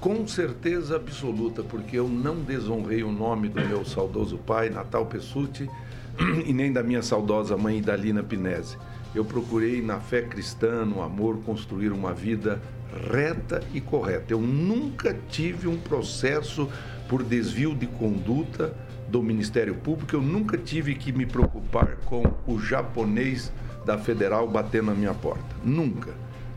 Com 0.00 0.26
certeza 0.26 0.96
absoluta, 0.96 1.62
porque 1.62 1.98
eu 1.98 2.08
não 2.08 2.36
desonrei 2.36 3.02
o 3.02 3.12
nome 3.12 3.48
do 3.48 3.60
meu 3.66 3.84
saudoso 3.84 4.36
pai, 4.38 4.68
Natal 4.70 5.06
Pessuti, 5.06 5.68
e 6.46 6.52
nem 6.52 6.72
da 6.72 6.82
minha 6.82 7.02
saudosa 7.02 7.56
mãe, 7.56 7.78
Idalina 7.78 8.22
Pinese. 8.22 8.76
Eu 9.14 9.24
procurei, 9.24 9.80
na 9.80 10.00
fé 10.00 10.22
cristã, 10.22 10.84
no 10.84 11.02
amor, 11.02 11.38
construir 11.44 11.92
uma 11.92 12.12
vida 12.12 12.60
reta 13.12 13.62
e 13.72 13.80
correta. 13.80 14.32
Eu 14.32 14.40
nunca 14.40 15.16
tive 15.28 15.68
um 15.68 15.76
processo 15.76 16.68
por 17.08 17.22
desvio 17.22 17.74
de 17.74 17.86
conduta 17.86 18.74
do 19.08 19.22
Ministério 19.22 19.74
Público, 19.74 20.16
eu 20.16 20.22
nunca 20.22 20.56
tive 20.56 20.94
que 20.94 21.12
me 21.12 21.26
preocupar 21.26 21.96
com 22.04 22.22
o 22.46 22.58
japonês 22.58 23.52
da 23.84 23.98
Federal 23.98 24.48
batendo 24.48 24.86
na 24.86 24.94
minha 24.94 25.14
porta. 25.14 25.54
Nunca. 25.62 26.12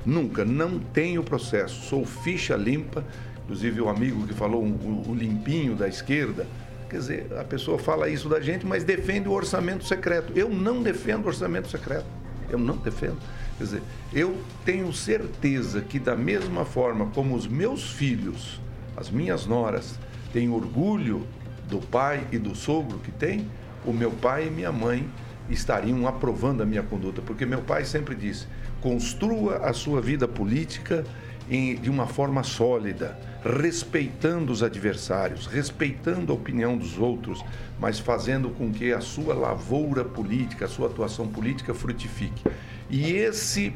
Nunca, 0.06 0.46
não 0.46 0.80
tenho 0.80 1.22
processo. 1.22 1.86
Sou 1.88 2.06
ficha 2.06 2.56
limpa, 2.56 3.04
inclusive 3.44 3.82
o 3.82 3.90
amigo 3.90 4.26
que 4.26 4.34
falou 4.34 4.64
o, 4.64 5.14
limpinho 5.14 5.76
da 5.76 5.88
esquerda. 5.88 6.48
Quer 6.90 6.98
dizer, 6.98 7.28
a 7.38 7.44
pessoa 7.44 7.78
fala 7.78 8.08
isso 8.08 8.30
da 8.30 8.40
gente, 8.40 8.66
mas 8.66 8.86
defende 8.86 9.28
o 9.28 9.34
orçamento 9.34 9.84
secreto. 9.84 10.32
Eu 10.34 10.50
não 10.50 10.82
defendo 10.82 11.26
o 11.26 11.28
orçamento 11.28 11.68
secreto. 11.68 12.06
Eu 12.50 12.58
não 12.60 12.78
defendo. 12.78 13.18
Quer 13.58 13.64
dizer, 13.64 13.84
eu 14.14 14.38
tenho 14.64 14.92
certeza 14.94 15.82
que 15.82 16.00
da 16.00 16.16
mesma 16.16 16.64
forma 16.64 17.08
como 17.08 17.36
os 17.36 17.48
meus 17.48 17.92
filhos, 17.92 18.62
as 18.96 19.10
minhas 19.10 19.46
noras, 19.46 20.00
têm 20.32 20.50
orgulho 20.50 21.26
do 21.68 21.80
pai 21.80 22.26
e 22.32 22.38
do 22.38 22.56
sogro 22.56 23.00
que 23.00 23.12
tem, 23.12 23.48
o 23.86 23.92
meu 23.92 24.12
pai 24.12 24.48
e 24.48 24.52
minha 24.52 24.72
mãe 24.72 25.10
estariam 25.50 26.08
aprovando 26.08 26.62
a 26.62 26.66
minha 26.66 26.84
conduta, 26.84 27.22
porque 27.22 27.46
meu 27.46 27.62
pai 27.62 27.86
sempre 27.86 28.16
disse: 28.16 28.48
construa 28.82 29.58
a 29.58 29.74
sua 29.74 30.02
vida 30.02 30.28
política 30.28 31.04
em- 31.50 31.76
de 31.76 31.90
uma 31.90 32.06
forma 32.08 32.44
sólida, 32.44 33.18
respeitando 33.48 34.52
os 34.52 34.62
adversários, 34.62 35.46
respeitando 35.46 36.32
a 36.32 36.36
opinião 36.36 36.78
dos 36.78 36.98
outros, 36.98 37.44
mas 37.80 38.00
fazendo 38.00 38.50
com 38.50 38.72
que 38.72 38.92
a 38.92 39.00
sua 39.00 39.34
lavoura 39.34 40.04
política, 40.04 40.66
a 40.66 40.68
sua 40.68 40.88
atuação 40.88 41.28
política 41.28 41.74
frutifique. 41.74 42.44
E 42.90 43.12
esse 43.12 43.74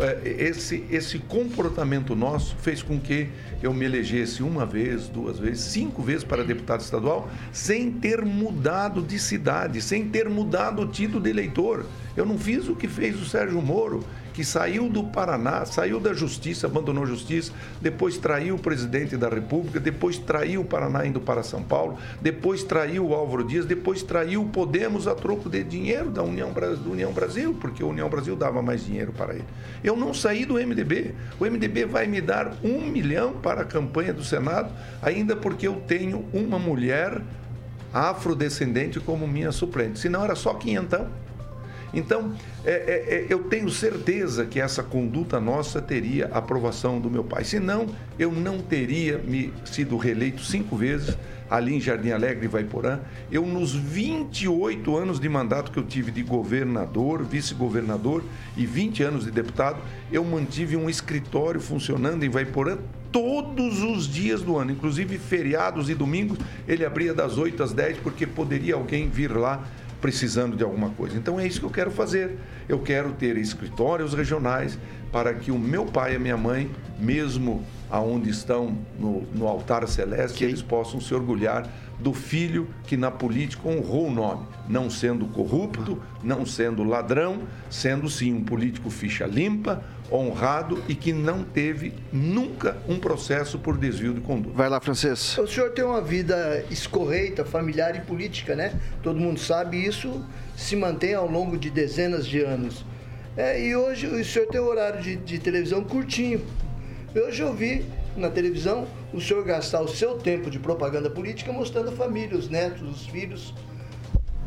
eh, 0.00 0.36
esse, 0.48 0.84
esse 0.90 1.18
comportamento 1.18 2.16
nosso 2.16 2.56
fez 2.56 2.82
com 2.82 2.98
que 2.98 3.28
eu 3.62 3.72
me 3.72 3.84
elegesse 3.84 4.42
uma 4.42 4.66
vez, 4.66 5.08
duas 5.08 5.38
vezes, 5.38 5.64
cinco 5.64 6.02
vezes 6.02 6.24
para 6.24 6.42
deputado 6.42 6.80
estadual, 6.80 7.28
sem 7.52 7.90
ter 7.90 8.24
mudado 8.24 9.00
de 9.00 9.18
cidade, 9.18 9.80
sem 9.80 10.08
ter 10.08 10.28
mudado 10.28 10.82
o 10.82 10.88
título 10.88 11.22
de 11.22 11.30
eleitor. 11.30 11.86
Eu 12.16 12.26
não 12.26 12.38
fiz 12.38 12.68
o 12.68 12.74
que 12.74 12.88
fez 12.88 13.20
o 13.20 13.24
Sérgio 13.24 13.60
Moro, 13.62 14.04
que 14.34 14.44
saiu 14.44 14.88
do 14.88 15.04
Paraná, 15.04 15.64
saiu 15.64 16.00
da 16.00 16.12
justiça, 16.12 16.66
abandonou 16.66 17.04
a 17.04 17.06
justiça, 17.06 17.52
depois 17.80 18.18
traiu 18.18 18.56
o 18.56 18.58
presidente 18.58 19.16
da 19.16 19.28
República, 19.28 19.78
depois 19.78 20.18
traiu 20.18 20.62
o 20.62 20.64
Paraná 20.64 21.06
indo 21.06 21.20
para 21.20 21.44
São 21.44 21.62
Paulo, 21.62 21.96
depois 22.20 22.64
traiu 22.64 23.06
o 23.06 23.14
Álvaro 23.14 23.44
Dias, 23.44 23.64
depois 23.64 24.02
traiu 24.02 24.42
o 24.42 24.48
Podemos 24.48 25.06
a 25.06 25.14
troco 25.14 25.48
de 25.48 25.62
dinheiro 25.62 26.10
da 26.10 26.22
União, 26.22 26.52
do 26.52 26.90
União 26.90 27.12
Brasil, 27.12 27.56
porque 27.60 27.82
a 27.82 27.86
União 27.86 28.08
Brasil 28.08 28.34
dava 28.34 28.60
mais 28.60 28.84
dinheiro 28.84 29.12
para 29.12 29.34
ele. 29.34 29.44
Eu 29.84 29.96
não 29.96 30.12
saí 30.12 30.44
do 30.44 30.54
MDB. 30.54 31.14
O 31.38 31.44
MDB 31.44 31.84
vai 31.84 32.08
me 32.08 32.20
dar 32.20 32.56
um 32.62 32.86
milhão 32.88 33.34
para 33.34 33.62
a 33.62 33.64
campanha 33.64 34.12
do 34.12 34.24
Senado, 34.24 34.72
ainda 35.00 35.36
porque 35.36 35.68
eu 35.68 35.76
tenho 35.86 36.24
uma 36.32 36.58
mulher 36.58 37.22
afrodescendente 37.92 38.98
como 38.98 39.28
minha 39.28 39.52
suplente. 39.52 40.00
Senão 40.00 40.24
era 40.24 40.34
só 40.34 40.54
quinhentão. 40.54 41.06
Então, 41.94 42.32
é, 42.64 42.70
é, 42.72 43.14
é, 43.14 43.26
eu 43.28 43.44
tenho 43.44 43.70
certeza 43.70 44.44
que 44.44 44.60
essa 44.60 44.82
conduta 44.82 45.40
nossa 45.40 45.80
teria 45.80 46.26
aprovação 46.26 47.00
do 47.00 47.10
meu 47.10 47.24
pai. 47.24 47.44
Senão, 47.44 47.86
eu 48.18 48.32
não 48.32 48.58
teria 48.58 49.18
me 49.18 49.52
sido 49.64 49.96
reeleito 49.96 50.42
cinco 50.42 50.76
vezes 50.76 51.16
ali 51.48 51.74
em 51.74 51.80
Jardim 51.80 52.10
Alegre 52.10 52.46
e 52.46 52.48
Vaiporã. 52.48 53.00
Eu, 53.30 53.46
nos 53.46 53.74
28 53.74 54.96
anos 54.96 55.20
de 55.20 55.28
mandato 55.28 55.70
que 55.70 55.78
eu 55.78 55.84
tive 55.84 56.10
de 56.10 56.22
governador, 56.22 57.22
vice-governador 57.22 58.24
e 58.56 58.66
20 58.66 59.02
anos 59.02 59.24
de 59.24 59.30
deputado, 59.30 59.78
eu 60.10 60.24
mantive 60.24 60.76
um 60.76 60.88
escritório 60.88 61.60
funcionando 61.60 62.24
em 62.24 62.28
Vaiporã 62.28 62.78
todos 63.12 63.80
os 63.80 64.08
dias 64.08 64.42
do 64.42 64.56
ano, 64.56 64.72
inclusive 64.72 65.18
feriados 65.18 65.88
e 65.88 65.94
domingos, 65.94 66.36
ele 66.66 66.84
abria 66.84 67.14
das 67.14 67.38
8 67.38 67.62
às 67.62 67.72
10 67.72 67.98
porque 67.98 68.26
poderia 68.26 68.74
alguém 68.74 69.08
vir 69.08 69.30
lá 69.36 69.64
precisando 70.04 70.54
de 70.54 70.62
alguma 70.62 70.90
coisa. 70.90 71.16
Então 71.16 71.40
é 71.40 71.46
isso 71.46 71.60
que 71.60 71.64
eu 71.64 71.70
quero 71.70 71.90
fazer. 71.90 72.36
Eu 72.68 72.80
quero 72.80 73.12
ter 73.12 73.38
escritórios 73.38 74.12
regionais 74.12 74.78
para 75.10 75.32
que 75.32 75.50
o 75.50 75.58
meu 75.58 75.86
pai 75.86 76.12
e 76.12 76.16
a 76.16 76.18
minha 76.18 76.36
mãe, 76.36 76.70
mesmo 76.98 77.64
aonde 77.94 78.28
estão 78.28 78.76
no, 78.98 79.22
no 79.32 79.46
altar 79.46 79.86
celeste, 79.86 80.42
eles 80.42 80.60
possam 80.60 81.00
se 81.00 81.14
orgulhar 81.14 81.70
do 82.00 82.12
filho 82.12 82.68
que 82.88 82.96
na 82.96 83.08
política 83.08 83.68
honrou 83.68 84.08
o 84.08 84.10
nome, 84.10 84.48
não 84.68 84.90
sendo 84.90 85.26
corrupto, 85.26 86.02
não 86.20 86.44
sendo 86.44 86.82
ladrão, 86.82 87.42
sendo 87.70 88.10
sim 88.10 88.34
um 88.34 88.42
político 88.42 88.90
ficha 88.90 89.26
limpa, 89.26 89.80
honrado 90.10 90.82
e 90.88 90.94
que 90.96 91.12
não 91.12 91.44
teve 91.44 91.94
nunca 92.12 92.76
um 92.88 92.98
processo 92.98 93.60
por 93.60 93.76
desvio 93.76 94.12
de 94.12 94.20
conduta. 94.20 94.56
Vai 94.56 94.68
lá, 94.68 94.80
Francês. 94.80 95.38
O 95.38 95.46
senhor 95.46 95.70
tem 95.70 95.84
uma 95.84 96.00
vida 96.00 96.64
escorreita, 96.72 97.44
familiar 97.44 97.94
e 97.94 98.00
política, 98.00 98.56
né? 98.56 98.74
Todo 99.04 99.20
mundo 99.20 99.38
sabe 99.38 99.76
isso, 99.76 100.20
se 100.56 100.74
mantém 100.74 101.14
ao 101.14 101.30
longo 101.30 101.56
de 101.56 101.70
dezenas 101.70 102.26
de 102.26 102.40
anos. 102.40 102.84
É, 103.36 103.64
e 103.64 103.76
hoje 103.76 104.08
o 104.08 104.24
senhor 104.24 104.48
tem 104.48 104.60
um 104.60 104.66
horário 104.66 105.00
de, 105.00 105.14
de 105.14 105.38
televisão 105.38 105.84
curtinho. 105.84 106.44
Hoje 107.14 107.42
eu 107.42 107.54
vi 107.54 107.86
na 108.16 108.28
televisão 108.28 108.88
o 109.12 109.20
senhor 109.20 109.44
gastar 109.44 109.80
o 109.80 109.86
seu 109.86 110.18
tempo 110.18 110.50
de 110.50 110.58
propaganda 110.58 111.08
política 111.08 111.52
mostrando 111.52 111.90
a 111.90 111.92
família, 111.92 112.36
os 112.36 112.48
netos, 112.48 112.82
os 112.82 113.06
filhos. 113.06 113.54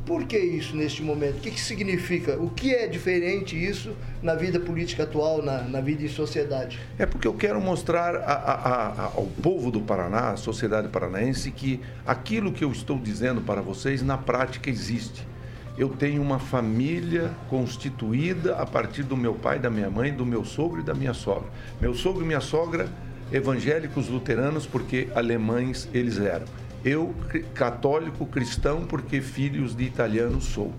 Por 0.06 0.26
que 0.26 0.38
isso 0.38 0.76
neste 0.76 1.02
momento? 1.02 1.38
O 1.38 1.40
que, 1.40 1.52
que 1.52 1.62
significa? 1.62 2.38
O 2.38 2.50
que 2.50 2.76
é 2.76 2.86
diferente 2.86 3.56
isso 3.56 3.96
na 4.22 4.36
vida 4.36 4.60
política 4.60 5.04
atual, 5.04 5.42
na, 5.42 5.62
na 5.62 5.80
vida 5.80 6.04
em 6.04 6.10
sociedade? 6.10 6.78
É 7.00 7.06
porque 7.06 7.26
eu 7.26 7.34
quero 7.34 7.62
mostrar 7.62 8.18
a, 8.18 8.34
a, 8.34 8.88
a, 8.88 9.04
ao 9.16 9.28
povo 9.42 9.72
do 9.72 9.80
Paraná, 9.80 10.32
à 10.32 10.36
sociedade 10.36 10.90
paranaense, 10.90 11.52
que 11.52 11.80
aquilo 12.06 12.52
que 12.52 12.66
eu 12.66 12.72
estou 12.74 13.00
dizendo 13.00 13.40
para 13.40 13.62
vocês 13.62 14.02
na 14.02 14.18
prática 14.18 14.70
existe. 14.70 15.26
Eu 15.78 15.90
tenho 15.90 16.24
uma 16.24 16.40
família 16.40 17.32
constituída 17.50 18.56
a 18.56 18.66
partir 18.66 19.04
do 19.04 19.16
meu 19.16 19.36
pai, 19.36 19.60
da 19.60 19.70
minha 19.70 19.92
mãe, 19.92 20.12
do 20.12 20.26
meu 20.26 20.44
sogro 20.44 20.82
e 20.82 20.84
da 20.84 20.96
minha 20.96 21.14
sogra. 21.14 21.48
Meu 21.80 21.94
sogro 21.94 22.24
e 22.24 22.26
minha 22.26 22.42
sogra, 22.42 22.90
evangélicos 23.32 24.10
luteranos, 24.10 24.66
porque 24.66 25.08
alemães 25.14 25.88
eles 25.94 26.18
eram. 26.18 26.48
Eu, 26.84 27.14
católico 27.54 28.26
cristão, 28.26 28.86
porque 28.88 29.22
filhos 29.22 29.76
de 29.76 29.84
italianos 29.84 30.46
sou. 30.46 30.74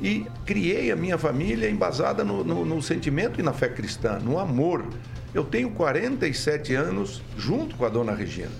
E 0.00 0.24
criei 0.46 0.90
a 0.90 0.96
minha 0.96 1.18
família 1.18 1.68
embasada 1.68 2.24
no, 2.24 2.42
no, 2.42 2.64
no 2.64 2.80
sentimento 2.80 3.38
e 3.38 3.42
na 3.42 3.52
fé 3.52 3.68
cristã, 3.68 4.18
no 4.18 4.38
amor. 4.38 4.82
Eu 5.34 5.44
tenho 5.44 5.70
47 5.72 6.74
anos 6.74 7.22
junto 7.36 7.76
com 7.76 7.84
a 7.84 7.90
dona 7.90 8.14
Regina. 8.14 8.52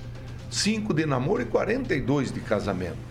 Cinco 0.51 0.93
de 0.93 1.07
namoro 1.07 1.41
e 1.41 1.47
42 1.47 2.31
de 2.31 2.41
casamento. 2.41 3.08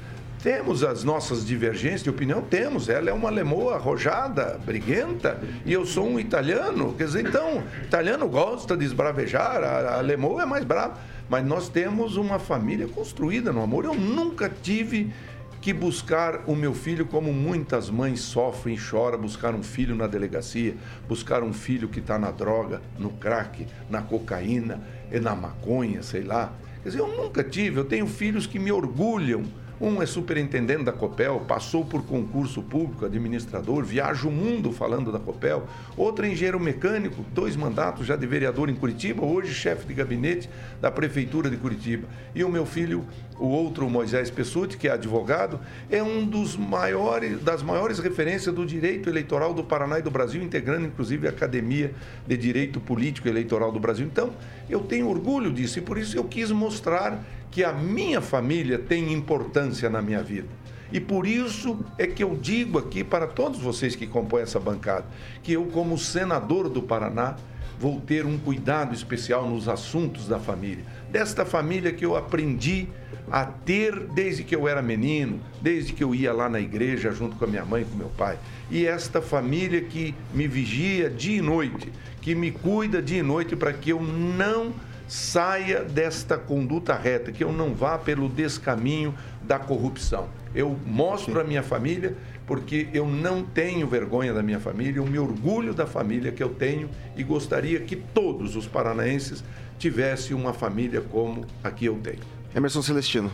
Temos 0.47 0.81
as 0.81 1.03
nossas 1.03 1.45
divergências 1.45 2.03
de 2.03 2.09
opinião? 2.09 2.41
Temos. 2.41 2.87
Ela 2.87 3.09
é 3.09 3.13
uma 3.13 3.29
lemoa 3.29 3.75
arrojada, 3.75 4.57
briguenta, 4.65 5.41
e 5.65 5.73
eu 5.73 5.85
sou 5.85 6.07
um 6.07 6.17
italiano. 6.17 6.93
Quer 6.93 7.03
dizer, 7.03 7.27
então, 7.27 7.61
italiano 7.83 8.29
gosta 8.29 8.77
de 8.77 8.85
esbravejar, 8.85 9.61
a, 9.61 9.97
a 9.97 9.99
lemoa 9.99 10.43
é 10.43 10.45
mais 10.45 10.63
brava. 10.63 10.97
Mas 11.27 11.45
nós 11.45 11.67
temos 11.67 12.15
uma 12.15 12.39
família 12.39 12.87
construída 12.87 13.51
no 13.51 13.61
amor. 13.61 13.83
Eu 13.83 13.93
nunca 13.93 14.49
tive 14.49 15.11
que 15.59 15.73
buscar 15.73 16.43
o 16.47 16.55
meu 16.55 16.73
filho 16.73 17.05
como 17.05 17.33
muitas 17.33 17.89
mães 17.89 18.21
sofrem 18.21 18.75
e 18.75 18.77
choram, 18.77 19.19
buscar 19.19 19.53
um 19.53 19.61
filho 19.61 19.95
na 19.95 20.07
delegacia, 20.07 20.77
buscar 21.09 21.43
um 21.43 21.51
filho 21.51 21.89
que 21.89 21.99
está 21.99 22.17
na 22.17 22.31
droga, 22.31 22.81
no 22.97 23.09
crack, 23.09 23.67
na 23.89 24.01
cocaína, 24.01 24.79
na 25.11 25.35
maconha, 25.35 26.01
sei 26.01 26.23
lá. 26.23 26.53
Quer 26.83 26.87
dizer, 26.91 27.01
eu 27.01 27.17
nunca 27.17 27.43
tive, 27.43 27.81
eu 27.81 27.83
tenho 27.83 28.07
filhos 28.07 28.47
que 28.47 28.57
me 28.57 28.71
orgulham 28.71 29.43
um 29.79 30.01
é 30.01 30.05
superintendente 30.05 30.83
da 30.83 30.91
Copel, 30.91 31.39
passou 31.47 31.85
por 31.85 32.03
concurso 32.03 32.63
público, 32.63 33.05
administrador, 33.05 33.83
viaja 33.83 34.27
o 34.27 34.31
mundo 34.31 34.71
falando 34.71 35.11
da 35.11 35.19
Copel. 35.19 35.67
Outro 35.95 36.25
é 36.25 36.29
engenheiro 36.29 36.59
mecânico, 36.59 37.23
dois 37.31 37.55
mandatos 37.55 38.07
já 38.07 38.15
de 38.15 38.25
vereador 38.25 38.69
em 38.69 38.75
Curitiba, 38.75 39.23
hoje 39.23 39.53
chefe 39.53 39.85
de 39.85 39.93
gabinete 39.93 40.49
da 40.81 40.89
Prefeitura 40.89 41.49
de 41.49 41.57
Curitiba. 41.57 42.07
E 42.33 42.43
o 42.43 42.49
meu 42.49 42.65
filho, 42.65 43.05
o 43.37 43.45
outro 43.45 43.87
Moisés 43.87 44.31
Pessuti, 44.31 44.77
que 44.77 44.87
é 44.87 44.91
advogado, 44.91 45.59
é 45.91 46.01
um 46.01 46.25
dos 46.25 46.57
maiores, 46.57 47.39
das 47.43 47.61
maiores 47.61 47.99
referências 47.99 48.53
do 48.53 48.65
direito 48.65 49.09
eleitoral 49.09 49.53
do 49.53 49.63
Paraná 49.63 49.99
e 49.99 50.01
do 50.01 50.09
Brasil, 50.09 50.41
integrando 50.41 50.87
inclusive 50.87 51.27
a 51.27 51.29
Academia 51.29 51.93
de 52.25 52.35
Direito 52.35 52.79
Político 52.79 53.27
Eleitoral 53.27 53.71
do 53.71 53.79
Brasil. 53.79 54.07
Então, 54.07 54.31
eu 54.67 54.79
tenho 54.79 55.07
orgulho 55.07 55.51
disso 55.51 55.77
e 55.77 55.81
por 55.81 55.97
isso 55.97 56.17
eu 56.17 56.23
quis 56.23 56.51
mostrar 56.51 57.23
que 57.57 57.63
a 57.63 57.73
minha 57.73 58.21
família 58.21 58.77
tem 58.77 59.11
importância 59.11 59.89
na 59.89 59.99
minha 59.99 60.21
vida. 60.21 60.47
E 60.91 60.99
por 60.99 61.25
isso 61.25 61.79
é 61.97 62.05
que 62.05 62.23
eu 62.23 62.37
digo 62.39 62.77
aqui 62.77 63.03
para 63.03 63.25
todos 63.25 63.59
vocês 63.59 63.95
que 63.95 64.05
compõem 64.05 64.43
essa 64.43 64.59
bancada, 64.59 65.07
que 65.41 65.53
eu, 65.53 65.65
como 65.65 65.97
senador 65.97 66.69
do 66.69 66.83
Paraná, 66.83 67.35
vou 67.79 67.99
ter 67.99 68.27
um 68.27 68.37
cuidado 68.37 68.93
especial 68.93 69.49
nos 69.49 69.67
assuntos 69.67 70.27
da 70.27 70.37
família. 70.37 70.85
Desta 71.09 71.47
família 71.47 71.91
que 71.91 72.05
eu 72.05 72.15
aprendi 72.15 72.89
a 73.31 73.43
ter 73.43 74.01
desde 74.01 74.43
que 74.43 74.55
eu 74.55 74.67
era 74.67 74.83
menino, 74.83 75.39
desde 75.59 75.93
que 75.93 76.03
eu 76.03 76.13
ia 76.13 76.31
lá 76.31 76.47
na 76.47 76.59
igreja 76.59 77.11
junto 77.11 77.37
com 77.37 77.45
a 77.45 77.47
minha 77.47 77.65
mãe 77.65 77.81
e 77.81 77.85
com 77.85 77.97
meu 77.97 78.09
pai. 78.09 78.37
E 78.69 78.85
esta 78.85 79.19
família 79.19 79.81
que 79.81 80.13
me 80.31 80.47
vigia 80.47 81.09
dia 81.09 81.39
e 81.39 81.41
noite, 81.41 81.91
que 82.21 82.35
me 82.35 82.51
cuida 82.51 83.01
dia 83.01 83.17
e 83.17 83.23
noite 83.23 83.55
para 83.55 83.73
que 83.73 83.89
eu 83.89 83.99
não 83.99 84.75
saia 85.07 85.83
desta 85.83 86.37
conduta 86.37 86.95
reta, 86.95 87.31
que 87.31 87.43
eu 87.43 87.51
não 87.51 87.73
vá 87.73 87.97
pelo 87.97 88.27
descaminho 88.27 89.13
da 89.41 89.57
corrupção. 89.57 90.27
Eu 90.53 90.77
mostro 90.85 91.39
a 91.39 91.43
minha 91.43 91.63
família 91.63 92.15
porque 92.45 92.87
eu 92.93 93.05
não 93.05 93.43
tenho 93.43 93.87
vergonha 93.87 94.33
da 94.33 94.41
minha 94.41 94.59
família, 94.59 94.99
eu 94.99 95.05
me 95.05 95.19
orgulho 95.19 95.73
da 95.73 95.85
família 95.85 96.31
que 96.31 96.41
eu 96.41 96.49
tenho 96.49 96.89
e 97.15 97.23
gostaria 97.23 97.79
que 97.81 97.95
todos 97.95 98.55
os 98.55 98.65
paranaenses 98.65 99.43
tivessem 99.77 100.35
uma 100.35 100.53
família 100.53 101.01
como 101.01 101.45
a 101.63 101.69
que 101.69 101.85
eu 101.85 101.97
tenho. 101.97 102.19
Emerson 102.55 102.81
Celestino. 102.81 103.31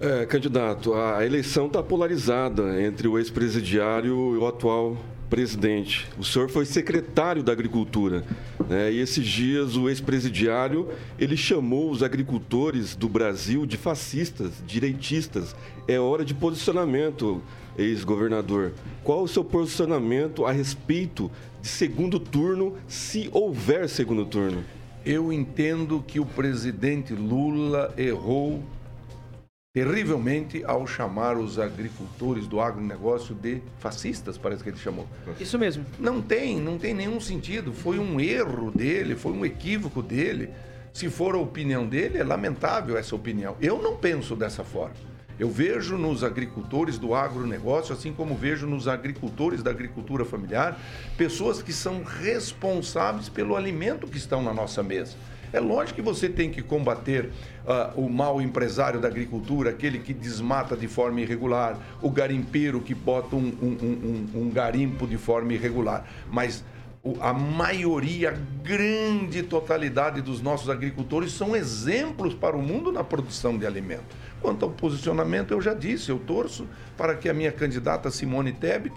É, 0.00 0.26
candidato, 0.26 0.92
a 0.94 1.24
eleição 1.24 1.66
está 1.66 1.82
polarizada 1.82 2.82
entre 2.82 3.06
o 3.06 3.16
ex-presidiário 3.18 4.34
e 4.34 4.38
o 4.38 4.46
atual 4.46 4.96
presidente. 5.34 6.06
O 6.16 6.22
senhor 6.22 6.48
foi 6.48 6.64
secretário 6.64 7.42
da 7.42 7.50
Agricultura. 7.50 8.24
Né? 8.68 8.92
E 8.92 9.00
esses 9.00 9.26
dias 9.26 9.74
o 9.74 9.88
ex-presidiário 9.88 10.88
ele 11.18 11.36
chamou 11.36 11.90
os 11.90 12.04
agricultores 12.04 12.94
do 12.94 13.08
Brasil 13.08 13.66
de 13.66 13.76
fascistas, 13.76 14.62
direitistas. 14.64 15.56
É 15.88 15.98
hora 15.98 16.24
de 16.24 16.34
posicionamento, 16.34 17.42
ex-governador. 17.76 18.74
Qual 19.02 19.24
o 19.24 19.28
seu 19.28 19.42
posicionamento 19.42 20.46
a 20.46 20.52
respeito 20.52 21.28
de 21.60 21.66
segundo 21.66 22.20
turno, 22.20 22.76
se 22.86 23.28
houver 23.32 23.88
segundo 23.88 24.24
turno? 24.24 24.62
Eu 25.04 25.32
entendo 25.32 26.04
que 26.06 26.20
o 26.20 26.24
presidente 26.24 27.12
Lula 27.12 27.92
errou 27.98 28.62
terrivelmente 29.74 30.62
ao 30.64 30.86
chamar 30.86 31.36
os 31.36 31.58
agricultores 31.58 32.46
do 32.46 32.60
agronegócio 32.60 33.34
de 33.34 33.60
fascistas, 33.80 34.38
parece 34.38 34.62
que 34.62 34.70
ele 34.70 34.78
chamou. 34.78 35.04
Isso 35.40 35.58
mesmo. 35.58 35.84
Não 35.98 36.22
tem, 36.22 36.60
não 36.60 36.78
tem 36.78 36.94
nenhum 36.94 37.18
sentido. 37.18 37.72
Foi 37.72 37.98
um 37.98 38.20
erro 38.20 38.70
dele, 38.70 39.16
foi 39.16 39.32
um 39.32 39.44
equívoco 39.44 40.00
dele. 40.00 40.50
Se 40.92 41.10
for 41.10 41.34
a 41.34 41.38
opinião 41.38 41.88
dele, 41.88 42.18
é 42.18 42.22
lamentável 42.22 42.96
essa 42.96 43.16
opinião. 43.16 43.56
Eu 43.60 43.82
não 43.82 43.96
penso 43.96 44.36
dessa 44.36 44.62
forma. 44.62 44.94
Eu 45.40 45.50
vejo 45.50 45.98
nos 45.98 46.22
agricultores 46.22 46.96
do 46.96 47.12
agronegócio, 47.12 47.92
assim 47.92 48.12
como 48.12 48.36
vejo 48.36 48.68
nos 48.68 48.86
agricultores 48.86 49.60
da 49.60 49.72
agricultura 49.72 50.24
familiar, 50.24 50.78
pessoas 51.18 51.60
que 51.60 51.72
são 51.72 52.04
responsáveis 52.04 53.28
pelo 53.28 53.56
alimento 53.56 54.06
que 54.06 54.18
estão 54.18 54.40
na 54.40 54.54
nossa 54.54 54.84
mesa. 54.84 55.16
É 55.54 55.60
lógico 55.60 55.94
que 55.94 56.02
você 56.02 56.28
tem 56.28 56.50
que 56.50 56.60
combater 56.60 57.30
uh, 57.64 58.00
o 58.00 58.10
mau 58.10 58.42
empresário 58.42 58.98
da 58.98 59.06
agricultura, 59.06 59.70
aquele 59.70 60.00
que 60.00 60.12
desmata 60.12 60.76
de 60.76 60.88
forma 60.88 61.20
irregular, 61.20 61.78
o 62.02 62.10
garimpeiro 62.10 62.80
que 62.80 62.92
bota 62.92 63.36
um, 63.36 63.54
um, 63.62 64.28
um, 64.34 64.40
um 64.42 64.50
garimpo 64.50 65.06
de 65.06 65.16
forma 65.16 65.52
irregular. 65.52 66.04
Mas 66.28 66.64
a 67.20 67.32
maioria, 67.32 68.30
a 68.30 68.66
grande 68.66 69.44
totalidade 69.44 70.20
dos 70.20 70.42
nossos 70.42 70.68
agricultores 70.68 71.30
são 71.32 71.54
exemplos 71.54 72.34
para 72.34 72.56
o 72.56 72.62
mundo 72.62 72.90
na 72.90 73.04
produção 73.04 73.56
de 73.56 73.64
alimento. 73.64 74.16
Quanto 74.40 74.64
ao 74.64 74.72
posicionamento, 74.72 75.52
eu 75.52 75.60
já 75.60 75.72
disse, 75.72 76.10
eu 76.10 76.18
torço 76.18 76.66
para 76.96 77.14
que 77.14 77.28
a 77.28 77.34
minha 77.34 77.52
candidata 77.52 78.10
Simone 78.10 78.52
Tebet 78.52 78.94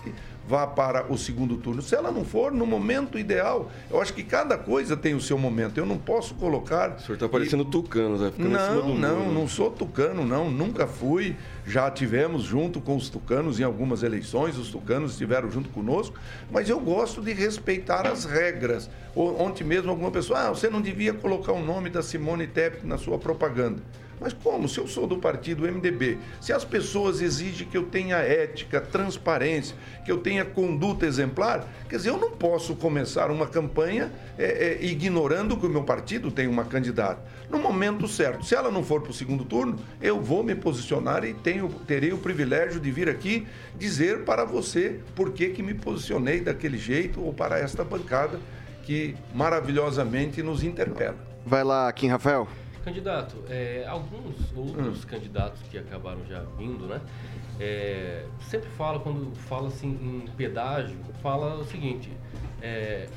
vá 0.47 0.65
para 0.65 1.11
o 1.11 1.17
segundo 1.17 1.57
turno. 1.57 1.81
Se 1.81 1.93
ela 1.93 2.11
não 2.11 2.23
for, 2.23 2.51
no 2.51 2.65
momento 2.65 3.19
ideal, 3.19 3.69
eu 3.91 4.01
acho 4.01 4.13
que 4.13 4.23
cada 4.23 4.57
coisa 4.57 4.95
tem 4.95 5.13
o 5.13 5.19
seu 5.19 5.37
momento. 5.37 5.77
Eu 5.77 5.85
não 5.85 5.97
posso 5.97 6.33
colocar. 6.35 6.91
O 6.91 7.01
senhor 7.01 7.15
está 7.15 7.27
parecendo 7.27 7.63
e... 7.63 7.65
tucano, 7.65 8.17
né? 8.17 8.31
Ficando 8.31 8.49
não, 8.49 8.95
não, 8.95 9.19
muro. 9.19 9.33
não 9.33 9.47
sou 9.47 9.69
tucano, 9.69 10.25
não. 10.25 10.49
Nunca 10.49 10.87
fui. 10.87 11.35
Já 11.65 11.91
tivemos 11.91 12.43
junto 12.43 12.79
com 12.79 12.95
os 12.95 13.09
tucanos 13.09 13.59
em 13.59 13.63
algumas 13.63 14.01
eleições, 14.01 14.57
os 14.57 14.69
tucanos 14.69 15.11
estiveram 15.11 15.51
junto 15.51 15.67
conosco, 15.69 16.17
mas 16.49 16.69
eu 16.69 16.79
gosto 16.79 17.21
de 17.21 17.33
respeitar 17.33 18.07
as 18.07 18.23
regras. 18.23 18.89
Ontem 19.13 19.65
mesmo 19.65 19.89
alguma 19.89 20.09
pessoa, 20.09 20.47
ah, 20.47 20.49
você 20.49 20.69
não 20.69 20.79
devia 20.79 21.13
colocar 21.13 21.51
o 21.51 21.61
nome 21.61 21.89
da 21.89 22.01
Simone 22.01 22.47
Tebet 22.47 22.85
na 22.85 22.97
sua 22.97 23.17
propaganda. 23.17 23.81
Mas 24.19 24.33
como? 24.33 24.67
Se 24.67 24.79
eu 24.79 24.87
sou 24.87 25.05
do 25.05 25.17
partido 25.17 25.63
MDB, 25.63 26.17
se 26.41 26.51
as 26.51 26.65
pessoas 26.65 27.21
exigem 27.21 27.67
que 27.67 27.77
eu 27.77 27.83
tenha 27.83 28.17
ética, 28.17 28.81
transparência, 28.81 29.75
que 30.03 30.11
eu 30.11 30.17
tenha 30.17 30.43
conduta 30.43 31.05
exemplar, 31.05 31.67
quer 31.87 31.97
dizer, 31.97 32.09
eu 32.09 32.17
não 32.17 32.31
posso 32.31 32.75
começar 32.75 33.29
uma 33.29 33.45
campanha 33.45 34.11
é, 34.37 34.79
é, 34.81 34.85
ignorando 34.85 35.55
que 35.55 35.65
o 35.65 35.69
meu 35.69 35.83
partido 35.83 36.31
tem 36.31 36.47
uma 36.47 36.65
candidata. 36.65 37.21
No 37.49 37.59
momento 37.59 38.07
certo, 38.07 38.45
se 38.45 38.55
ela 38.55 38.71
não 38.71 38.83
for 38.83 39.01
para 39.01 39.11
o 39.11 39.13
segundo 39.13 39.45
turno, 39.45 39.77
eu 40.01 40.19
vou 40.21 40.43
me 40.43 40.55
posicionar 40.55 41.23
e 41.23 41.33
tenho, 41.33 41.69
terei 41.85 42.11
o 42.11 42.17
privilégio 42.17 42.79
de 42.79 42.91
vir 42.91 43.09
aqui 43.09 43.47
dizer 43.77 44.25
para 44.25 44.43
você 44.43 44.99
por 45.15 45.31
que, 45.31 45.49
que 45.49 45.61
me 45.61 45.73
posicionei 45.73 46.41
daquele 46.41 46.77
jeito 46.77 47.21
ou 47.21 47.33
para 47.33 47.59
esta 47.59 47.83
bancada 47.83 48.39
que 48.83 49.15
maravilhosamente 49.35 50.41
nos 50.41 50.63
interpela. 50.63 51.17
Vai 51.45 51.63
lá, 51.63 51.91
Kim 51.93 52.07
Rafael. 52.07 52.47
Candidato, 52.87 53.35
é, 53.49 53.85
alguns 53.85 54.37
outros 54.55 55.03
hum. 55.03 55.07
candidatos 55.09 55.61
que 55.69 55.77
acabaram 55.77 56.25
já 56.25 56.39
vindo, 56.57 56.87
né? 56.87 57.01
É, 57.59 58.23
sempre 58.39 58.69
fala, 58.77 58.97
quando 58.97 59.35
fala 59.35 59.67
assim 59.67 59.89
em 59.89 60.31
pedágio, 60.37 60.95
fala 61.21 61.55
o 61.55 61.65
seguinte, 61.65 62.09
é, 62.61 63.09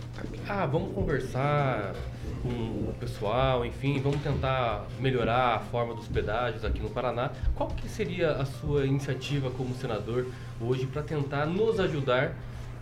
ah, 0.48 0.66
vamos 0.66 0.92
conversar 0.92 1.94
com 2.42 2.48
o 2.48 2.94
pessoal, 2.98 3.64
enfim, 3.64 4.00
vamos 4.00 4.20
tentar 4.22 4.88
melhorar 4.98 5.54
a 5.54 5.60
forma 5.60 5.94
dos 5.94 6.08
pedágios 6.08 6.64
aqui 6.64 6.80
no 6.80 6.90
Paraná. 6.90 7.30
Qual 7.54 7.68
que 7.68 7.88
seria 7.88 8.32
a 8.32 8.44
sua 8.44 8.84
iniciativa 8.84 9.52
como 9.52 9.72
senador 9.76 10.26
hoje 10.60 10.84
para 10.88 11.02
tentar 11.02 11.46
nos 11.46 11.78
ajudar 11.78 12.34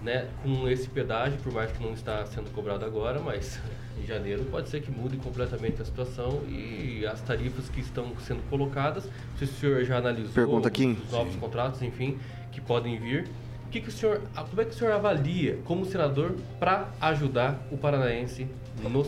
né, 0.03 0.29
com 0.43 0.69
esse 0.69 0.89
pedágio, 0.89 1.39
por 1.43 1.53
mais 1.53 1.73
que 1.73 1.83
não 1.83 1.93
está 1.93 2.25
sendo 2.27 2.51
cobrado 2.53 2.85
agora, 2.85 3.21
mas 3.21 3.61
em 4.01 4.07
janeiro 4.07 4.45
pode 4.45 4.69
ser 4.69 4.81
que 4.81 4.91
mude 4.91 5.17
completamente 5.17 5.83
a 5.83 5.85
situação 5.85 6.43
e 6.49 7.05
as 7.07 7.21
tarifas 7.21 7.69
que 7.69 7.81
estão 7.81 8.13
sendo 8.27 8.43
colocadas, 8.49 9.09
se 9.37 9.45
o 9.45 9.47
senhor 9.47 9.85
já 9.85 9.99
analisou 9.99 10.33
Pergunta 10.33 10.69
aqui. 10.69 10.87
os 11.05 11.11
novos 11.11 11.33
Sim. 11.33 11.41
contratos, 11.41 11.83
enfim, 11.83 12.19
que 12.53 12.61
podem 12.61 12.99
vir, 12.99 13.29
o 13.67 13.71
que, 13.71 13.81
que 13.81 13.89
o 13.89 13.93
senhor, 13.93 14.23
como 14.35 14.63
é 14.63 14.65
que 14.65 14.71
o 14.71 14.75
senhor 14.75 14.93
avalia 14.93 15.59
como 15.65 15.85
senador 15.85 16.37
para 16.59 16.89
ajudar 17.01 17.61
o 17.71 17.77
paranaense 17.77 18.47
no 18.83 19.05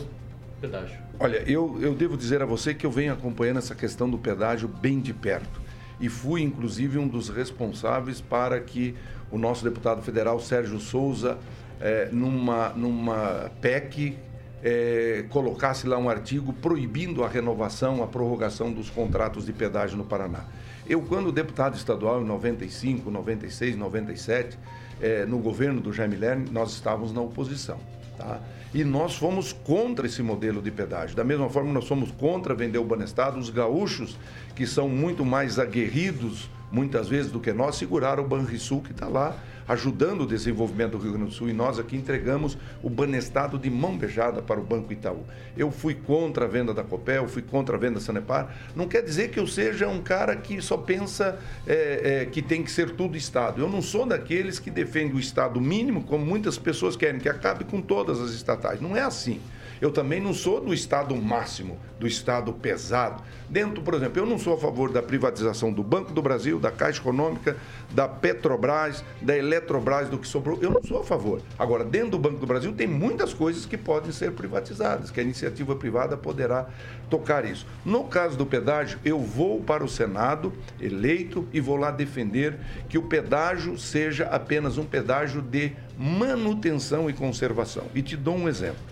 pedágio? 0.59 0.99
Olha, 1.19 1.37
eu, 1.49 1.79
eu 1.81 1.95
devo 1.95 2.15
dizer 2.17 2.41
a 2.41 2.45
você 2.45 2.73
que 2.73 2.85
eu 2.85 2.91
venho 2.91 3.13
acompanhando 3.13 3.57
essa 3.57 3.73
questão 3.73 4.09
do 4.09 4.17
pedágio 4.17 4.67
bem 4.67 4.99
de 4.99 5.13
perto 5.13 5.61
e 6.01 6.09
fui 6.09 6.41
inclusive 6.41 6.97
um 6.97 7.07
dos 7.07 7.29
responsáveis 7.29 8.19
para 8.19 8.59
que 8.59 8.95
o 9.31 9.37
nosso 9.37 9.63
deputado 9.63 10.01
federal 10.01 10.39
Sérgio 10.39 10.79
Souza, 10.79 11.37
é, 11.79 12.09
numa, 12.11 12.69
numa 12.69 13.49
PEC, 13.61 14.17
é, 14.63 15.25
colocasse 15.29 15.87
lá 15.87 15.97
um 15.97 16.09
artigo 16.09 16.51
proibindo 16.53 17.23
a 17.23 17.27
renovação, 17.27 18.03
a 18.03 18.07
prorrogação 18.07 18.71
dos 18.71 18.89
contratos 18.89 19.45
de 19.45 19.53
pedágio 19.53 19.97
no 19.97 20.03
Paraná. 20.03 20.45
Eu, 20.87 21.01
quando 21.01 21.31
deputado 21.31 21.75
estadual 21.75 22.21
em 22.21 22.25
95, 22.25 23.09
96, 23.09 23.75
97, 23.75 24.57
é, 25.01 25.25
no 25.25 25.39
governo 25.39 25.79
do 25.79 25.93
Jaime 25.93 26.15
Lerner, 26.15 26.51
nós 26.51 26.73
estávamos 26.73 27.13
na 27.13 27.21
oposição. 27.21 27.79
Tá? 28.17 28.39
E 28.73 28.83
nós 28.83 29.15
fomos 29.15 29.51
contra 29.51 30.05
esse 30.05 30.21
modelo 30.21 30.61
de 30.61 30.71
pedágio. 30.71 31.15
Da 31.15 31.23
mesma 31.23 31.49
forma, 31.49 31.73
nós 31.73 31.85
somos 31.85 32.11
contra 32.11 32.55
vender 32.55 32.77
o 32.77 32.85
Banestado. 32.85 33.37
Os 33.39 33.49
gaúchos, 33.49 34.17
que 34.55 34.65
são 34.65 34.87
muito 34.87 35.25
mais 35.25 35.59
aguerridos 35.59 36.49
muitas 36.71 37.07
vezes 37.07 37.31
do 37.31 37.39
que 37.39 37.51
nós, 37.51 37.75
seguraram 37.75 38.23
o 38.23 38.27
Banrisul, 38.27 38.81
que 38.81 38.91
está 38.91 39.07
lá 39.07 39.35
ajudando 39.67 40.21
o 40.21 40.27
desenvolvimento 40.27 40.91
do 40.91 40.97
Rio 40.97 41.13
Grande 41.13 41.29
do 41.29 41.33
Sul. 41.33 41.49
E 41.49 41.53
nós 41.53 41.79
aqui 41.79 41.95
entregamos 41.95 42.57
o 42.83 42.89
Banestado 42.89 43.57
de 43.57 43.69
mão 43.69 43.97
beijada 43.97 44.41
para 44.41 44.59
o 44.59 44.63
Banco 44.63 44.91
Itaú. 44.91 45.23
Eu 45.55 45.71
fui 45.71 45.93
contra 45.93 46.45
a 46.45 46.47
venda 46.47 46.73
da 46.73 46.83
Copel, 46.83 47.27
fui 47.27 47.41
contra 47.41 47.75
a 47.75 47.79
venda 47.79 47.95
da 47.95 48.01
Sanepar. 48.01 48.53
Não 48.75 48.87
quer 48.87 49.01
dizer 49.01 49.29
que 49.29 49.39
eu 49.39 49.47
seja 49.47 49.87
um 49.87 50.01
cara 50.01 50.35
que 50.35 50.61
só 50.61 50.77
pensa 50.77 51.39
é, 51.65 52.23
é, 52.23 52.25
que 52.25 52.41
tem 52.41 52.63
que 52.63 52.71
ser 52.71 52.91
tudo 52.91 53.15
Estado. 53.15 53.61
Eu 53.61 53.69
não 53.69 53.81
sou 53.81 54.05
daqueles 54.05 54.59
que 54.59 54.69
defendem 54.69 55.15
o 55.15 55.19
Estado 55.19 55.59
mínimo, 55.61 56.03
como 56.03 56.25
muitas 56.25 56.57
pessoas 56.57 56.95
querem, 56.95 57.19
que 57.19 57.29
acabe 57.29 57.63
com 57.63 57.81
todas 57.81 58.19
as 58.19 58.31
estatais. 58.31 58.81
Não 58.81 58.95
é 58.95 59.01
assim. 59.01 59.39
Eu 59.81 59.89
também 59.89 60.21
não 60.21 60.31
sou 60.31 60.61
do 60.61 60.71
Estado 60.71 61.15
máximo, 61.15 61.79
do 61.99 62.05
Estado 62.05 62.53
pesado. 62.53 63.23
Dentro, 63.49 63.81
por 63.81 63.95
exemplo, 63.95 64.21
eu 64.21 64.27
não 64.27 64.37
sou 64.37 64.53
a 64.53 64.57
favor 64.57 64.91
da 64.91 65.01
privatização 65.01 65.73
do 65.73 65.81
Banco 65.81 66.13
do 66.13 66.21
Brasil, 66.21 66.59
da 66.59 66.69
Caixa 66.69 67.01
Econômica, 67.01 67.57
da 67.89 68.07
Petrobras, 68.07 69.03
da 69.19 69.35
Eletrobras, 69.35 70.07
do 70.07 70.19
que 70.19 70.27
sobrou. 70.27 70.59
Eu 70.61 70.69
não 70.69 70.83
sou 70.83 70.99
a 70.99 71.03
favor. 71.03 71.41
Agora, 71.57 71.83
dentro 71.83 72.11
do 72.11 72.19
Banco 72.19 72.37
do 72.37 72.45
Brasil 72.45 72.71
tem 72.73 72.85
muitas 72.85 73.33
coisas 73.33 73.65
que 73.65 73.75
podem 73.75 74.11
ser 74.11 74.33
privatizadas, 74.33 75.09
que 75.09 75.19
a 75.19 75.23
iniciativa 75.23 75.75
privada 75.75 76.15
poderá 76.15 76.69
tocar 77.09 77.43
isso. 77.43 77.65
No 77.83 78.03
caso 78.03 78.37
do 78.37 78.45
pedágio, 78.45 78.99
eu 79.03 79.19
vou 79.19 79.61
para 79.61 79.83
o 79.83 79.89
Senado, 79.89 80.53
eleito, 80.79 81.47
e 81.51 81.59
vou 81.59 81.75
lá 81.75 81.89
defender 81.89 82.59
que 82.87 82.99
o 82.99 83.03
pedágio 83.03 83.77
seja 83.79 84.25
apenas 84.25 84.77
um 84.77 84.85
pedágio 84.85 85.41
de 85.41 85.73
manutenção 85.97 87.09
e 87.09 87.13
conservação. 87.13 87.85
E 87.95 88.03
te 88.03 88.15
dou 88.15 88.35
um 88.35 88.47
exemplo. 88.47 88.90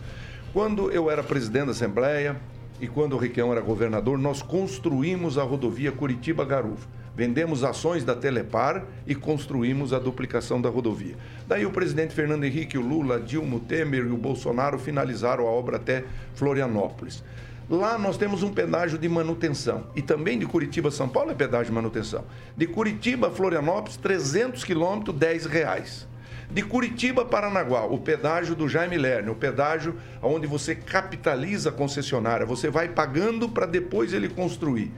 Quando 0.52 0.89
eu 0.89 1.12
era 1.12 1.22
presidente 1.22 1.66
da 1.66 1.72
Assembleia 1.74 2.36
e 2.82 2.88
quando 2.88 3.14
o 3.14 3.18
Riquelme 3.20 3.52
era 3.52 3.62
governador, 3.62 4.18
nós 4.18 4.41
construímos 4.41 5.38
a 5.38 5.43
rodovia 5.43 5.91
Curitiba-Garuva. 5.91 6.88
Vendemos 7.16 7.64
ações 7.64 8.04
da 8.04 8.16
Telepar 8.16 8.84
e 9.06 9.14
construímos 9.14 9.93
a 9.93 10.00
duplicação 10.00 10.60
da 10.60 10.68
rodovia. 10.68 11.16
Daí 11.47 11.68
o 11.68 11.72
presidente 11.72 12.16
Fernando 12.16 12.45
Henrique, 12.45 12.80
o 12.80 12.82
Lula, 12.82 13.20
Dilma, 13.20 13.58
o 13.58 13.60
Temer 13.60 14.08
e 14.08 14.12
o 14.12 14.18
Bolsonaro 14.18 14.80
finalizaram 14.80 15.45
a 15.45 15.52
obra 15.52 15.76
até 15.76 16.06
Florianópolis. 16.34 17.24
Lá 17.70 18.00
nós 18.00 18.18
temos 18.18 18.41
um 18.41 18.52
pedágio 18.52 18.97
de 18.97 19.08
manutenção. 19.08 19.84
E 19.95 20.02
também 20.02 20.39
de 20.39 20.47
Curitiba 20.47 20.89
São 20.89 21.08
Paulo 21.08 21.30
é 21.30 21.36
pedágio 21.36 21.68
de 21.68 21.74
manutenção. 21.74 22.24
De 22.58 22.66
Curitiba 22.66 23.28
a 23.28 23.32
Florianópolis, 23.32 23.97
300 23.97 24.64
quilômetros, 24.64 25.16
10 25.16 25.45
reais. 25.45 26.08
De 26.52 26.64
Curitiba 26.64 27.22
a 27.22 27.26
Paranaguá, 27.26 27.86
o 27.86 28.00
pedágio 28.00 28.56
do 28.56 28.68
Jaime 28.68 28.97
Lerner, 28.97 29.32
o 29.32 29.36
pedágio 29.36 29.95
onde 30.20 30.47
você 30.47 30.74
capitaliza 30.74 31.70
a 31.70 31.72
concessionária, 31.72 32.43
você 32.43 32.72
vai 32.72 32.89
pagando 32.89 33.47
para 33.47 33.68
depois 33.68 34.14
ele 34.14 34.28
construir. 34.28 34.91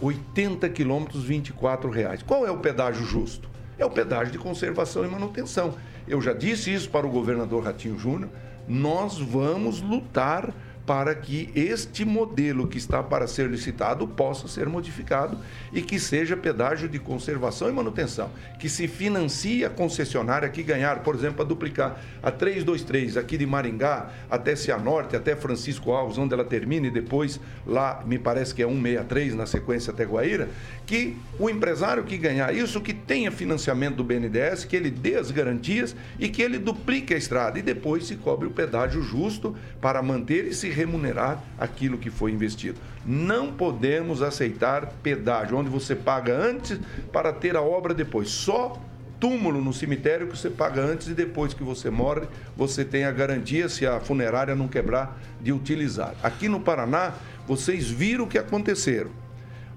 80 0.00 0.66
quilômetros, 0.70 1.24
24 1.24 1.90
reais. 1.90 2.22
Qual 2.22 2.46
é 2.46 2.50
o 2.50 2.58
pedágio 2.58 3.04
justo? 3.04 3.50
É 3.78 3.84
o 3.84 3.90
pedágio 3.90 4.32
de 4.32 4.38
conservação 4.38 5.04
e 5.04 5.08
manutenção. 5.08 5.74
Eu 6.06 6.22
já 6.22 6.32
disse 6.32 6.72
isso 6.72 6.88
para 6.88 7.06
o 7.06 7.10
governador 7.10 7.64
Ratinho 7.64 7.98
Júnior. 7.98 8.30
Nós 8.66 9.18
vamos 9.18 9.82
lutar 9.82 10.54
para 10.88 11.14
que 11.14 11.50
este 11.54 12.02
modelo 12.02 12.66
que 12.66 12.78
está 12.78 13.02
para 13.02 13.26
ser 13.26 13.50
licitado 13.50 14.08
possa 14.08 14.48
ser 14.48 14.66
modificado 14.70 15.36
e 15.70 15.82
que 15.82 16.00
seja 16.00 16.34
pedágio 16.34 16.88
de 16.88 16.98
conservação 16.98 17.68
e 17.68 17.72
manutenção, 17.72 18.30
que 18.58 18.70
se 18.70 18.88
financie 18.88 19.66
a 19.66 19.68
concessionária 19.68 20.48
que 20.48 20.62
ganhar, 20.62 21.00
por 21.00 21.14
exemplo, 21.14 21.42
a 21.42 21.44
duplicar 21.44 22.00
a 22.22 22.30
323 22.30 23.18
aqui 23.18 23.36
de 23.36 23.44
Maringá 23.44 24.08
até 24.30 24.56
Cianorte, 24.56 25.14
até 25.14 25.36
Francisco 25.36 25.92
Alves, 25.92 26.16
onde 26.16 26.32
ela 26.32 26.42
termina 26.42 26.86
e 26.86 26.90
depois 26.90 27.38
lá, 27.66 28.02
me 28.06 28.18
parece 28.18 28.54
que 28.54 28.62
é 28.62 28.66
163 28.66 29.34
na 29.34 29.44
sequência 29.44 29.92
até 29.92 30.06
Guaíra, 30.06 30.48
que 30.86 31.18
o 31.38 31.50
empresário 31.50 32.02
que 32.02 32.16
ganhar 32.16 32.54
isso, 32.54 32.80
que 32.80 32.94
tenha 32.94 33.30
financiamento 33.30 33.96
do 33.96 34.04
BNDES, 34.04 34.64
que 34.64 34.74
ele 34.74 34.90
dê 34.90 35.16
as 35.16 35.30
garantias 35.30 35.94
e 36.18 36.30
que 36.30 36.40
ele 36.40 36.56
duplique 36.58 37.12
a 37.12 37.18
estrada 37.18 37.58
e 37.58 37.62
depois 37.62 38.06
se 38.06 38.16
cobre 38.16 38.48
o 38.48 38.50
pedágio 38.50 39.02
justo 39.02 39.54
para 39.82 40.02
manter 40.02 40.46
e 40.46 40.54
se 40.54 40.77
remunerar 40.78 41.42
aquilo 41.58 41.98
que 41.98 42.10
foi 42.10 42.30
investido. 42.30 42.78
Não 43.04 43.52
podemos 43.52 44.22
aceitar 44.22 44.86
pedágio, 45.02 45.56
onde 45.56 45.68
você 45.68 45.96
paga 45.96 46.36
antes 46.36 46.78
para 47.12 47.32
ter 47.32 47.56
a 47.56 47.62
obra 47.62 47.92
depois. 47.92 48.30
Só 48.30 48.80
túmulo 49.18 49.60
no 49.60 49.72
cemitério 49.72 50.28
que 50.28 50.36
você 50.36 50.48
paga 50.48 50.80
antes 50.80 51.08
e 51.08 51.14
depois 51.14 51.52
que 51.52 51.64
você 51.64 51.90
morre, 51.90 52.28
você 52.56 52.84
tem 52.84 53.04
a 53.04 53.10
garantia, 53.10 53.68
se 53.68 53.84
a 53.84 53.98
funerária 53.98 54.54
não 54.54 54.68
quebrar, 54.68 55.18
de 55.40 55.52
utilizar. 55.52 56.14
Aqui 56.22 56.48
no 56.48 56.60
Paraná, 56.60 57.14
vocês 57.46 57.90
viram 57.90 58.24
o 58.24 58.28
que 58.28 58.38
aconteceram 58.38 59.10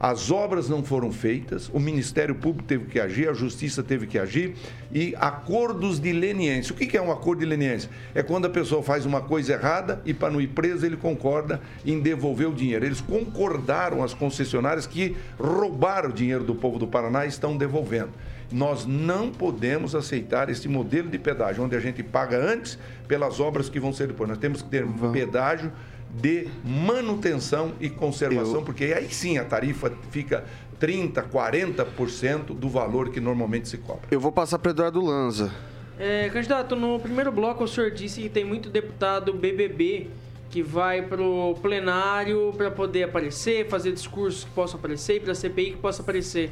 as 0.03 0.31
obras 0.31 0.67
não 0.67 0.83
foram 0.83 1.11
feitas, 1.11 1.69
o 1.71 1.79
Ministério 1.79 2.33
Público 2.33 2.67
teve 2.67 2.85
que 2.85 2.99
agir, 2.99 3.29
a 3.29 3.33
Justiça 3.33 3.83
teve 3.83 4.07
que 4.07 4.17
agir 4.17 4.55
e 4.91 5.13
acordos 5.15 5.99
de 5.99 6.11
leniência. 6.11 6.73
O 6.73 6.75
que 6.75 6.97
é 6.97 7.01
um 7.01 7.11
acordo 7.11 7.41
de 7.41 7.45
leniência? 7.45 7.87
É 8.15 8.23
quando 8.23 8.47
a 8.47 8.49
pessoa 8.49 8.81
faz 8.81 9.05
uma 9.05 9.21
coisa 9.21 9.53
errada 9.53 10.01
e 10.03 10.11
para 10.11 10.31
não 10.31 10.41
ir 10.41 10.47
preso 10.47 10.87
ele 10.87 10.97
concorda 10.97 11.61
em 11.85 11.99
devolver 11.99 12.49
o 12.49 12.53
dinheiro. 12.55 12.83
Eles 12.83 12.99
concordaram 12.99 14.03
as 14.03 14.11
concessionárias 14.11 14.87
que 14.87 15.15
roubaram 15.39 16.09
o 16.09 16.13
dinheiro 16.13 16.43
do 16.43 16.55
povo 16.55 16.79
do 16.79 16.87
Paraná 16.87 17.25
e 17.25 17.29
estão 17.29 17.55
devolvendo. 17.55 18.09
Nós 18.51 18.87
não 18.87 19.29
podemos 19.29 19.93
aceitar 19.93 20.49
esse 20.49 20.67
modelo 20.67 21.09
de 21.09 21.19
pedágio, 21.19 21.63
onde 21.63 21.75
a 21.75 21.79
gente 21.79 22.01
paga 22.01 22.37
antes 22.37 22.77
pelas 23.07 23.39
obras 23.39 23.69
que 23.69 23.79
vão 23.79 23.93
ser 23.93 24.07
depois. 24.07 24.27
Nós 24.27 24.39
temos 24.39 24.63
que 24.63 24.69
ter 24.69 24.83
pedágio 25.13 25.71
de 26.13 26.47
manutenção 26.63 27.73
e 27.79 27.89
conservação, 27.89 28.55
Eu- 28.55 28.61
porque 28.63 28.85
aí 28.85 29.11
sim 29.13 29.37
a 29.37 29.45
tarifa 29.45 29.91
fica 30.11 30.43
30%, 30.79 31.23
40% 31.29 32.53
do 32.53 32.67
valor 32.69 33.09
que 33.09 33.19
normalmente 33.19 33.69
se 33.69 33.77
cobra. 33.77 34.01
Eu 34.11 34.19
vou 34.19 34.31
passar 34.31 34.59
para 34.59 34.71
Eduardo 34.71 34.99
Lanza. 35.03 35.51
É, 35.99 36.29
candidato, 36.29 36.75
no 36.75 36.99
primeiro 36.99 37.31
bloco 37.31 37.63
o 37.63 37.67
senhor 37.67 37.91
disse 37.91 38.21
que 38.21 38.29
tem 38.29 38.43
muito 38.43 38.69
deputado 38.69 39.33
BBB 39.33 40.07
que 40.49 40.61
vai 40.61 41.01
pro 41.01 41.55
plenário 41.61 42.53
para 42.57 42.69
poder 42.71 43.03
aparecer, 43.03 43.69
fazer 43.69 43.91
discursos 43.93 44.43
que 44.43 44.49
possam 44.51 44.79
aparecer 44.79 45.17
e 45.17 45.19
para 45.21 45.33
CPI 45.35 45.71
que 45.71 45.77
possa 45.77 46.01
aparecer. 46.01 46.51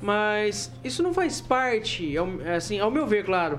Mas 0.00 0.70
isso 0.82 1.02
não 1.02 1.12
faz 1.12 1.40
parte, 1.40 2.14
assim, 2.56 2.78
ao 2.78 2.90
meu 2.90 3.06
ver, 3.06 3.24
claro, 3.24 3.58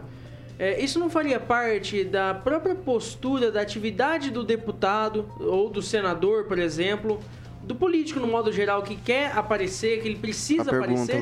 é, 0.58 0.82
isso 0.82 1.00
não 1.00 1.10
faria 1.10 1.40
parte 1.40 2.04
da 2.04 2.34
própria 2.34 2.76
postura, 2.76 3.52
da 3.52 3.62
atividade 3.62 4.32
do 4.32 4.44
deputado 4.44 5.30
ou 5.40 5.70
do 5.70 5.82
senador, 5.82 6.46
por 6.46 6.58
exemplo, 6.58 7.20
do 7.66 7.76
político 7.76 8.20
no 8.20 8.28
modo 8.28 8.52
geral 8.52 8.84
que 8.84 8.96
quer 8.96 9.36
aparecer, 9.36 10.02
que 10.02 10.08
ele 10.08 10.18
precisa 10.18 10.70
aparecer? 10.70 11.22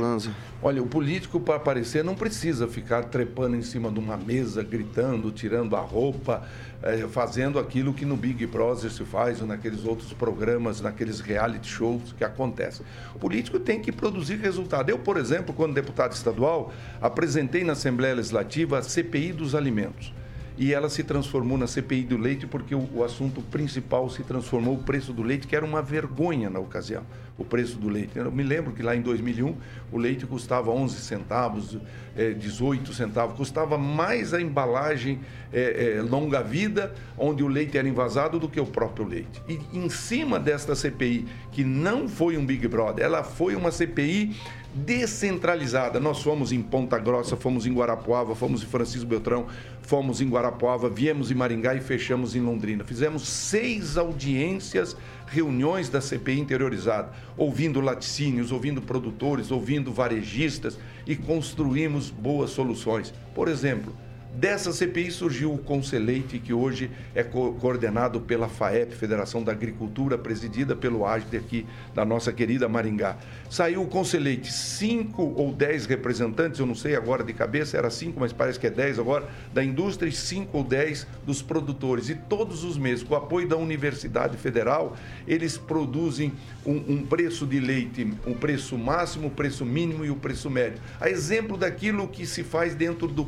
Olha, 0.62 0.82
o 0.82 0.86
político 0.86 1.40
para 1.40 1.56
aparecer 1.56 2.04
não 2.04 2.16
precisa 2.16 2.68
ficar 2.68 3.06
trepando 3.06 3.56
em 3.56 3.62
cima 3.62 3.90
de 3.90 4.00
uma 4.00 4.18
mesa, 4.18 4.62
gritando, 4.62 5.32
tirando 5.32 5.76
a 5.76 5.80
roupa, 5.80 6.46
eh, 6.82 7.08
fazendo 7.10 7.58
aquilo 7.58 7.94
que 7.94 8.06
no 8.06 8.18
Big 8.18 8.46
Brother 8.46 8.92
se 8.92 9.06
faz 9.06 9.42
ou 9.42 9.48
naqueles 9.48 9.86
outros 9.86 10.12
programas, 10.12 10.82
naqueles 10.82 11.22
reality 11.22 11.68
shows 11.68 12.14
que 12.18 12.24
acontecem. 12.24 12.86
O 13.16 13.20
político 13.20 13.58
tem 13.58 13.82
que 13.82 13.92
produzir 13.92 14.36
resultado. 14.36 14.90
Eu, 14.90 15.00
por 15.00 15.18
exemplo, 15.18 15.54
quando 15.54 15.74
deputado 15.74 16.12
estadual, 16.12 16.74
apresentei 17.02 17.64
na 17.64 17.74
Assembleia 17.74 18.16
Legislativa 18.16 18.80
a 18.80 18.82
CPI 18.82 19.32
dos 19.32 19.56
alimentos 19.56 20.14
e 20.58 20.74
ela 20.74 20.90
se 20.90 21.04
transformou 21.04 21.58
na 21.58 21.68
CPI 21.68 22.04
do 22.04 22.18
leite 22.18 22.46
porque 22.46 22.76
o, 22.76 22.88
o 22.94 23.04
assunto 23.04 23.42
principal 23.42 24.10
se 24.10 24.24
transformou 24.24 24.76
o 24.76 24.80
preço 24.80 25.12
do 25.12 25.24
leite, 25.24 25.48
que 25.48 25.56
era 25.56 25.66
uma 25.66 25.82
vergonha 25.82 26.50
na 26.50 26.60
ocasião, 26.60 27.04
o 27.38 27.44
preço 27.44 27.78
do 27.78 27.90
leite. 27.90 28.18
Eu 28.18 28.32
me 28.32 28.44
lembro 28.44 28.74
que 28.74 28.84
lá 28.84 28.96
em 28.96 29.02
2001 29.02 29.56
o 29.92 29.98
leite 29.98 30.26
custava 30.26 30.70
11 30.70 30.96
centavos, 30.98 31.78
eh, 32.16 32.32
18 32.34 32.94
centavos, 32.94 33.36
custava 33.36 33.78
mais 33.78 34.34
a 34.34 34.42
embalagem 34.42 35.20
eh, 35.52 35.98
eh, 35.98 36.02
longa 36.02 36.44
vida, 36.44 36.94
onde 37.18 37.44
o 37.44 37.48
leite 37.48 37.78
era 37.78 37.88
envasado, 37.88 38.40
do 38.40 38.48
que 38.48 38.60
o 38.60 38.66
próprio 38.66 39.08
leite. 39.08 39.42
E 39.48 39.60
em 39.74 39.90
cima 39.90 40.40
desta 40.40 40.76
CPI, 40.76 41.26
que 41.52 41.64
não 41.64 42.08
foi 42.08 42.38
um 42.38 42.46
Big 42.46 42.68
Brother, 42.68 43.04
ela 43.04 43.24
foi 43.24 43.56
uma 43.56 43.72
CPI 43.72 44.36
descentralizada. 44.74 46.00
Nós 46.00 46.22
fomos 46.22 46.52
em 46.52 46.62
Ponta 46.62 46.98
Grossa, 46.98 47.36
fomos 47.36 47.66
em 47.66 47.74
Guarapuava, 47.74 48.36
fomos 48.36 48.64
em 48.64 48.66
Francisco 48.66 49.08
Beltrão, 49.08 49.48
fomos 49.82 50.22
em 50.22 50.30
Guarapuava, 50.30 50.90
viemos 50.90 51.30
em 51.30 51.36
Maringá 51.36 51.76
e 51.76 51.82
fechamos 51.82 52.36
em 52.36 52.42
Londrina. 52.42 52.84
Fizemos 52.84 53.28
seis 53.28 53.98
audiências, 53.98 54.96
reuniões 55.28 55.90
da 55.90 56.02
CPI 56.02 56.40
interiorizada, 56.40 57.12
ouvindo 57.38 57.82
laticínios, 57.82 58.52
ouvindo 58.52 58.82
produtores, 58.82 59.52
ouvindo 59.52 59.92
varejistas 59.92 60.78
e 61.06 61.16
construímos 61.16 62.10
boas 62.10 62.50
soluções. 62.50 63.14
Por 63.36 63.48
exemplo, 63.48 63.96
Dessa 64.36 64.74
CPI 64.74 65.12
surgiu 65.12 65.54
o 65.54 65.60
Conselheite, 65.60 66.40
que 66.40 66.52
hoje 66.52 66.90
é 67.14 67.22
co- 67.22 67.54
coordenado 67.54 68.20
pela 68.20 68.50
FAEP, 68.50 68.96
Federação 68.96 69.44
da 69.44 69.52
Agricultura, 69.52 70.18
presidida 70.18 70.76
pelo 70.76 71.06
AGTE 71.06 71.38
aqui 71.38 71.66
da 71.94 72.04
nossa 72.04 72.34
querida 72.34 72.68
Maringá. 72.68 73.16
Saiu 73.48 73.84
o 73.84 73.88
Conselheite, 73.88 74.52
cinco 74.52 75.22
ou 75.38 75.54
dez 75.54 75.86
representantes, 75.86 76.60
eu 76.60 76.66
não 76.66 76.74
sei 76.74 76.96
agora 76.96 77.24
de 77.24 77.32
cabeça, 77.32 77.78
era 77.78 77.92
cinco, 77.92 78.20
mas 78.20 78.34
parece 78.34 78.60
que 78.60 78.66
é 78.66 78.72
dez 78.72 78.98
agora, 78.98 79.30
da 79.54 79.64
indústria 79.64 80.10
e 80.10 80.12
cinco 80.12 80.58
ou 80.58 80.64
dez 80.64 81.06
dos 81.24 81.44
produtores. 81.44 82.10
E 82.10 82.16
todos 82.16 82.64
os 82.64 82.76
meses, 82.76 83.04
com 83.04 83.14
o 83.14 83.18
apoio 83.18 83.48
da 83.48 83.56
Universidade 83.56 84.36
Federal, 84.38 84.98
eles 85.28 85.60
produzem 85.60 86.34
um, 86.66 86.84
um 86.94 87.06
preço 87.06 87.46
de 87.46 87.60
leite, 87.60 88.12
um 88.26 88.34
preço 88.34 88.80
máximo, 88.80 89.28
o 89.28 89.32
preço 89.32 89.64
mínimo 89.64 90.04
e 90.04 90.10
o 90.10 90.16
preço 90.16 90.50
médio. 90.50 90.80
A 91.00 91.08
exemplo 91.08 91.56
daquilo 91.56 92.08
que 92.08 92.26
se 92.26 92.44
faz 92.44 92.74
dentro 92.74 93.08
do 93.08 93.24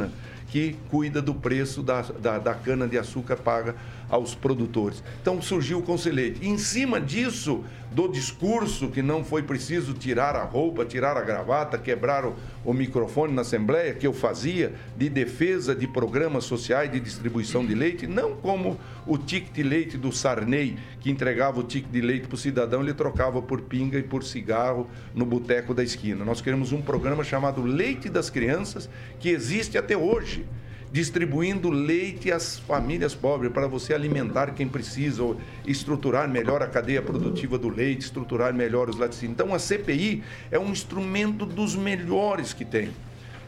Consecana, 0.00 0.12
que 0.50 0.76
cuida 0.90 1.22
do 1.22 1.34
preço 1.34 1.82
da, 1.82 2.02
da, 2.02 2.38
da 2.38 2.54
cana-de-açúcar 2.54 3.36
paga 3.36 3.76
aos 4.08 4.34
produtores. 4.34 5.02
Então 5.22 5.40
surgiu 5.40 5.78
o 5.78 5.82
Conselheite. 5.82 6.40
E 6.42 6.48
em 6.48 6.58
cima 6.58 7.00
disso, 7.00 7.64
do 7.90 8.06
discurso 8.06 8.88
que 8.88 9.02
não 9.02 9.24
foi 9.24 9.42
preciso 9.42 9.92
tirar 9.92 10.36
a 10.36 10.44
roupa, 10.44 10.84
tirar 10.84 11.16
a 11.16 11.22
gravata, 11.22 11.76
quebrar 11.76 12.24
o, 12.24 12.36
o 12.64 12.72
microfone 12.72 13.32
na 13.32 13.42
Assembleia, 13.42 13.94
que 13.94 14.06
eu 14.06 14.12
fazia, 14.12 14.74
de 14.96 15.08
defesa 15.08 15.74
de 15.74 15.86
programas 15.86 16.44
sociais 16.44 16.90
de 16.90 17.00
distribuição 17.00 17.66
de 17.66 17.74
leite, 17.74 18.06
não 18.06 18.36
como 18.36 18.78
o 19.06 19.18
ticket 19.18 19.52
de 19.52 19.62
leite 19.62 19.98
do 19.98 20.12
Sarney, 20.12 20.76
que 21.00 21.10
entregava 21.10 21.60
o 21.60 21.64
ticket 21.64 21.90
de 21.90 22.00
leite 22.00 22.28
para 22.28 22.36
o 22.36 22.38
cidadão, 22.38 22.80
ele 22.80 22.94
trocava 22.94 23.42
por 23.42 23.62
pinga 23.62 23.98
e 23.98 24.02
por 24.02 24.22
cigarro 24.22 24.88
no 25.14 25.26
boteco 25.26 25.74
da 25.74 25.82
esquina. 25.82 26.24
Nós 26.24 26.40
queremos 26.40 26.72
um 26.72 26.80
programa 26.80 27.24
chamado 27.24 27.62
Leite 27.62 28.08
das 28.08 28.30
Crianças, 28.30 28.88
que 29.18 29.28
existe 29.28 29.76
até 29.76 29.96
hoje 29.96 30.46
distribuindo 30.92 31.70
leite 31.70 32.32
às 32.32 32.58
famílias 32.58 33.14
pobres 33.14 33.52
para 33.52 33.66
você 33.68 33.94
alimentar 33.94 34.52
quem 34.54 34.66
precisa, 34.68 35.22
estruturar 35.66 36.28
melhor 36.28 36.62
a 36.62 36.66
cadeia 36.66 37.00
produtiva 37.00 37.56
do 37.56 37.68
leite, 37.68 38.00
estruturar 38.02 38.52
melhor 38.52 38.88
os 38.90 38.96
laticínios. 38.96 39.34
Então 39.34 39.54
a 39.54 39.58
CPI 39.58 40.22
é 40.50 40.58
um 40.58 40.70
instrumento 40.70 41.46
dos 41.46 41.76
melhores 41.76 42.52
que 42.52 42.64
tem. 42.64 42.90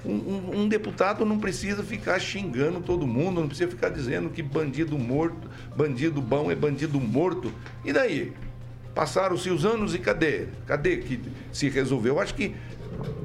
Um, 0.05 0.13
um- 0.15 0.61
um 0.63 0.69
deputado 0.69 1.25
não 1.25 1.39
precisa 1.39 1.83
ficar 1.83 2.19
xingando 2.21 2.81
todo 2.81 3.07
mundo, 3.07 3.41
não 3.41 3.49
precisa 3.49 3.71
ficar 3.71 3.89
dizendo 3.89 4.31
que 4.31 4.43
bandido 4.43 4.99
morto, 4.99 5.49
bandido 5.77 6.21
bom 6.21 6.51
é 6.51 6.55
bandido 6.55 7.01
morto. 7.01 7.53
E 7.85 7.93
daí? 7.93 8.33
Passaram-se 8.95 9.49
os 9.49 9.65
anos 9.65 9.95
e 9.95 9.99
cadê? 9.99 10.49
Cadê 10.67 10.99
que 10.99 11.19
se 11.51 11.69
resolveu? 11.71 12.17
Eu 12.17 12.21
acho 12.21 12.35
que 12.35 12.55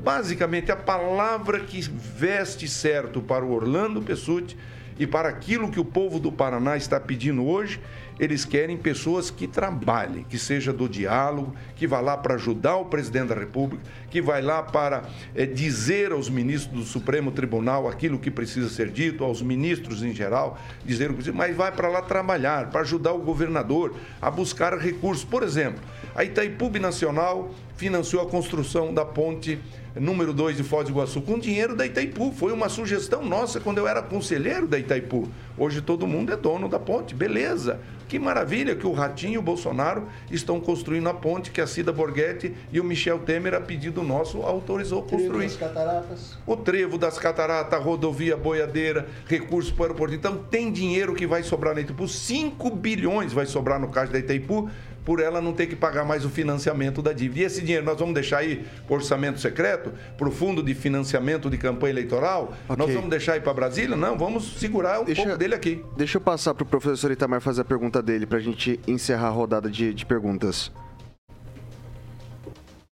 basicamente 0.04 0.72
a 0.72 0.76
palavra 0.76 1.60
que 1.60 1.82
veste 1.82 2.68
certo 2.68 3.22
para 3.22 3.46
o 3.46 3.52
Orlando 3.52 4.02
Pessutti 4.02 4.58
e 5.00 5.06
para 5.06 5.30
aquilo 5.30 5.70
que 5.70 5.80
o 5.80 5.86
povo 5.86 6.20
do 6.20 6.32
Paraná 6.32 6.76
está 6.76 7.00
pedindo 7.00 7.46
hoje, 7.46 7.80
eles 8.20 8.45
querem 8.45 8.78
pessoas 8.78 9.30
que 9.30 9.47
trabalhem, 9.47 10.24
que 10.24 10.38
seja 10.38 10.74
do 10.74 10.88
diálogo, 10.88 11.55
que 11.76 11.88
vá 11.88 11.99
lá 11.99 12.18
para 12.18 12.36
ajudar 12.36 12.78
o 12.78 12.86
presidente 12.86 13.28
da 13.28 13.36
República, 13.36 13.84
que 14.09 14.22
vai 14.22 14.41
lá 14.41 14.63
para 14.63 15.03
eh, 15.36 15.45
dizer 15.45 16.11
aos 16.11 16.30
ministros 16.30 16.80
do 16.80 16.86
Supremo 16.86 17.32
Tribunal 17.32 17.88
aquilo 17.88 18.18
que 18.18 18.32
precisa 18.32 18.70
ser 18.70 18.89
dito, 18.89 19.24
aos 19.24 19.41
ministros 19.41 20.03
em 20.03 20.13
geral, 20.13 20.59
dizer 20.86 21.11
o 21.11 21.13
que 21.13 21.32
mas 21.32 21.55
vai 21.55 21.72
para 21.72 21.88
lá 21.88 22.01
trabalhar, 22.01 22.70
para 22.70 22.82
ajudar 22.82 23.13
o 23.13 23.20
governador 23.20 23.95
a 24.22 24.32
buscar 24.32 24.78
recursos. 24.78 25.24
Por 25.24 25.43
exemplo, 25.43 25.82
a 26.15 26.24
Itaipu 26.24 26.70
Nacional 26.80 27.51
financiou 27.76 28.22
a 28.22 28.26
construção 28.26 28.93
da 28.93 29.05
ponte 29.05 29.59
número 29.99 30.34
2 30.34 30.57
de 30.57 30.63
Foz 30.63 30.86
do 30.86 30.91
Iguaçu 30.91 31.22
com 31.22 31.39
dinheiro 31.39 31.76
da 31.76 31.86
Itaipu. 31.86 32.32
Foi 32.32 32.51
uma 32.51 32.70
sugestão 32.70 33.24
nossa 33.26 33.59
quando 33.59 33.80
eu 33.80 33.88
era 33.88 34.01
conselheiro 34.01 34.68
da 34.68 34.78
Itaipu. 34.78 35.28
Hoje 35.57 35.82
todo 35.82 36.07
mundo 36.07 36.32
é 36.32 36.38
dono 36.38 36.68
da 36.68 36.80
ponte. 36.80 37.15
Beleza. 37.15 37.80
Que 38.08 38.18
maravilha 38.18 38.76
que 38.76 38.88
o 38.88 38.93
Ratinho 38.93 39.34
e 39.34 39.38
o 39.38 39.41
Bolsonaro 39.41 40.08
estão 40.32 40.60
construindo 40.60 41.10
a 41.10 41.14
ponte 41.14 41.51
que 41.51 41.60
a 41.60 41.68
Cida 41.68 41.91
Borghetti 41.91 42.55
e 42.72 42.80
o 42.80 42.84
Michel 42.84 43.20
Temer, 43.20 43.53
a 43.53 43.62
pedido 43.62 44.01
nosso, 44.01 44.41
autorizou 44.41 45.03
construir. 45.03 45.49
Trevo 45.49 45.49
das 45.49 45.58
cataratas. 45.58 46.38
O 46.45 46.55
trevo 46.55 46.97
das 46.97 47.18
cataratas, 47.18 47.84
rodovia 47.84 48.38
boiadeira, 48.38 49.08
recursos 49.26 49.72
para 49.72 49.82
o 49.82 49.86
aeroporto. 49.86 50.16
Então 50.16 50.38
tem 50.38 50.72
dinheiro 50.72 51.14
que 51.14 51.28
vai 51.28 51.43
sobrar 51.43 51.76
na 51.76 51.82
Itaipu. 51.82 52.08
5 52.08 52.70
bilhões 52.76 53.34
vai 53.34 53.45
sobrar 53.45 53.80
no 53.80 53.89
caixa 53.89 54.14
da 54.14 54.20
Itaipu 54.20 54.70
por 55.08 55.22
ela 55.22 55.39
não 55.39 55.53
ter 55.53 55.68
que 55.68 55.76
pagar 55.78 56.03
mais 56.03 56.26
o 56.26 56.30
financiamento 56.30 57.01
da 57.01 57.14
dívida. 57.14 57.39
E 57.39 57.43
esse 57.45 57.62
dinheiro 57.62 57.86
nós 57.86 57.97
vamos 57.97 58.14
deixar 58.14 58.39
aí 58.39 58.66
para 58.86 58.93
o 58.93 58.97
orçamento 58.97 59.39
secreto, 59.39 59.93
para 60.18 60.28
o 60.28 60.32
fundo 60.32 60.62
de 60.62 60.76
financiamento 60.76 61.49
de 61.49 61.58
campanha 61.58 61.93
eleitoral? 61.93 62.53
Nós 62.78 62.93
vamos 62.93 63.10
deixar 63.10 63.36
aí 63.36 63.39
para 63.39 63.53
Brasília? 63.53 63.95
Não, 63.95 64.18
vamos 64.18 64.60
segurar 64.60 64.99
um 64.99 65.05
pouco 65.05 65.38
dele 65.38 65.55
aqui. 65.55 65.82
Deixa 65.95 66.18
eu 66.18 66.22
passar 66.22 66.53
para 66.53 66.64
o 66.64 66.66
professor 66.66 67.10
Itamar 67.10 67.39
fazer 67.39 67.62
a 67.62 67.64
pergunta 67.64 68.03
dele, 68.03 68.26
para 68.26 68.38
a 68.38 68.41
gente 68.41 68.82
encerrar 68.86 69.28
a 69.28 69.30
rodada 69.30 69.72
de, 69.72 69.93
de 69.93 70.05
perguntas. 70.05 70.74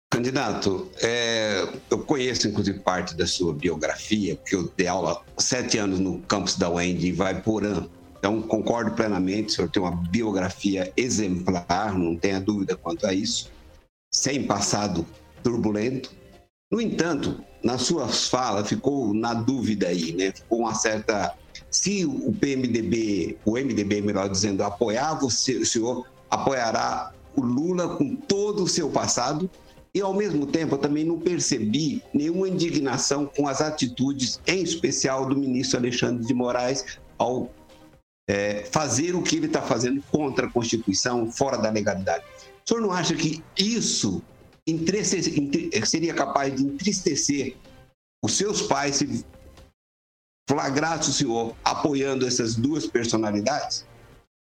Candidato, 0.09 0.89
é, 1.01 1.67
eu 1.91 1.99
conheço 1.99 2.47
inclusive 2.47 2.79
parte 2.79 3.13
da 3.17 3.27
sua 3.27 3.53
biografia, 3.53 4.37
porque 4.37 4.55
eu 4.55 4.71
dei 4.77 4.87
aula 4.87 5.21
sete 5.37 5.77
anos 5.77 5.99
no 5.99 6.19
campus 6.19 6.55
da 6.55 6.69
UEND 6.69 7.09
em 7.09 7.11
Vaiporã. 7.11 7.85
Então, 8.25 8.41
concordo 8.41 8.89
plenamente, 8.95 9.49
o 9.49 9.51
senhor 9.51 9.69
tem 9.69 9.79
uma 9.79 9.91
biografia 9.91 10.91
exemplar, 10.97 11.95
não 11.95 12.15
tenha 12.15 12.41
dúvida 12.41 12.75
quanto 12.75 13.05
a 13.05 13.13
isso, 13.13 13.51
sem 14.11 14.47
passado 14.47 15.05
turbulento. 15.43 16.11
No 16.71 16.81
entanto, 16.81 17.39
nas 17.63 17.83
suas 17.83 18.27
falas 18.27 18.67
ficou 18.67 19.13
na 19.13 19.35
dúvida 19.35 19.89
aí, 19.89 20.11
né? 20.11 20.31
Ficou 20.31 20.61
uma 20.61 20.73
certa. 20.73 21.35
Se 21.69 22.03
o 22.03 22.33
PMDB, 22.33 23.37
o 23.45 23.59
MDB, 23.59 24.01
melhor 24.01 24.27
dizendo, 24.27 24.63
apoiar 24.63 25.13
você, 25.19 25.57
o 25.57 25.65
senhor 25.65 26.07
apoiará 26.27 27.13
o 27.35 27.41
Lula 27.41 27.95
com 27.95 28.15
todo 28.15 28.63
o 28.63 28.67
seu 28.67 28.89
passado 28.89 29.47
E, 29.93 30.01
ao 30.01 30.15
mesmo 30.15 30.47
tempo, 30.47 30.73
eu 30.73 30.79
também 30.79 31.05
não 31.05 31.19
percebi 31.19 32.01
nenhuma 32.11 32.49
indignação 32.49 33.27
com 33.27 33.47
as 33.47 33.61
atitudes, 33.61 34.41
em 34.47 34.63
especial 34.63 35.29
do 35.29 35.37
ministro 35.37 35.77
Alexandre 35.77 36.25
de 36.25 36.33
Moraes, 36.33 36.97
ao 37.19 37.51
é, 38.27 38.63
fazer 38.63 39.15
o 39.15 39.21
que 39.21 39.37
ele 39.37 39.47
está 39.47 39.61
fazendo 39.61 40.01
contra 40.11 40.47
a 40.47 40.51
Constituição, 40.51 41.31
fora 41.31 41.57
da 41.57 41.69
legalidade. 41.69 42.23
O 42.65 42.69
senhor 42.69 42.81
não 42.81 42.91
acha 42.91 43.15
que 43.15 43.43
isso 43.57 44.21
seria 45.85 46.13
capaz 46.13 46.55
de 46.55 46.63
entristecer 46.63 47.55
os 48.23 48.33
seus 48.33 48.63
pais 48.63 48.95
se 48.95 49.25
flagrasse 50.49 51.09
o 51.09 51.13
senhor 51.13 51.55
apoiando 51.63 52.25
essas 52.25 52.55
duas 52.55 52.87
personalidades? 52.87 53.85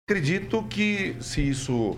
Acredito 0.07 0.63
que 0.63 1.15
se 1.19 1.41
isso 1.41 1.97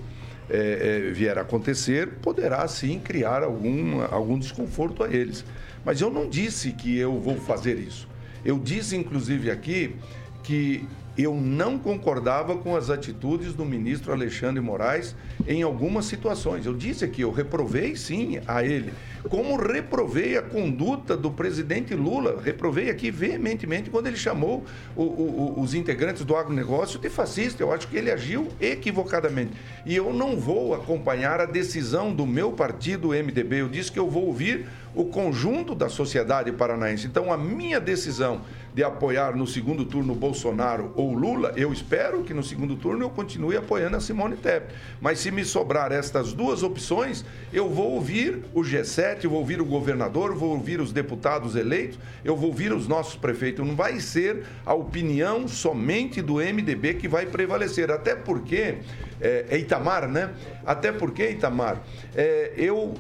é, 0.49 1.07
é, 1.07 1.11
vier 1.11 1.37
a 1.37 1.41
acontecer, 1.41 2.19
poderá 2.19 2.65
sim 2.69 2.99
criar 2.99 3.43
algum, 3.43 4.01
algum 4.03 4.39
desconforto 4.39 5.03
a 5.03 5.13
eles. 5.13 5.43
Mas 5.83 5.99
eu 5.99 6.09
não 6.09 6.29
disse 6.29 6.71
que 6.71 6.97
eu 6.97 7.19
vou 7.19 7.35
fazer 7.35 7.77
isso. 7.77 8.07
Eu 8.45 8.57
disse, 8.57 8.95
inclusive, 8.95 9.51
aqui 9.51 9.95
que 10.43 10.87
eu 11.17 11.33
não 11.33 11.79
concordava 11.79 12.55
com 12.57 12.75
as 12.75 12.89
atitudes 12.89 13.53
do 13.53 13.65
ministro 13.65 14.11
Alexandre 14.13 14.61
Moraes 14.61 15.15
em 15.47 15.63
algumas 15.63 16.05
situações. 16.05 16.65
Eu 16.65 16.73
disse 16.73 17.03
aqui, 17.03 17.21
eu 17.21 17.31
reprovei 17.31 17.95
sim 17.95 18.39
a 18.47 18.63
ele, 18.63 18.93
como 19.27 19.55
reprovei 19.55 20.37
a 20.37 20.41
conduta 20.41 21.17
do 21.17 21.31
presidente 21.31 21.95
Lula, 21.95 22.39
reprovei 22.41 22.89
aqui 22.89 23.09
veementemente 23.11 23.89
quando 23.89 24.07
ele 24.07 24.15
chamou 24.15 24.63
o, 24.95 25.03
o, 25.03 25.59
os 25.59 25.73
integrantes 25.73 26.23
do 26.23 26.35
agronegócio 26.35 26.99
de 26.99 27.09
fascista. 27.09 27.63
Eu 27.63 27.73
acho 27.73 27.87
que 27.87 27.97
ele 27.97 28.11
agiu 28.11 28.47
equivocadamente. 28.61 29.51
E 29.85 29.95
eu 29.95 30.13
não 30.13 30.37
vou 30.37 30.73
acompanhar 30.73 31.41
a 31.41 31.45
decisão 31.45 32.13
do 32.13 32.25
meu 32.25 32.51
partido, 32.51 33.09
MDB. 33.09 33.61
Eu 33.61 33.69
disse 33.69 33.91
que 33.91 33.99
eu 33.99 34.09
vou 34.09 34.27
ouvir 34.27 34.67
o 34.95 35.05
conjunto 35.05 35.75
da 35.75 35.89
sociedade 35.89 36.51
paranaense. 36.51 37.05
Então, 37.05 37.31
a 37.31 37.37
minha 37.37 37.79
decisão 37.79 38.41
de 38.77 38.83
apoiar 38.83 39.35
no 39.35 39.47
segundo 39.47 39.83
turno 39.85 40.13
Bolsonaro 40.13 40.93
ou 40.95 41.11
Lula, 41.11 41.51
eu 41.55 41.73
espero 41.73 42.21
que 42.21 42.31
no 42.31 42.43
segundo 42.43 42.75
turno 42.75 43.05
eu 43.05 43.09
continue 43.09 43.57
apoiando 43.57 43.97
a 43.97 43.99
Simone 43.99 44.37
Tebet. 44.37 44.71
Mas 45.01 45.17
se 45.17 45.31
me 45.31 45.43
sobrar 45.43 45.91
estas 45.91 46.31
duas 46.31 46.61
opções, 46.61 47.25
eu 47.51 47.67
vou 47.67 47.93
ouvir 47.93 48.43
o 48.53 48.61
G7, 48.61 49.23
eu 49.23 49.31
vou 49.31 49.39
ouvir 49.39 49.59
o 49.59 49.65
governador, 49.65 50.35
vou 50.35 50.51
ouvir 50.51 50.79
os 50.79 50.93
deputados 50.93 51.55
eleitos, 51.55 51.97
eu 52.23 52.37
vou 52.37 52.49
ouvir 52.49 52.71
os 52.71 52.87
nossos 52.87 53.15
prefeitos. 53.15 53.65
Não 53.65 53.75
vai 53.75 53.99
ser 53.99 54.43
a 54.63 54.75
opinião 54.75 55.47
somente 55.47 56.21
do 56.21 56.35
MDB 56.35 56.93
que 56.93 57.07
vai 57.07 57.25
prevalecer. 57.25 57.89
Até 57.89 58.13
porque, 58.13 58.77
é, 59.19 59.45
é 59.49 59.57
Itamar, 59.57 60.07
né? 60.07 60.35
Até 60.63 60.91
porque, 60.91 61.31
Itamar, 61.31 61.81
é, 62.15 62.53
eu, 62.55 62.93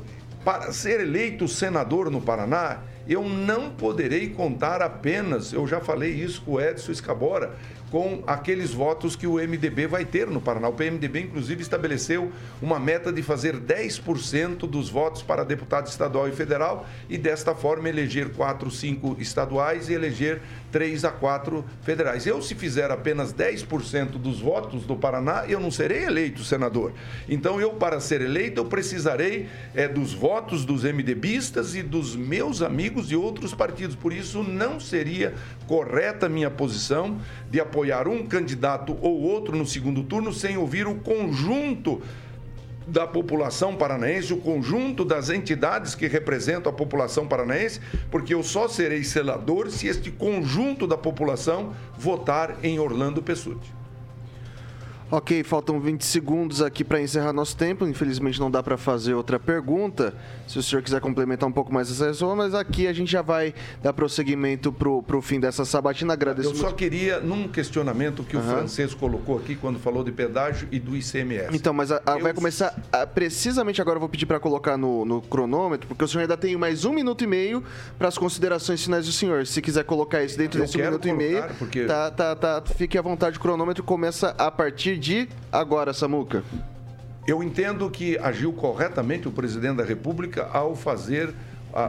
para 0.43 0.71
ser 0.71 1.01
eleito 1.01 1.47
senador 1.47 2.09
no 2.09 2.19
Paraná, 2.19 2.79
eu 3.07 3.27
não 3.27 3.69
poderei 3.69 4.29
contar 4.29 4.81
apenas, 4.81 5.53
eu 5.53 5.65
já 5.65 5.79
falei 5.79 6.11
isso 6.11 6.41
com 6.41 6.53
o 6.53 6.61
Edson 6.61 6.91
Escabora, 6.91 7.55
com 7.89 8.21
aqueles 8.27 8.73
votos 8.73 9.15
que 9.15 9.25
o 9.25 9.35
MDB 9.35 9.87
vai 9.87 10.03
ter 10.03 10.27
no 10.27 10.41
Paraná. 10.41 10.67
O 10.67 10.73
PMDB, 10.73 11.21
inclusive, 11.21 11.61
estabeleceu 11.61 12.31
uma 12.61 12.79
meta 12.79 13.11
de 13.11 13.21
fazer 13.21 13.55
10% 13.57 14.67
dos 14.67 14.89
votos 14.89 15.21
para 15.21 15.43
deputado 15.43 15.87
estadual 15.87 16.27
e 16.27 16.31
federal 16.31 16.85
e, 17.09 17.17
desta 17.17 17.55
forma, 17.55 17.87
eleger 17.87 18.29
4, 18.29 18.69
5 18.69 19.17
estaduais 19.19 19.89
e 19.89 19.93
eleger 19.93 20.41
3 20.71 21.05
a 21.05 21.11
4 21.11 21.63
federais. 21.81 22.27
Eu, 22.27 22.41
se 22.41 22.55
fizer 22.55 22.91
apenas 22.91 23.33
10% 23.33 24.11
dos 24.17 24.41
votos 24.41 24.85
do 24.85 24.95
Paraná, 24.95 25.45
eu 25.47 25.59
não 25.59 25.71
serei 25.71 26.03
eleito 26.03 26.43
senador. 26.43 26.91
Então, 27.29 27.59
eu, 27.61 27.71
para 27.71 27.99
ser 28.01 28.21
eleito, 28.21 28.59
eu 28.59 28.65
precisarei 28.65 29.47
é, 29.73 29.87
dos 29.87 30.13
votos 30.13 30.65
dos 30.65 30.83
MDBistas 30.83 31.73
e 31.73 31.81
dos 31.81 32.15
meus 32.15 32.61
amigos 32.61 33.07
de 33.07 33.15
outros 33.15 33.53
partidos. 33.53 33.95
Por 33.95 34.11
isso, 34.11 34.43
não 34.43 34.77
seria 34.77 35.33
correta 35.65 36.27
minha 36.27 36.49
posição 36.49 37.19
de 37.49 37.59
apoiar 37.59 37.76
um 38.07 38.25
candidato 38.25 38.97
ou 39.01 39.21
outro 39.21 39.55
no 39.55 39.65
segundo 39.65 40.03
turno 40.03 40.33
sem 40.33 40.57
ouvir 40.57 40.87
o 40.87 40.95
conjunto 40.95 42.01
da 42.87 43.05
população 43.05 43.75
paranaense, 43.75 44.33
o 44.33 44.37
conjunto 44.37 45.03
das 45.03 45.29
entidades 45.29 45.93
que 45.93 46.07
representam 46.07 46.71
a 46.71 46.75
população 46.75 47.27
paranaense, 47.27 47.81
porque 48.09 48.33
eu 48.33 48.41
só 48.41 48.67
serei 48.67 49.03
senador 49.03 49.69
se 49.69 49.87
este 49.87 50.09
conjunto 50.09 50.87
da 50.87 50.97
população 50.97 51.73
votar 51.97 52.57
em 52.63 52.79
Orlando 52.79 53.21
Pessutti. 53.21 53.76
Ok, 55.09 55.41
faltam 55.43 55.79
20 55.79 56.01
segundos 56.03 56.61
aqui 56.61 56.83
para 56.83 56.99
encerrar 56.99 57.31
nosso 57.31 57.55
tempo. 57.55 57.87
Infelizmente 57.87 58.41
não 58.41 58.51
dá 58.51 58.61
para 58.61 58.75
fazer 58.75 59.13
outra 59.13 59.39
pergunta. 59.39 60.13
Se 60.45 60.59
o 60.59 60.63
senhor 60.63 60.81
quiser 60.81 60.99
complementar 60.99 61.47
um 61.47 61.51
pouco 61.51 61.73
mais 61.73 61.89
essa 61.89 62.07
resposta, 62.07 62.35
mas 62.35 62.53
aqui 62.53 62.87
a 62.87 62.93
gente 62.93 63.09
já 63.09 63.21
vai 63.21 63.53
dar 63.81 63.93
prosseguimento 63.93 64.69
para 64.69 65.17
o 65.17 65.21
fim 65.21 65.39
dessa 65.39 65.63
sabatina. 65.63 66.11
Agradeço 66.11 66.49
Eu 66.49 66.55
só 66.55 66.73
queria, 66.73 67.21
num 67.21 67.47
questionamento 67.47 68.21
que 68.21 68.35
uhum. 68.35 68.41
o 68.41 68.45
francês 68.45 68.93
colocou 68.93 69.37
aqui 69.37 69.55
quando 69.55 69.79
falou 69.79 70.03
de 70.03 70.11
pedágio 70.11 70.67
e 70.73 70.79
do 70.79 70.93
ICMS. 70.93 71.55
Então, 71.55 71.73
mas 71.73 71.89
a, 71.89 72.01
a 72.05 72.17
Eu... 72.17 72.23
vai 72.23 72.33
começar 72.33 72.77
a, 72.91 73.07
precisamente 73.07 73.81
agora. 73.81 73.95
Eu 73.95 74.01
vou 74.01 74.09
pedir 74.09 74.25
para 74.25 74.41
colocar 74.41 74.75
no, 74.75 75.05
no, 75.05 75.21
cronômetro, 75.21 75.87
porque 75.87 76.03
o 76.03 76.07
senhor 76.07 76.23
ainda 76.23 76.35
tem 76.35 76.57
mais 76.57 76.83
um 76.83 76.91
minuto 76.91 77.23
e 77.23 77.27
meio 77.27 77.63
para 77.97 78.09
as 78.09 78.17
considerações 78.17 78.83
finais 78.83 79.05
do 79.05 79.13
senhor. 79.13 79.47
Se 79.47 79.61
quiser 79.61 79.85
colocar 79.85 80.21
isso 80.21 80.37
dentro 80.37 80.59
Eu 80.59 80.65
desse 80.65 80.77
minuto 80.77 81.07
colocar, 81.07 81.23
e 81.23 81.27
meio, 81.27 81.45
porque... 81.57 81.85
tá, 81.85 82.11
tá, 82.11 82.35
tá, 82.35 82.63
fique 82.75 82.97
à 82.97 83.01
vontade. 83.01 83.37
O 83.37 83.39
cronômetro 83.39 83.83
começa 83.83 84.35
a 84.37 84.51
partir 84.51 84.96
de 84.97 85.29
agora, 85.51 85.93
Samuca? 85.93 86.43
Eu 87.27 87.43
entendo 87.43 87.89
que 87.89 88.17
agiu 88.17 88.53
corretamente 88.53 89.27
o 89.27 89.31
presidente 89.31 89.77
da 89.77 89.83
República 89.83 90.49
ao 90.51 90.75
fazer 90.75 91.33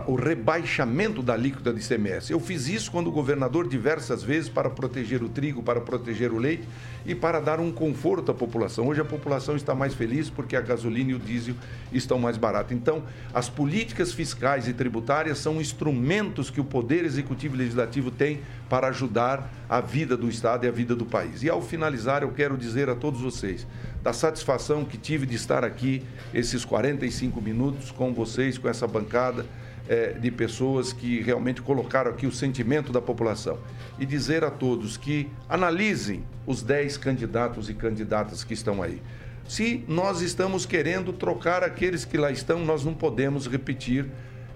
o 0.06 0.16
rebaixamento 0.16 1.22
da 1.22 1.32
alíquota 1.32 1.72
de 1.72 1.80
ICMS. 1.80 2.32
Eu 2.32 2.40
fiz 2.40 2.68
isso 2.68 2.90
quando 2.90 3.06
o 3.06 3.12
governador 3.12 3.66
diversas 3.66 4.22
vezes 4.22 4.48
para 4.48 4.68
proteger 4.68 5.22
o 5.22 5.28
trigo, 5.28 5.62
para 5.62 5.80
proteger 5.80 6.32
o 6.32 6.36
leite 6.36 6.64
e 7.06 7.14
para 7.14 7.40
dar 7.40 7.59
um 7.59 7.72
conforto 7.72 8.30
à 8.30 8.34
população. 8.34 8.88
Hoje 8.88 9.00
a 9.00 9.04
população 9.04 9.56
está 9.56 9.74
mais 9.74 9.94
feliz 9.94 10.28
porque 10.28 10.56
a 10.56 10.61
gasolina 10.61 11.12
e 11.12 11.14
o 11.14 11.18
diesel 11.18 11.54
estão 11.92 12.18
mais 12.18 12.36
baratos. 12.36 12.72
Então, 12.72 13.02
as 13.32 13.48
políticas 13.48 14.12
fiscais 14.12 14.68
e 14.68 14.74
tributárias 14.74 15.38
são 15.38 15.61
instrumentos 15.61 16.50
que 16.50 16.61
o 16.61 16.64
Poder 16.64 17.04
Executivo 17.04 17.54
e 17.54 17.59
Legislativo 17.59 18.11
tem 18.11 18.40
para 18.68 18.88
ajudar 18.88 19.50
a 19.68 19.80
vida 19.80 20.16
do 20.16 20.28
Estado 20.28 20.64
e 20.64 20.68
a 20.68 20.72
vida 20.72 20.94
do 20.94 21.06
país. 21.06 21.42
E 21.42 21.48
ao 21.48 21.62
finalizar, 21.62 22.22
eu 22.22 22.30
quero 22.30 22.56
dizer 22.56 22.88
a 22.88 22.94
todos 22.94 23.20
vocês 23.20 23.66
da 24.02 24.12
satisfação 24.12 24.84
que 24.84 24.96
tive 24.96 25.26
de 25.26 25.36
estar 25.36 25.64
aqui 25.64 26.02
esses 26.32 26.64
45 26.64 27.40
minutos 27.40 27.90
com 27.90 28.12
vocês, 28.12 28.56
com 28.56 28.68
essa 28.68 28.86
bancada 28.86 29.44
é, 29.88 30.12
de 30.12 30.30
pessoas 30.30 30.92
que 30.92 31.20
realmente 31.20 31.62
colocaram 31.62 32.10
aqui 32.10 32.26
o 32.26 32.32
sentimento 32.32 32.92
da 32.92 33.00
população. 33.00 33.58
E 33.98 34.06
dizer 34.06 34.44
a 34.44 34.50
todos 34.50 34.96
que 34.96 35.28
analisem 35.48 36.22
os 36.46 36.62
10 36.62 36.98
candidatos 36.98 37.68
e 37.68 37.74
candidatas 37.74 38.44
que 38.44 38.54
estão 38.54 38.82
aí. 38.82 39.02
Se 39.48 39.82
nós 39.88 40.20
estamos 40.20 40.66
querendo 40.66 41.10
trocar 41.10 41.64
aqueles 41.64 42.04
que 42.04 42.18
lá 42.18 42.30
estão, 42.30 42.64
nós 42.64 42.84
não 42.84 42.92
podemos 42.92 43.46
repetir 43.46 44.06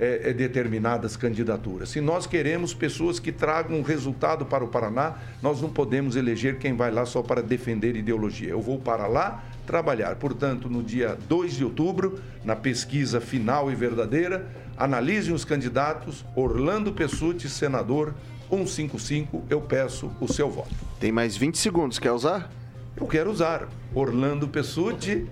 é, 0.01 0.31
é, 0.31 0.33
determinadas 0.33 1.17
candidaturas. 1.17 1.91
Se 1.91 2.01
nós 2.01 2.27
queremos 2.27 2.75
pessoas 2.75 3.19
que 3.19 3.31
tragam 3.31 3.79
um 3.79 3.83
resultado 3.83 4.45
para 4.45 4.65
o 4.65 4.69
Paraná, 4.69 5.17
nós 5.43 5.61
não 5.61 5.69
podemos 5.69 6.17
eleger 6.17 6.59
quem 6.59 6.75
vai 6.75 6.91
lá 6.91 7.05
só 7.05 7.23
para 7.23 7.43
defender 7.43 7.95
ideologia. 7.97 8.51
Eu 8.51 8.61
vou 8.61 8.79
para 8.79 9.07
lá 9.07 9.45
trabalhar. 9.67 10.17
Portanto, 10.17 10.69
no 10.69 10.83
dia 10.83 11.17
2 11.29 11.55
de 11.55 11.65
outubro, 11.65 12.19
na 12.45 12.57
pesquisa 12.57 13.21
final 13.21 13.71
e 13.71 13.75
verdadeira, 13.75 14.47
analisem 14.77 15.35
os 15.35 15.45
candidatos. 15.45 16.25
Orlando 16.35 16.93
Pessutti, 16.93 17.49
senador 17.49 18.15
155, 18.51 19.45
eu 19.49 19.61
peço 19.61 20.11
o 20.21 20.31
seu 20.31 20.51
voto. 20.51 20.75
Tem 21.01 21.13
mais 21.13 21.37
20 21.37 21.57
segundos, 21.59 21.99
quer 21.99 22.13
usar? 22.13 22.51
Eu 22.97 23.07
quero 23.07 23.31
usar. 23.31 23.69
Orlando 23.95 24.47
Pessutti, 24.49 25.27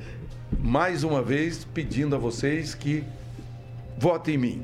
mais 0.59 1.05
uma 1.05 1.23
vez 1.23 1.65
pedindo 1.65 2.17
a 2.17 2.19
vocês 2.19 2.75
que 2.75 3.05
votem 4.01 4.37
em 4.37 4.39
mim. 4.39 4.63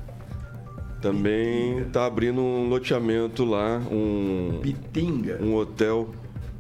Também 1.02 1.84
tá 1.86 2.06
abrindo 2.06 2.42
um 2.42 2.68
loteamento 2.68 3.46
lá, 3.46 3.82
um 3.90 4.60
Bitinga. 4.62 5.40
um 5.42 5.56
hotel, 5.56 6.10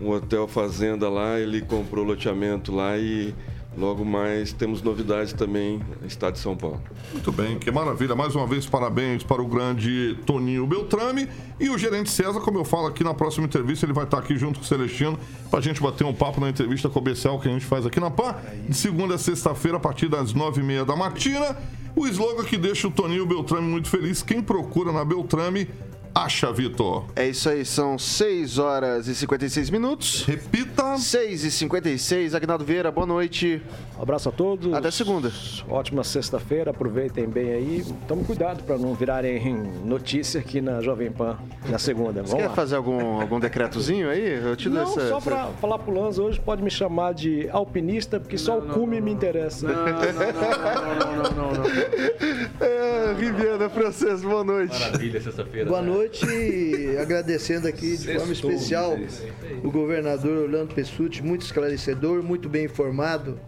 um 0.01 0.09
hotel 0.09 0.47
fazenda 0.47 1.09
lá, 1.09 1.39
ele 1.39 1.61
comprou 1.61 2.05
loteamento 2.05 2.73
lá 2.73 2.97
e 2.97 3.35
logo 3.77 4.03
mais 4.03 4.51
temos 4.51 4.81
novidades 4.81 5.33
também 5.33 5.81
no 6.01 6.07
estado 6.07 6.33
de 6.33 6.39
São 6.39 6.55
Paulo. 6.55 6.81
Muito 7.11 7.31
bem, 7.31 7.59
que 7.59 7.69
maravilha. 7.69 8.15
Mais 8.15 8.33
uma 8.33 8.47
vez, 8.47 8.65
parabéns 8.65 9.23
para 9.23 9.41
o 9.41 9.47
grande 9.47 10.17
Toninho 10.25 10.65
Beltrame. 10.65 11.27
E 11.59 11.69
o 11.69 11.77
gerente 11.77 12.09
César, 12.09 12.39
como 12.39 12.57
eu 12.57 12.65
falo 12.65 12.87
aqui 12.87 13.03
na 13.03 13.13
próxima 13.13 13.45
entrevista, 13.45 13.85
ele 13.85 13.93
vai 13.93 14.05
estar 14.05 14.19
aqui 14.19 14.37
junto 14.37 14.59
com 14.59 14.65
o 14.65 14.67
Celestino 14.67 15.19
para 15.49 15.59
a 15.59 15.61
gente 15.61 15.81
bater 15.81 16.05
um 16.05 16.13
papo 16.13 16.39
na 16.39 16.49
entrevista 16.49 16.87
comercial 16.87 17.39
que 17.39 17.49
a 17.49 17.51
gente 17.51 17.65
faz 17.65 17.85
aqui 17.85 17.99
na 17.99 18.09
PAN, 18.09 18.35
de 18.67 18.75
segunda 18.75 19.15
a 19.15 19.17
sexta-feira, 19.17 19.77
a 19.77 19.79
partir 19.81 20.07
das 20.07 20.33
nove 20.33 20.61
e 20.61 20.63
meia 20.63 20.85
da 20.85 20.95
matina. 20.95 21.57
O 21.95 22.07
slogan 22.07 22.43
que 22.43 22.57
deixa 22.57 22.87
o 22.87 22.91
Toninho 22.91 23.25
Beltrame 23.25 23.67
muito 23.67 23.89
feliz. 23.89 24.21
Quem 24.21 24.41
procura 24.41 24.91
na 24.91 25.03
Beltrame, 25.03 25.67
acha, 26.13 26.51
Vitor. 26.51 27.05
É 27.15 27.27
isso 27.27 27.49
aí, 27.49 27.63
são 27.65 27.97
6 27.97 28.57
horas 28.57 29.07
e 29.07 29.15
56 29.15 29.69
minutos. 29.69 30.23
Repita. 30.25 30.69
6 30.97 31.43
e 31.43 31.51
56. 31.51 32.33
Agnaldo 32.33 32.63
Vieira, 32.65 32.89
boa 32.89 33.05
noite. 33.05 33.61
Um 33.97 34.01
abraço 34.01 34.29
a 34.29 34.31
todos. 34.31 34.73
Até 34.73 34.89
segunda. 34.89 35.31
Ótima 35.69 36.03
sexta-feira, 36.03 36.71
aproveitem 36.71 37.27
bem 37.27 37.51
aí. 37.51 37.85
Tome 38.07 38.23
cuidado 38.23 38.63
para 38.63 38.77
não 38.77 38.93
virarem 38.95 39.53
notícia 39.85 40.39
aqui 40.39 40.61
na 40.61 40.81
Jovem 40.81 41.11
Pan 41.11 41.37
na 41.69 41.77
segunda. 41.77 42.21
Você 42.21 42.29
Vamos 42.29 42.41
quer 42.43 42.47
lá. 42.49 42.55
fazer 42.55 42.75
algum, 42.77 43.21
algum 43.21 43.39
decretozinho 43.39 44.09
aí? 44.09 44.41
Eu 44.43 44.55
te 44.55 44.69
dou 44.69 44.81
Não, 44.83 44.89
essa- 44.89 45.09
só 45.09 45.17
essa- 45.17 45.29
para 45.29 45.47
falar 45.61 45.77
pro 45.79 45.93
Lanza, 45.93 46.23
hoje 46.23 46.39
pode 46.39 46.63
me 46.63 46.71
chamar 46.71 47.13
de 47.13 47.47
alpinista, 47.51 48.19
porque 48.19 48.37
só 48.37 48.57
o 48.57 48.61
cume 48.63 48.99
me 49.01 49.11
interessa. 49.11 49.67
Não, 49.67 49.85
não, 49.85 51.31
não, 51.33 51.53
não. 51.53 51.69
É, 52.61 53.13
Riviana 53.17 53.69
Francês, 53.69 54.21
boa 54.21 54.43
noite. 54.43 54.77
Maravilha, 54.79 55.21
sexta-feira. 55.21 55.69
Boa 55.69 55.81
né? 55.81 55.87
noite, 55.91 55.98
e 56.05 56.97
agradecendo 57.01 57.67
aqui 57.67 57.97
de 57.97 58.13
forma 58.13 58.33
especial 58.33 58.97
diz. 58.97 59.23
o 59.63 59.71
governador 59.71 60.43
Orlando 60.43 60.73
Pessutti, 60.73 61.23
muito 61.23 61.41
esclarecedor, 61.41 62.23
muito 62.23 62.47
bem 62.49 62.65
informado 62.65 63.39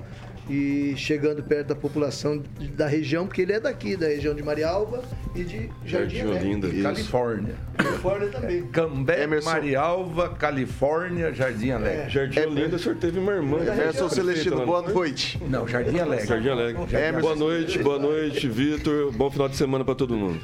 e 0.49 0.93
chegando 0.97 1.41
perto 1.43 1.67
da 1.67 1.75
população 1.75 2.41
da 2.75 2.87
região, 2.87 3.25
porque 3.25 3.41
ele 3.41 3.53
é 3.53 3.59
daqui, 3.59 3.95
da 3.95 4.07
região 4.07 4.33
de 4.33 4.43
Marialva 4.43 5.01
e 5.35 5.43
de 5.43 5.69
Jardim, 5.85 6.17
Jardim 6.17 6.29
Olinda. 6.29 6.67
Alegre. 6.67 6.83
Califórnia. 6.83 7.55
Califórnia 7.77 8.27
também. 8.27 8.67
Cambé, 8.67 9.23
Emerson. 9.23 9.49
Marialva, 9.49 10.29
Califórnia, 10.29 11.33
Jardim 11.33 11.71
Alegre. 11.71 12.09
Jardim 12.09 12.39
Olinda, 12.41 12.75
o 12.75 12.79
senhor 12.79 12.97
teve 12.97 13.19
uma 13.19 13.31
irmã. 13.31 13.59
Emerson 13.59 13.75
prefeita 13.75 14.09
Celestino, 14.09 14.65
boa 14.65 14.81
não 14.81 14.89
foi? 14.89 15.07
noite. 15.07 15.41
Não, 15.47 15.67
Jardim 15.67 15.99
Alegre. 15.99 16.27
Jardim 16.27 16.49
Alegre. 16.49 16.81
Emerson. 16.83 17.21
Boa 17.21 17.35
noite, 17.35 17.79
boa 17.79 17.99
noite, 17.99 18.47
Vitor. 18.49 19.11
Bom 19.13 19.31
final 19.31 19.47
de 19.47 19.55
semana 19.55 19.85
para 19.85 19.95
todo 19.95 20.17
mundo. 20.17 20.41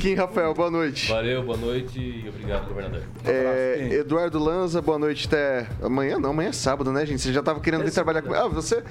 Kim 0.00 0.14
Rafael, 0.14 0.54
boa 0.54 0.70
noite. 0.70 1.10
Valeu, 1.10 1.42
boa 1.42 1.58
noite 1.58 1.98
e 1.98 2.28
obrigado, 2.28 2.68
governador. 2.68 3.02
É, 3.24 3.88
Eduardo 4.00 4.38
Lanza, 4.38 4.80
boa 4.80 4.98
noite 4.98 5.26
até 5.26 5.66
amanhã. 5.82 6.18
Não, 6.18 6.30
amanhã 6.30 6.48
é 6.48 6.52
sábado, 6.52 6.90
né, 6.90 7.04
gente? 7.04 7.20
Você 7.20 7.32
já 7.32 7.42
tava 7.42 7.60
querendo 7.60 7.84
vir 7.84 7.92
trabalhar 7.92 8.22
com. 8.22 8.32
Ah, 8.32 8.48
você. 8.48 8.82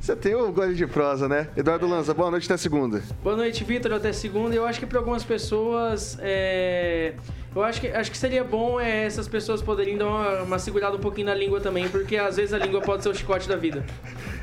Você 0.00 0.14
tem 0.14 0.34
o 0.34 0.52
gole 0.52 0.74
de 0.74 0.86
prosa, 0.86 1.28
né? 1.28 1.48
Eduardo 1.56 1.86
Lanza, 1.86 2.14
boa 2.14 2.30
noite 2.30 2.44
até 2.46 2.56
segunda. 2.56 3.02
Boa 3.22 3.36
noite, 3.36 3.64
Vitor. 3.64 3.92
Até 3.92 4.12
segunda. 4.12 4.54
Eu 4.54 4.64
acho 4.64 4.78
que 4.78 4.86
para 4.86 4.98
algumas 4.98 5.24
pessoas, 5.24 6.16
é... 6.20 7.14
eu 7.56 7.64
acho 7.64 7.80
que, 7.80 7.88
acho 7.88 8.10
que 8.10 8.18
seria 8.18 8.44
bom 8.44 8.78
é, 8.78 9.06
essas 9.06 9.26
pessoas 9.26 9.62
poderem 9.62 9.96
dar 9.96 10.06
uma, 10.06 10.42
uma 10.42 10.58
segurada 10.58 10.96
um 10.96 11.00
pouquinho 11.00 11.28
na 11.28 11.34
língua 11.34 11.60
também, 11.60 11.88
porque 11.88 12.16
às 12.16 12.36
vezes 12.36 12.52
a 12.52 12.58
língua 12.58 12.82
pode 12.82 13.02
ser 13.02 13.08
o 13.08 13.14
chicote 13.14 13.48
da 13.48 13.56
vida. 13.56 13.84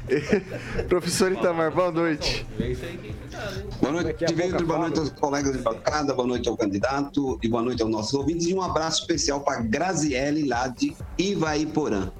Professor 0.89 1.31
Itamar, 1.31 1.71
boa 1.71 1.91
noite. 1.91 2.45
É 2.59 2.67
isso 2.67 2.83
aí 2.83 2.97
que 2.97 3.13
cuidado, 3.13 3.59
hein? 3.59 3.65
Boa 3.79 3.93
noite, 3.93 4.25
Vitor. 4.33 4.65
Boa 4.65 4.79
noite 4.79 4.99
aos 4.99 5.09
colegas 5.11 5.53
de 5.53 5.59
bancada, 5.59 6.13
boa 6.13 6.27
noite 6.27 6.49
ao 6.49 6.57
candidato 6.57 7.39
e 7.41 7.47
boa 7.47 7.61
noite 7.61 7.81
aos 7.81 7.91
nossos 7.91 8.13
ouvintes. 8.13 8.47
E 8.47 8.53
um 8.53 8.61
abraço 8.61 9.01
especial 9.01 9.41
para 9.41 9.61
Graziele, 9.61 10.47
lá 10.47 10.67
de 10.67 10.95
Ivaiporã. 11.17 12.11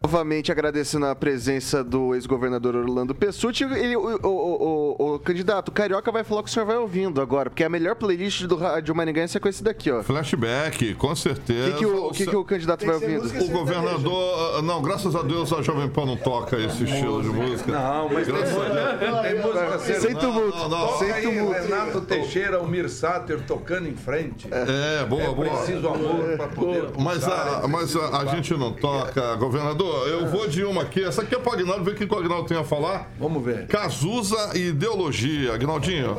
Novamente 0.00 0.52
agradecendo 0.52 1.06
a 1.06 1.14
presença 1.14 1.82
do 1.82 2.14
ex-governador 2.14 2.76
Orlando 2.76 3.14
Pessutti. 3.16 3.64
Ele, 3.64 3.96
o, 3.96 4.00
o, 4.22 4.28
o, 4.28 4.96
o- 4.98 5.14
o 5.16 5.18
candidato 5.18 5.72
Carioca 5.72 6.10
vai 6.12 6.22
falar 6.22 6.44
que 6.44 6.48
o 6.48 6.52
senhor 6.52 6.64
vai 6.66 6.76
ouvindo 6.76 7.20
agora, 7.20 7.50
porque 7.50 7.64
a 7.64 7.68
melhor 7.68 7.96
playlist 7.96 8.44
do 8.44 8.54
Rádio 8.56 8.94
Maringaense 8.94 9.36
é 9.36 9.40
com 9.40 9.48
esse 9.48 9.62
daqui, 9.62 9.90
ó. 9.90 10.00
Flashback, 10.04 10.94
com 10.94 11.08
O 11.10 11.16
certeza. 11.16 11.72
que, 11.72 11.78
que 11.78 11.86
o, 11.86 12.06
o 12.06 12.10
que 12.12 12.26
que 12.26 12.36
o 12.36 12.44
candidato 12.44 12.86
vai 12.86 12.94
ouvindo? 12.94 13.26
O 13.44 13.48
governador. 13.48 14.62
Não, 14.62 14.80
graças 14.80 15.16
a 15.16 15.22
Deus 15.22 15.52
a 15.52 15.62
Jovem 15.62 15.88
Pan 15.88 16.06
não 16.06 16.16
toca 16.16 16.56
esse 16.56 16.84
estilo 16.84 17.20
de 17.20 17.28
música. 17.30 17.72
Não, 17.72 18.08
mas 18.08 18.24
tem 18.26 18.34
Graças 18.36 18.56
a 18.56 18.68
Deus. 18.68 19.10
música, 19.10 19.22
tem 19.22 19.42
música 19.42 20.00
Sem 20.00 20.14
tumulto, 20.14 20.58
não, 20.58 20.68
não. 20.68 20.98
Sem 20.98 21.10
aí, 21.10 21.22
tumulto. 21.24 21.60
Renato 21.60 22.00
Teixeira, 22.02 22.56
Almir 22.58 22.88
Sater 22.88 23.40
tocando 23.44 23.88
em 23.88 23.96
frente. 23.96 24.48
É, 24.52 25.04
boa, 25.06 25.22
É 25.22 25.34
boa. 25.34 25.48
preciso 25.48 25.88
amor 25.88 26.36
para 26.36 26.48
poder 26.48 26.84
Mas, 27.00 27.24
a, 27.26 27.62
é 27.64 27.66
mas 27.66 27.96
a, 27.96 28.18
a 28.20 28.26
gente 28.26 28.54
não 28.54 28.72
toca, 28.72 29.34
governador. 29.34 29.87
Eu 30.06 30.26
vou 30.26 30.48
de 30.48 30.64
uma 30.64 30.82
aqui. 30.82 31.02
Essa 31.02 31.22
aqui 31.22 31.34
é 31.34 31.38
para 31.38 31.54
Agnaldo, 31.54 31.84
ver 31.84 31.92
o 31.92 31.94
que 31.94 32.04
o 32.04 32.18
Agnaldo 32.18 32.46
tem 32.46 32.56
a 32.56 32.64
falar. 32.64 33.10
Vamos 33.18 33.44
ver. 33.44 33.66
Cazuza 33.66 34.52
e 34.54 34.68
ideologia. 34.68 35.54
Agnaldinho. 35.54 36.16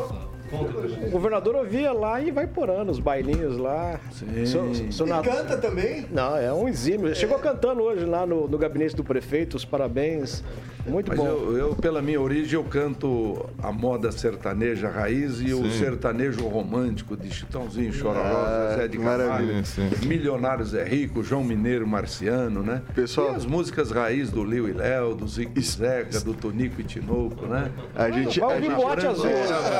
O 0.52 1.10
governador 1.12 1.56
ouvia 1.56 1.92
lá 1.92 2.20
e 2.20 2.32
vai 2.32 2.48
porando 2.48 2.92
os 2.92 3.00
bailinhos 3.00 3.58
lá. 3.58 4.00
Sim. 4.12 4.26
Canta 5.24 5.58
também? 5.58 6.08
Não, 6.12 6.36
é 6.36 6.52
um 6.52 6.68
exímio. 6.68 7.08
Ele 7.08 7.16
Chegou 7.16 7.38
cantando 7.38 7.84
hoje 7.84 8.06
lá 8.06 8.26
no, 8.26 8.48
no 8.48 8.58
gabinete 8.58 8.96
do 8.96 9.04
prefeito, 9.04 9.56
os 9.56 9.64
parabéns. 9.64 10.44
Muito 10.90 11.10
Mas 11.10 11.18
bom. 11.20 11.26
eu, 11.28 11.58
eu, 11.58 11.76
pela 11.76 12.02
minha 12.02 12.20
origem, 12.20 12.54
eu 12.56 12.64
canto 12.64 13.46
a 13.62 13.72
moda 13.72 14.12
sertaneja 14.12 14.90
raiz 14.90 15.40
e 15.42 15.54
o 15.54 15.64
Sim. 15.64 15.80
sertanejo 15.80 16.48
romântico 16.48 17.16
de 17.16 17.32
Chitãozinho, 17.32 17.94
Chororó, 17.94 18.22
Ah, 18.24 18.76
Zé 18.78 18.88
de. 18.88 18.98
Camargo. 18.98 19.44
Milionários 20.06 20.74
é 20.74 20.84
Rico, 20.84 21.24
João 21.24 21.44
Mineiro 21.44 21.88
Marciano, 21.88 22.62
né? 22.64 22.82
Pessoal- 22.96 23.34
E 23.34 23.36
as 23.36 23.46
músicas 23.46 23.92
raiz 23.92 24.30
do 24.30 24.44
Liu 24.44 24.68
e 24.68 24.74
Léo, 24.74 25.16
do 25.16 25.28
Zico 25.28 25.60
Zeca, 25.62 26.20
do 26.22 26.34
Tonico 26.34 26.82
e 26.82 26.84
Tinoco, 26.84 27.46
né? 27.46 27.72
A 27.96 28.10
gente. 28.10 28.40
Vai 28.40 28.56
ouvir 28.56 28.72
boate 28.76 29.06
azul. 29.08 29.26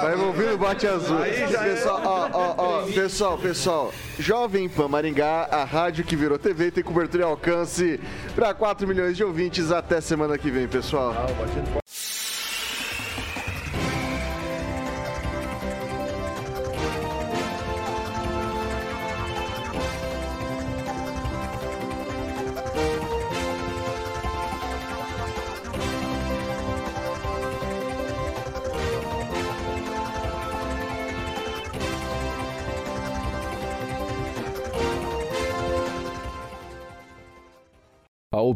Vai 0.02 0.16
ouvir 0.16 0.54
o 0.54 0.58
Bote 0.58 0.88
Azul. 0.88 1.18
Aí 1.20 1.48
já 1.52 1.66
é- 1.66 1.70
pessoal, 1.74 2.02
ó, 2.06 2.30
ó, 2.34 2.56
ó, 2.58 2.82
pessoal, 2.92 3.38
pessoal. 3.38 3.92
Jovem 4.20 4.68
Pan 4.70 4.88
Maringá, 4.88 5.48
a 5.50 5.64
rádio 5.64 6.04
que 6.04 6.16
virou 6.16 6.38
TV, 6.38 6.70
tem 6.72 6.84
cobertura 6.84 7.24
e 7.24 7.26
alcance 7.26 8.00
para 8.36 8.54
4 8.54 8.88
milhões 8.88 9.16
de 9.16 9.24
ouvintes. 9.24 9.72
Até 9.72 10.02
semana 10.02 10.38
que 10.38 10.50
vem, 10.52 10.68
pessoal. 10.68 10.99
A 11.00 11.79